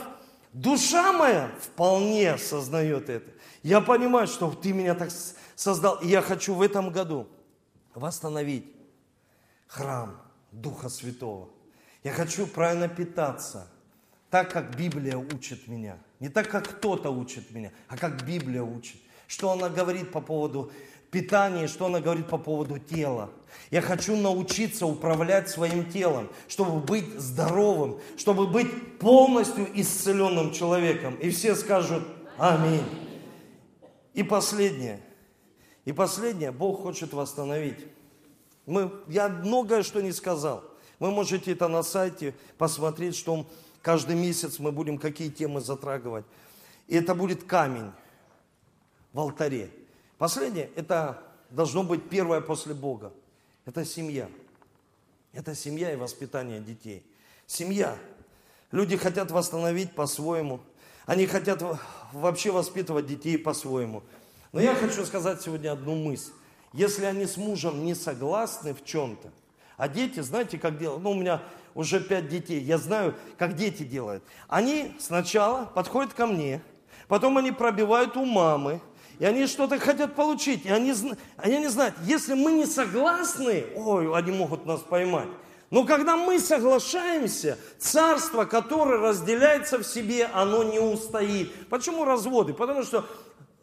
душа 0.53 1.13
моя 1.13 1.49
вполне 1.59 2.34
осознает 2.34 3.09
это. 3.09 3.32
Я 3.63 3.82
понимаю, 3.82 4.28
что 4.28 4.51
ты 4.51 4.72
меня 4.72 4.93
так 4.93 5.09
создал. 5.55 5.95
И 5.95 6.07
я 6.09 6.22
хочу 6.22 6.53
в 6.53 6.61
этом 6.61 6.91
году 6.91 7.28
восстановить 7.95 8.80
храм 9.72 10.22
Духа 10.51 10.89
Святого. 10.89 11.49
Я 12.03 12.11
хочу 12.11 12.45
правильно 12.45 12.89
питаться, 12.89 13.67
так 14.30 14.51
как 14.51 14.76
Библия 14.76 15.17
учит 15.17 15.67
меня. 15.67 15.97
Не 16.19 16.30
так, 16.30 16.49
как 16.49 16.67
кто-то 16.67 17.09
учит 17.09 17.51
меня, 17.51 17.72
а 17.88 17.97
как 17.97 18.26
Библия 18.26 18.63
учит. 18.63 18.97
Что 19.28 19.51
она 19.51 19.69
говорит 19.69 20.11
по 20.11 20.19
поводу 20.19 20.72
питании, 21.09 21.67
что 21.67 21.86
она 21.86 22.01
говорит 22.01 22.28
по 22.28 22.38
поводу 22.38 22.80
тела. 22.80 23.30
Я 23.69 23.82
хочу 23.82 24.17
научиться 24.17 24.86
управлять 24.86 25.49
своим 25.49 25.89
телом, 25.89 26.30
чтобы 26.49 26.80
быть 26.82 27.19
здоровым, 27.19 27.99
чтобы 28.17 28.47
быть 28.47 28.99
полностью 28.99 29.67
исцеленным 29.74 30.51
человеком. 30.51 31.15
И 31.15 31.30
все 31.30 31.55
скажут 31.55 32.03
Аминь. 32.38 32.86
И 34.13 34.24
последнее. 34.24 34.99
И 35.86 35.93
последнее, 35.93 36.51
Бог 36.51 36.82
хочет 36.82 37.13
восстановить. 37.13 37.80
Мы, 38.66 38.91
я 39.07 39.28
многое 39.28 39.84
что 39.84 40.01
не 40.01 40.12
сказал. 40.12 40.64
Вы 40.99 41.12
можете 41.12 41.53
это 41.53 41.68
на 41.68 41.84
сайте 41.84 42.36
посмотреть, 42.57 43.16
что 43.16 43.45
каждый 43.82 44.16
месяц 44.16 44.59
мы 44.59 44.72
будем 44.72 44.97
какие 44.97 45.30
темы 45.30 45.62
затрагивать. 45.62 46.26
И 46.88 46.95
это 46.95 47.16
будет 47.16 47.43
камень 47.43 47.91
в 49.14 49.20
алтаре. 49.20 49.72
Последнее, 50.18 50.70
это 50.76 51.24
должно 51.49 51.84
быть 51.84 52.07
первое 52.09 52.41
после 52.41 52.74
Бога. 52.74 53.12
Это 53.66 53.84
семья. 53.86 54.30
Это 55.34 55.55
семья 55.55 55.91
и 55.93 55.95
воспитание 55.95 56.59
детей. 56.59 57.03
Семья. 57.47 57.97
Люди 58.72 58.95
хотят 58.97 59.32
восстановить 59.32 59.93
по-своему. 59.93 60.59
Они 61.05 61.26
хотят 61.26 61.64
вообще 62.14 62.51
воспитывать 62.51 63.07
детей 63.07 63.38
по-своему. 63.38 64.03
Но 64.51 64.62
я 64.62 64.76
хочу 64.76 65.05
сказать 65.05 65.41
сегодня 65.41 65.72
одну 65.72 65.95
мысль. 65.95 66.32
Если 66.74 67.05
они 67.05 67.26
с 67.26 67.38
мужем 67.38 67.86
не 67.86 67.95
согласны 67.95 68.74
в 68.74 68.84
чем-то, 68.86 69.32
а 69.78 69.88
дети, 69.88 70.19
знаете, 70.22 70.57
как 70.57 70.78
делают? 70.78 71.03
Ну, 71.03 71.11
у 71.11 71.15
меня 71.15 71.41
уже 71.74 71.99
пять 71.99 72.30
детей, 72.30 72.61
я 72.61 72.78
знаю, 72.78 73.15
как 73.38 73.55
дети 73.55 73.84
делают. 73.84 74.24
Они 74.47 74.95
сначала 74.99 75.65
подходят 75.65 76.13
ко 76.13 76.28
мне, 76.28 76.61
потом 77.07 77.38
они 77.38 77.51
пробивают 77.51 78.15
у 78.15 78.26
мамы, 78.26 78.82
и 79.19 79.26
они 79.26 79.47
что-то 79.47 79.80
хотят 79.80 80.15
получить. 80.15 80.65
И 80.65 80.69
они, 80.69 80.93
они 81.38 81.57
не 81.57 81.69
знают, 81.69 81.95
если 82.03 82.34
мы 82.34 82.53
не 82.53 82.65
согласны, 82.65 83.65
ой, 83.76 84.13
они 84.15 84.32
могут 84.32 84.65
нас 84.65 84.82
поймать. 84.82 85.28
Но 85.72 85.86
когда 85.86 86.17
мы 86.17 86.39
соглашаемся, 86.39 87.57
царство, 87.80 88.45
которое 88.45 88.99
разделяется 88.99 89.78
в 89.78 89.84
себе, 89.84 90.26
оно 90.34 90.63
не 90.63 90.80
устоит. 90.80 91.69
Почему 91.69 92.03
разводы? 92.03 92.53
Потому 92.53 92.84
что 92.84 93.05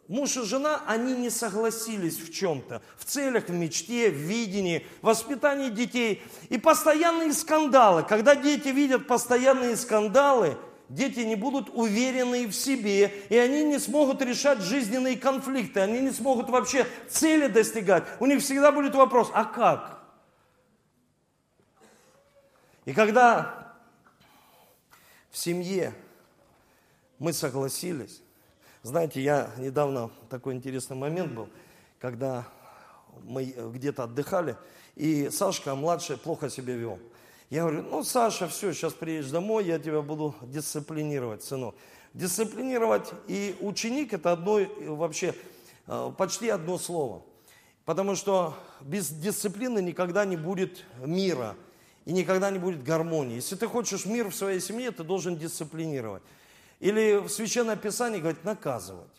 муж 0.09 0.35
и 0.35 0.43
жена, 0.43 0.81
они 0.85 1.13
не 1.13 1.29
согласились 1.29 2.19
в 2.19 2.33
чем-то. 2.33 2.81
В 2.97 3.05
целях, 3.05 3.47
в 3.47 3.53
мечте, 3.53 4.09
в 4.09 4.15
видении, 4.15 4.85
в 5.01 5.05
воспитании 5.05 5.69
детей. 5.69 6.21
И 6.49 6.57
постоянные 6.57 7.31
скандалы. 7.31 8.03
Когда 8.03 8.35
дети 8.35 8.67
видят 8.67 9.07
постоянные 9.07 9.77
скандалы– 9.77 10.57
дети 10.89 11.19
не 11.19 11.35
будут 11.35 11.69
уверены 11.69 12.47
в 12.47 12.53
себе, 12.53 13.13
и 13.29 13.37
они 13.37 13.63
не 13.63 13.79
смогут 13.79 14.21
решать 14.21 14.59
жизненные 14.59 15.17
конфликты, 15.17 15.79
они 15.79 15.99
не 16.01 16.11
смогут 16.11 16.49
вообще 16.49 16.85
цели 17.07 17.47
достигать. 17.47 18.03
У 18.19 18.25
них 18.25 18.41
всегда 18.41 18.71
будет 18.71 18.95
вопрос, 18.95 19.29
а 19.33 19.45
как? 19.45 19.99
И 22.85 22.93
когда 22.93 23.75
в 25.29 25.37
семье 25.37 25.93
мы 27.19 27.33
согласились, 27.33 28.21
знаете, 28.83 29.21
я 29.21 29.51
недавно 29.57 30.09
такой 30.29 30.53
интересный 30.53 30.95
момент 30.95 31.33
был, 31.33 31.49
когда 31.99 32.47
мы 33.23 33.43
где-то 33.45 34.03
отдыхали, 34.03 34.55
и 34.95 35.29
Сашка, 35.29 35.75
младший, 35.75 36.17
плохо 36.17 36.49
себя 36.49 36.75
вел. 36.75 36.99
Я 37.49 37.61
говорю, 37.63 37.83
ну, 37.83 38.03
Саша, 38.03 38.47
все, 38.47 38.73
сейчас 38.73 38.93
приедешь 38.93 39.31
домой, 39.31 39.65
я 39.65 39.79
тебя 39.79 40.01
буду 40.01 40.35
дисциплинировать, 40.43 41.43
сынок. 41.43 41.75
Дисциплинировать 42.13 43.11
и 43.27 43.55
ученик– 43.59 44.13
это 44.13 44.31
одно, 44.31 44.59
вообще 44.87 45.35
э, 45.87 46.11
почти 46.17 46.49
одно 46.49 46.77
слово. 46.77 47.23
Потому 47.85 48.15
что 48.15 48.55
без 48.81 49.09
дисциплины 49.09 49.81
никогда 49.81 50.25
не 50.25 50.37
будет 50.37 50.85
мира 51.03 51.55
и 52.05 52.13
никогда 52.13 52.51
не 52.51 52.59
будет 52.59 52.83
гармонии. 52.83 53.35
Если 53.35 53.55
ты 53.55 53.67
хочешь 53.67 54.05
мир 54.05 54.29
в 54.29 54.35
своей 54.35 54.59
семье, 54.59 54.91
ты 54.91 55.03
должен 55.03 55.35
дисциплинировать. 55.35 56.23
Или 56.79 57.17
в 57.17 57.29
Священном 57.29 57.77
Писании 57.77 58.19
говорит 58.19 58.43
наказывать. 58.43 59.11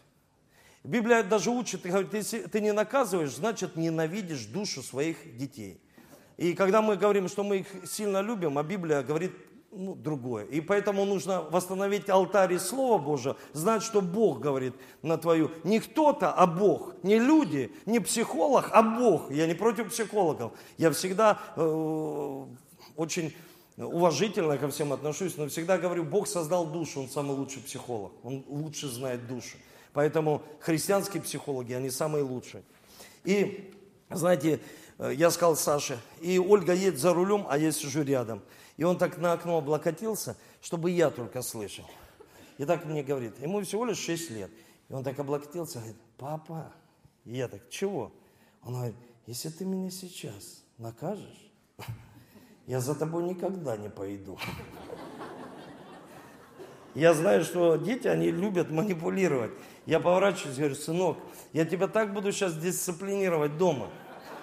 Библия 0.83 1.23
даже 1.23 1.51
учит, 1.51 1.83
говорит, 1.83 2.15
если 2.15 2.41
ты 2.41 2.61
не 2.61 2.73
наказываешь, 2.73 3.35
значит 3.35 3.77
ненавидишь 3.77 4.47
душу 4.47 4.83
своих 4.83 5.37
детей. 5.37 5.81
И 6.39 6.55
когда 6.55 6.81
мы 6.81 6.97
говорим, 6.97 7.29
что 7.29 7.45
мы 7.45 7.59
их 7.59 7.67
сильно 7.87 8.23
любим, 8.23 8.57
а 8.57 8.63
Библия 8.63 9.03
говорит 9.03 9.33
ну, 9.73 9.95
другое. 9.95 10.47
И 10.47 10.61
поэтому 10.61 11.05
нужно 11.05 11.43
восстановить 11.43 12.09
алтарь 12.09 12.55
и 12.55 12.59
Слово 12.59 12.99
Божие, 12.99 13.37
знать, 13.53 13.83
что 13.83 14.01
Бог 14.01 14.41
говорит 14.41 14.75
на 15.03 15.17
твою. 15.17 15.51
Не 15.65 15.81
кто-то, 15.81 16.33
а 16.33 16.47
Бог. 16.47 16.95
Не 17.03 17.19
люди, 17.19 17.71
не 17.87 18.01
психолог, 18.01 18.71
а 18.73 18.83
Бог. 18.83 19.31
Я 19.31 19.47
не 19.47 19.55
против 19.55 19.91
психологов. 19.91 20.53
Я 20.77 20.91
всегда 20.91 21.39
э, 21.57 22.47
очень 22.97 23.35
уважительно 23.87 24.59
ко 24.59 24.69
всем 24.69 24.93
отношусь, 24.93 25.37
но 25.37 25.49
всегда 25.49 25.79
говорю, 25.79 26.05
Бог 26.05 26.29
создал 26.29 26.67
душу, 26.67 27.01
Он 27.01 27.09
самый 27.09 27.37
лучший 27.37 27.63
психолог. 27.63 28.13
Он 28.23 28.45
лучше 28.49 28.89
знает 28.89 29.27
душу. 29.27 29.57
Поэтому 29.93 30.43
христианские 30.61 31.23
психологи, 31.23 31.73
они 31.73 31.91
самые 31.91 32.23
лучшие. 32.23 32.63
И, 33.25 33.73
знаете, 34.09 34.61
Э, 35.01 35.13
я 35.15 35.31
сказал 35.31 35.57
Саше, 35.57 35.99
и 36.21 36.39
Ольга 36.39 36.75
едет 36.75 36.99
за 36.99 37.15
рулем, 37.15 37.47
а 37.49 37.57
я 37.57 37.73
сижу 37.73 38.03
рядом. 38.03 38.43
И 38.77 38.85
он 38.85 38.99
так 38.99 39.17
на 39.17 39.33
окно 39.33 39.57
облокотился, 39.57 40.37
чтобы 40.61 40.91
я 40.91 41.11
только 41.11 41.41
слышал. 41.43 41.87
И 42.59 42.67
так 42.67 42.85
мне 42.85 43.03
говорит, 43.03 43.41
ему 43.41 43.63
всего 43.63 43.87
лишь 43.87 43.99
6 43.99 44.31
лет. 44.31 44.51
И 44.91 44.93
он 44.93 45.03
так 45.03 45.19
облокотился, 45.19 45.79
говорит, 45.79 45.97
папа. 46.19 46.73
И 47.25 47.37
я 47.37 47.49
так, 47.49 47.69
чего? 47.71 48.13
Он 48.63 48.75
говорит, 48.75 48.97
если 49.27 49.49
ты 49.49 49.65
меня 49.65 49.91
сейчас 49.91 50.63
накажешь, 50.77 51.51
я 52.71 52.81
за 52.81 52.95
тобой 52.95 53.25
никогда 53.25 53.77
не 53.77 53.89
пойду. 53.89 54.39
Я 56.95 57.15
знаю, 57.15 57.45
что 57.45 57.77
дети, 57.77 58.09
они 58.09 58.31
любят 58.31 58.71
манипулировать. 58.71 59.51
Я 59.87 60.01
поворачиваюсь 60.01 60.57
и 60.57 60.61
говорю, 60.61 60.75
сынок, 60.75 61.19
я 61.53 61.65
тебя 61.65 61.89
так 61.89 62.15
буду 62.15 62.33
сейчас 62.33 62.55
дисциплинировать 62.55 63.59
дома 63.59 63.89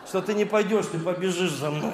что 0.07 0.21
ты 0.21 0.33
не 0.33 0.45
пойдешь, 0.45 0.85
ты 0.91 0.99
побежишь 0.99 1.51
за 1.51 1.69
мной. 1.69 1.93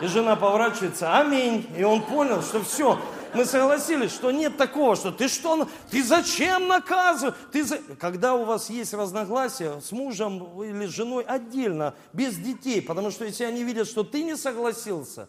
И 0.00 0.06
жена 0.06 0.36
поворачивается, 0.36 1.18
аминь. 1.18 1.66
И 1.76 1.82
он 1.82 2.02
понял, 2.02 2.40
что 2.42 2.62
все, 2.62 3.00
мы 3.34 3.44
согласились, 3.44 4.12
что 4.12 4.30
нет 4.30 4.56
такого, 4.56 4.94
что 4.94 5.10
ты 5.10 5.28
что, 5.28 5.68
ты 5.90 6.04
зачем 6.04 6.68
наказываешь? 6.68 7.34
Ты 7.52 7.64
за... 7.64 7.78
Когда 7.98 8.34
у 8.34 8.44
вас 8.44 8.70
есть 8.70 8.94
разногласия 8.94 9.80
с 9.80 9.90
мужем 9.90 10.62
или 10.62 10.86
с 10.86 10.90
женой 10.90 11.24
отдельно, 11.24 11.94
без 12.12 12.36
детей, 12.36 12.80
потому 12.80 13.10
что 13.10 13.24
если 13.24 13.44
они 13.44 13.64
видят, 13.64 13.88
что 13.88 14.04
ты 14.04 14.22
не 14.22 14.36
согласился, 14.36 15.28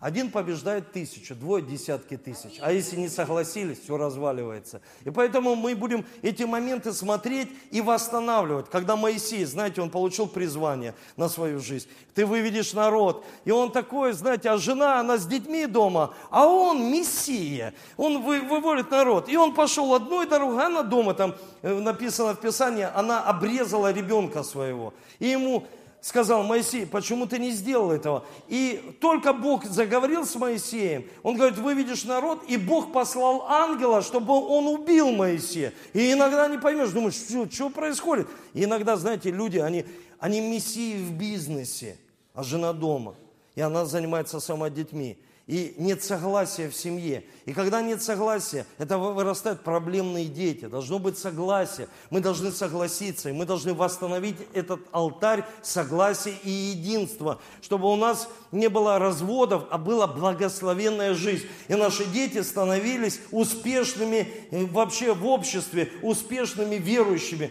один 0.00 0.30
побеждает 0.30 0.92
тысячу, 0.92 1.34
двое 1.34 1.62
десятки 1.62 2.16
тысяч. 2.16 2.58
А 2.62 2.72
если 2.72 2.96
не 2.96 3.10
согласились, 3.10 3.80
все 3.80 3.98
разваливается. 3.98 4.80
И 5.04 5.10
поэтому 5.10 5.54
мы 5.54 5.74
будем 5.76 6.06
эти 6.22 6.44
моменты 6.44 6.94
смотреть 6.94 7.50
и 7.70 7.82
восстанавливать. 7.82 8.70
Когда 8.70 8.96
Моисей, 8.96 9.44
знаете, 9.44 9.82
он 9.82 9.90
получил 9.90 10.26
призвание 10.26 10.94
на 11.18 11.28
свою 11.28 11.60
жизнь. 11.60 11.86
Ты 12.14 12.24
выведешь 12.24 12.72
народ. 12.72 13.26
И 13.44 13.50
он 13.50 13.72
такой, 13.72 14.14
знаете, 14.14 14.48
а 14.48 14.56
жена, 14.56 15.00
она 15.00 15.18
с 15.18 15.26
детьми 15.26 15.66
дома, 15.66 16.14
а 16.30 16.46
он 16.46 16.90
Мессия. 16.90 17.74
Он 17.98 18.22
вы, 18.22 18.40
выводит 18.40 18.90
народ. 18.90 19.28
И 19.28 19.36
он 19.36 19.54
пошел 19.54 19.92
одной 19.92 20.26
дорогой, 20.26 20.64
она 20.64 20.82
дома, 20.82 21.12
там 21.12 21.34
э, 21.60 21.78
написано 21.78 22.34
в 22.34 22.40
Писании, 22.40 22.88
она 22.94 23.22
обрезала 23.22 23.92
ребенка 23.92 24.44
своего. 24.44 24.94
И 25.18 25.28
ему 25.28 25.66
сказал, 26.00 26.42
Моисей, 26.42 26.86
почему 26.86 27.26
ты 27.26 27.38
не 27.38 27.50
сделал 27.50 27.90
этого? 27.90 28.24
И 28.48 28.96
только 29.00 29.32
Бог 29.32 29.64
заговорил 29.64 30.24
с 30.24 30.34
Моисеем, 30.36 31.04
он 31.22 31.36
говорит, 31.36 31.58
выведешь 31.58 32.04
народ, 32.04 32.42
и 32.48 32.56
Бог 32.56 32.92
послал 32.92 33.46
ангела, 33.48 34.02
чтобы 34.02 34.34
он 34.34 34.66
убил 34.66 35.10
Моисея. 35.10 35.72
И 35.92 36.12
иногда 36.12 36.48
не 36.48 36.58
поймешь, 36.58 36.90
думаешь, 36.90 37.14
что, 37.14 37.50
что 37.50 37.70
происходит? 37.70 38.28
И 38.54 38.64
иногда, 38.64 38.96
знаете, 38.96 39.30
люди, 39.30 39.58
они, 39.58 39.84
они 40.18 40.40
мессии 40.40 40.96
в 40.96 41.12
бизнесе, 41.12 41.98
а 42.34 42.42
жена 42.42 42.72
дома. 42.72 43.14
и 43.54 43.60
она 43.60 43.84
занимается 43.84 44.40
сама 44.40 44.70
детьми 44.70 45.18
и 45.50 45.74
нет 45.78 46.04
согласия 46.04 46.68
в 46.68 46.76
семье. 46.76 47.24
И 47.44 47.52
когда 47.52 47.82
нет 47.82 48.00
согласия, 48.00 48.66
это 48.78 48.98
вырастают 48.98 49.62
проблемные 49.62 50.26
дети. 50.26 50.66
Должно 50.66 51.00
быть 51.00 51.18
согласие. 51.18 51.88
Мы 52.10 52.20
должны 52.20 52.52
согласиться, 52.52 53.30
и 53.30 53.32
мы 53.32 53.46
должны 53.46 53.74
восстановить 53.74 54.36
этот 54.54 54.78
алтарь 54.92 55.44
согласия 55.60 56.36
и 56.44 56.50
единства, 56.50 57.40
чтобы 57.62 57.92
у 57.92 57.96
нас 57.96 58.28
не 58.52 58.68
было 58.68 59.00
разводов, 59.00 59.64
а 59.72 59.78
была 59.78 60.06
благословенная 60.06 61.14
жизнь. 61.14 61.46
И 61.66 61.74
наши 61.74 62.04
дети 62.04 62.42
становились 62.42 63.18
успешными 63.32 64.32
э, 64.52 64.66
вообще 64.66 65.14
в 65.14 65.26
обществе, 65.26 65.90
успешными 66.02 66.76
верующими 66.76 67.50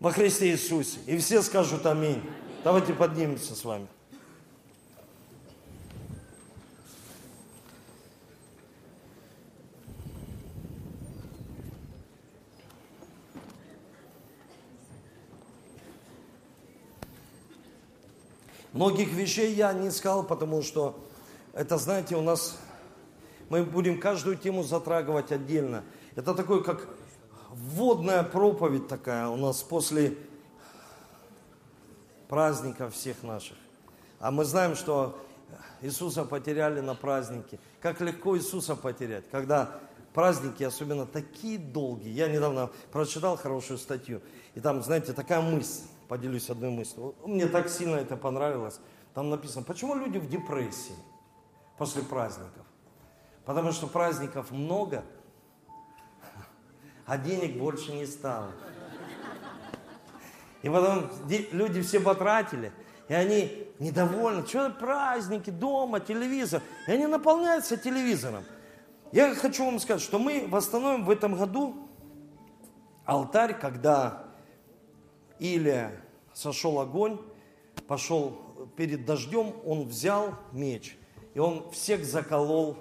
во 0.00 0.12
Христе 0.12 0.50
Иисусе. 0.50 0.98
И 1.06 1.16
все 1.16 1.40
скажут 1.40 1.86
аминь. 1.86 2.22
Давайте 2.62 2.92
поднимемся 2.92 3.54
с 3.54 3.64
вами. 3.64 3.88
Многих 18.72 19.12
вещей 19.12 19.54
я 19.54 19.72
не 19.72 19.90
сказал, 19.90 20.24
потому 20.24 20.62
что 20.62 20.98
это, 21.52 21.78
знаете, 21.78 22.16
у 22.16 22.22
нас, 22.22 22.58
мы 23.48 23.64
будем 23.64 23.98
каждую 23.98 24.36
тему 24.36 24.62
затрагивать 24.62 25.32
отдельно. 25.32 25.84
Это 26.14 26.34
такой, 26.34 26.62
как 26.62 26.86
вводная 27.50 28.22
проповедь 28.22 28.88
такая 28.88 29.28
у 29.28 29.36
нас 29.36 29.62
после 29.62 30.16
праздников 32.28 32.94
всех 32.94 33.22
наших. 33.22 33.56
А 34.20 34.30
мы 34.30 34.44
знаем, 34.44 34.76
что 34.76 35.18
Иисуса 35.80 36.24
потеряли 36.24 36.80
на 36.80 36.94
празднике. 36.94 37.58
Как 37.80 38.00
легко 38.00 38.36
Иисуса 38.36 38.76
потерять, 38.76 39.24
когда 39.30 39.78
праздники 40.12 40.62
особенно 40.62 41.06
такие 41.06 41.58
долгие. 41.58 42.10
Я 42.10 42.28
недавно 42.28 42.70
прочитал 42.92 43.36
хорошую 43.36 43.78
статью, 43.78 44.20
и 44.54 44.60
там, 44.60 44.82
знаете, 44.82 45.12
такая 45.12 45.40
мысль 45.40 45.84
поделюсь 46.08 46.50
одной 46.50 46.70
мыслью. 46.70 47.14
Мне 47.24 47.46
так 47.46 47.68
сильно 47.68 47.96
это 47.96 48.16
понравилось. 48.16 48.80
Там 49.14 49.30
написано, 49.30 49.64
почему 49.64 49.94
люди 49.94 50.18
в 50.18 50.28
депрессии 50.28 50.96
после 51.76 52.02
праздников? 52.02 52.64
Потому 53.44 53.72
что 53.72 53.86
праздников 53.86 54.50
много, 54.50 55.04
а 57.06 57.16
денег 57.16 57.58
больше 57.58 57.92
не 57.92 58.06
стало. 58.06 58.50
И 60.62 60.68
потом 60.68 61.08
люди 61.52 61.80
все 61.82 62.00
потратили, 62.00 62.72
и 63.08 63.14
они 63.14 63.66
недовольны. 63.78 64.46
Что 64.46 64.70
праздники, 64.70 65.50
дома, 65.50 66.00
телевизор. 66.00 66.62
И 66.86 66.92
они 66.92 67.06
наполняются 67.06 67.76
телевизором. 67.76 68.44
Я 69.12 69.34
хочу 69.34 69.64
вам 69.64 69.78
сказать, 69.78 70.02
что 70.02 70.18
мы 70.18 70.46
восстановим 70.48 71.04
в 71.04 71.10
этом 71.10 71.34
году 71.36 71.88
алтарь, 73.06 73.58
когда 73.58 74.27
или 75.38 75.90
сошел 76.34 76.80
огонь, 76.80 77.18
пошел 77.86 78.38
перед 78.76 79.04
дождем, 79.04 79.54
он 79.64 79.86
взял 79.86 80.34
меч, 80.52 80.96
и 81.34 81.38
он 81.38 81.70
всех 81.70 82.04
заколол 82.04 82.76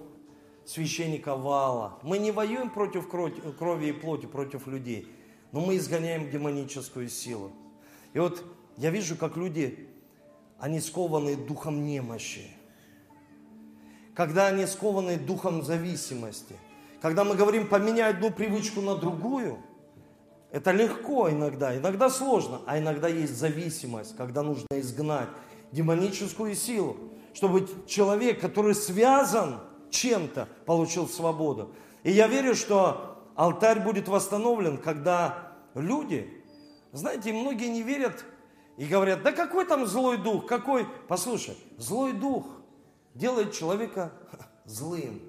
священника 0.65 1.35
Вала. 1.35 1.99
Мы 2.03 2.17
не 2.17 2.31
воюем 2.31 2.69
против 2.69 3.07
крови 3.07 3.87
и 3.87 3.91
плоти, 3.91 4.25
против 4.25 4.67
людей, 4.67 5.07
но 5.51 5.61
мы 5.61 5.77
изгоняем 5.77 6.29
демоническую 6.29 7.09
силу. 7.09 7.51
И 8.13 8.19
вот 8.19 8.43
я 8.77 8.89
вижу, 8.89 9.15
как 9.15 9.37
люди, 9.37 9.87
они 10.59 10.79
скованы 10.79 11.35
духом 11.35 11.85
немощи. 11.85 12.47
Когда 14.15 14.47
они 14.47 14.65
скованы 14.65 15.17
духом 15.17 15.63
зависимости. 15.63 16.55
Когда 17.01 17.23
мы 17.23 17.35
говорим 17.35 17.67
поменять 17.67 18.15
одну 18.15 18.31
привычку 18.31 18.81
на 18.81 18.95
другую– 18.95 19.59
это 20.57 20.71
легко 20.71 21.29
иногда, 21.29 21.77
иногда 21.77 22.09
сложно, 22.09 22.61
а 22.65 22.79
иногда 22.79 23.07
есть 23.07 23.37
зависимость, 23.37 24.17
когда 24.17 24.41
нужно 24.41 24.65
изгнать 24.71 25.29
демоническую 25.71 26.55
силу, 26.55 26.97
чтобы 27.35 27.67
человек, 27.85 28.41
который 28.41 28.73
связан 28.73 29.59
чем-то, 29.91 30.49
получил 30.65 31.07
свободу. 31.07 31.75
И 32.01 32.09
я 32.09 32.25
верю, 32.25 32.55
что 32.55 33.21
алтарь 33.35 33.81
будет 33.81 34.07
восстановлен, 34.07 34.79
когда 34.79 35.53
люди, 35.75 36.43
знаете, 36.91 37.33
многие 37.33 37.67
не 37.67 37.83
верят 37.83 38.25
и 38.77 38.85
говорят, 38.85 39.21
да 39.21 39.33
какой 39.33 39.63
там 39.63 39.85
злой 39.85 40.17
дух, 40.17 40.47
какой? 40.47 40.87
Послушай, 41.07 41.55
злой 41.77 42.13
дух 42.13 42.47
делает 43.13 43.53
человека 43.53 44.11
злым. 44.65 45.21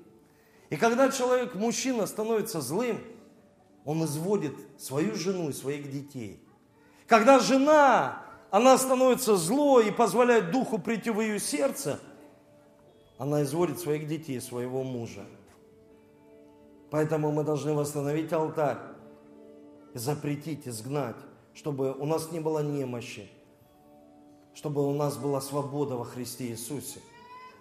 И 0.70 0.76
когда 0.76 1.10
человек, 1.10 1.54
мужчина, 1.54 2.06
становится 2.06 2.62
злым, 2.62 2.98
он 3.88 4.04
изводит 4.04 4.52
свою 4.76 5.14
жену 5.14 5.48
и 5.48 5.54
своих 5.54 5.90
детей. 5.90 6.46
Когда 7.06 7.38
жена, 7.38 8.22
она 8.50 8.76
становится 8.76 9.34
злой 9.36 9.88
и 9.88 9.90
позволяет 9.90 10.50
духу 10.50 10.78
прийти 10.78 11.08
в 11.08 11.22
ее 11.22 11.40
сердце, 11.40 11.98
она 13.16 13.42
изводит 13.44 13.80
своих 13.80 14.06
детей, 14.06 14.42
своего 14.42 14.84
мужа. 14.84 15.24
Поэтому 16.90 17.32
мы 17.32 17.44
должны 17.44 17.72
восстановить 17.72 18.30
алтарь, 18.30 18.76
запретить, 19.94 20.68
изгнать, 20.68 21.16
чтобы 21.54 21.94
у 21.94 22.04
нас 22.04 22.30
не 22.30 22.40
было 22.40 22.62
немощи, 22.62 23.26
чтобы 24.52 24.86
у 24.86 24.92
нас 24.92 25.16
была 25.16 25.40
свобода 25.40 25.96
во 25.96 26.04
Христе 26.04 26.48
Иисусе. 26.48 27.00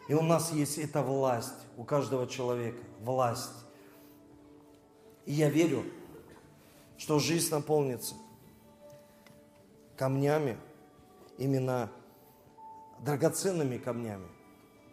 И 0.09 0.13
у 0.13 0.21
нас 0.21 0.51
есть 0.51 0.78
эта 0.78 1.01
власть, 1.01 1.55
у 1.78 1.86
каждого 1.86 2.28
человека, 2.28 2.84
власть. 2.99 3.63
И 5.25 5.32
я 5.32 5.49
верю, 5.49 5.86
что 6.98 7.20
жизнь 7.20 7.52
наполнится 7.52 8.16
камнями, 9.95 10.58
именно 11.38 11.91
драгоценными 13.00 13.78
камнями. 13.78 14.28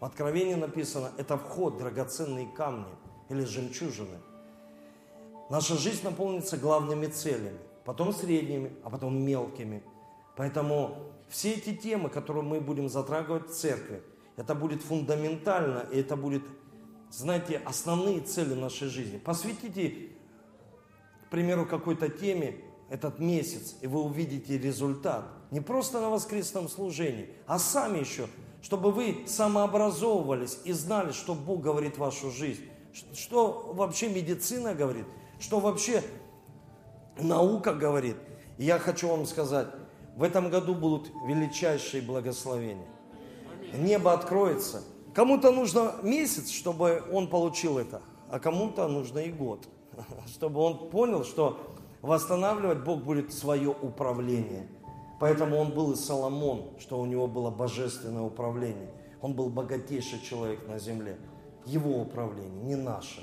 В 0.01 0.05
Откровении 0.05 0.55
написано, 0.55 1.13
это 1.17 1.39
вход, 1.39 1.79
драгоценные 1.79 2.47
камни 2.47 2.93
или 3.29 3.45
жемчужины. 3.45 4.19
Наша 5.51 5.77
жизнь 5.77 6.05
наполнится 6.05 6.57
главными 6.57 7.07
целями, 7.07 7.59
потом 7.85 8.13
средними, 8.13 8.73
а 8.83 8.91
потом 8.91 9.23
мелкими. 9.23 9.83
Поэтому 10.37 10.97
все 11.29 11.53
эти 11.53 11.75
темы, 11.75 12.09
которые 12.09 12.43
мы 12.43 12.61
будем 12.61 12.89
затрагивать 12.89 13.51
в 13.51 13.55
церкви, 13.55 14.03
это 14.37 14.55
будет 14.55 14.83
фундаментально, 14.83 15.87
и 15.93 16.01
это 16.01 16.17
будет, 16.17 16.43
знаете, 17.11 17.59
основные 17.65 18.21
цели 18.21 18.55
нашей 18.55 18.89
жизни. 18.89 19.19
Посвятите 19.19 20.14
примеру, 21.35 21.67
какой-то 21.67 22.09
теме 22.09 22.61
этот 22.89 23.19
месяц, 23.19 23.75
и 23.81 23.89
вы 23.89 24.01
увидите 24.03 24.57
результат. 24.57 25.25
Не 25.51 25.61
просто 25.61 26.01
на 26.01 26.09
воскресном 26.09 26.69
служении, 26.69 27.29
а 27.49 27.59
сами 27.59 27.99
еще, 27.99 28.29
чтобы 28.63 28.93
вы 28.93 29.25
самообразовывались 29.27 30.59
и 30.65 30.71
знали, 30.71 31.11
что 31.11 31.35
Бог 31.35 31.61
говорит 31.61 31.97
в 31.97 31.99
вашу 31.99 32.31
жизнь, 32.31 32.63
что 33.15 33.73
вообще 33.75 34.09
медицина 34.09 34.75
говорит, 34.77 35.07
что 35.41 35.59
вообще 35.59 36.05
наука 37.19 37.75
говорит. 37.75 38.17
И 38.57 38.65
я 38.65 38.79
хочу 38.79 39.09
вам 39.09 39.27
сказать, 39.27 39.67
в 40.15 40.23
этом 40.23 40.51
году 40.51 40.73
будут 40.77 41.11
величайшие 41.27 42.01
благословения. 42.01 42.87
Небо 43.77 44.13
откроется. 44.13 44.85
Кому-то 45.15 45.51
нужно 45.51 45.97
месяц, 46.05 46.51
чтобы 46.51 47.03
он 47.11 47.27
получил 47.27 47.79
это, 47.79 48.03
а 48.31 48.39
кому-то 48.39 48.87
нужно 48.87 49.19
и 49.19 49.33
год. 49.33 49.67
чтобы 50.27 50.61
он 50.61 50.91
понял, 50.91 51.25
что 51.25 51.59
восстанавливать 52.03 52.85
Бог 52.85 53.03
будет 53.03 53.33
свое 53.33 53.71
управление. 53.71 54.69
Поэтому 55.21 55.57
он 55.57 55.71
был 55.71 55.93
и 55.93 55.97
Соломон, 55.97 56.71
что 56.79 57.01
у 57.01 57.07
него 57.07 57.27
было 57.27 57.51
божественное 57.51 58.23
управление. 58.23 58.91
Он 59.23 59.33
был 59.33 59.49
богатейший 59.49 60.21
человек 60.21 60.69
на 60.69 60.79
земле. 60.79 61.17
Его 61.65 62.01
управление, 62.03 62.63
не 62.63 62.77
наше. 62.77 63.23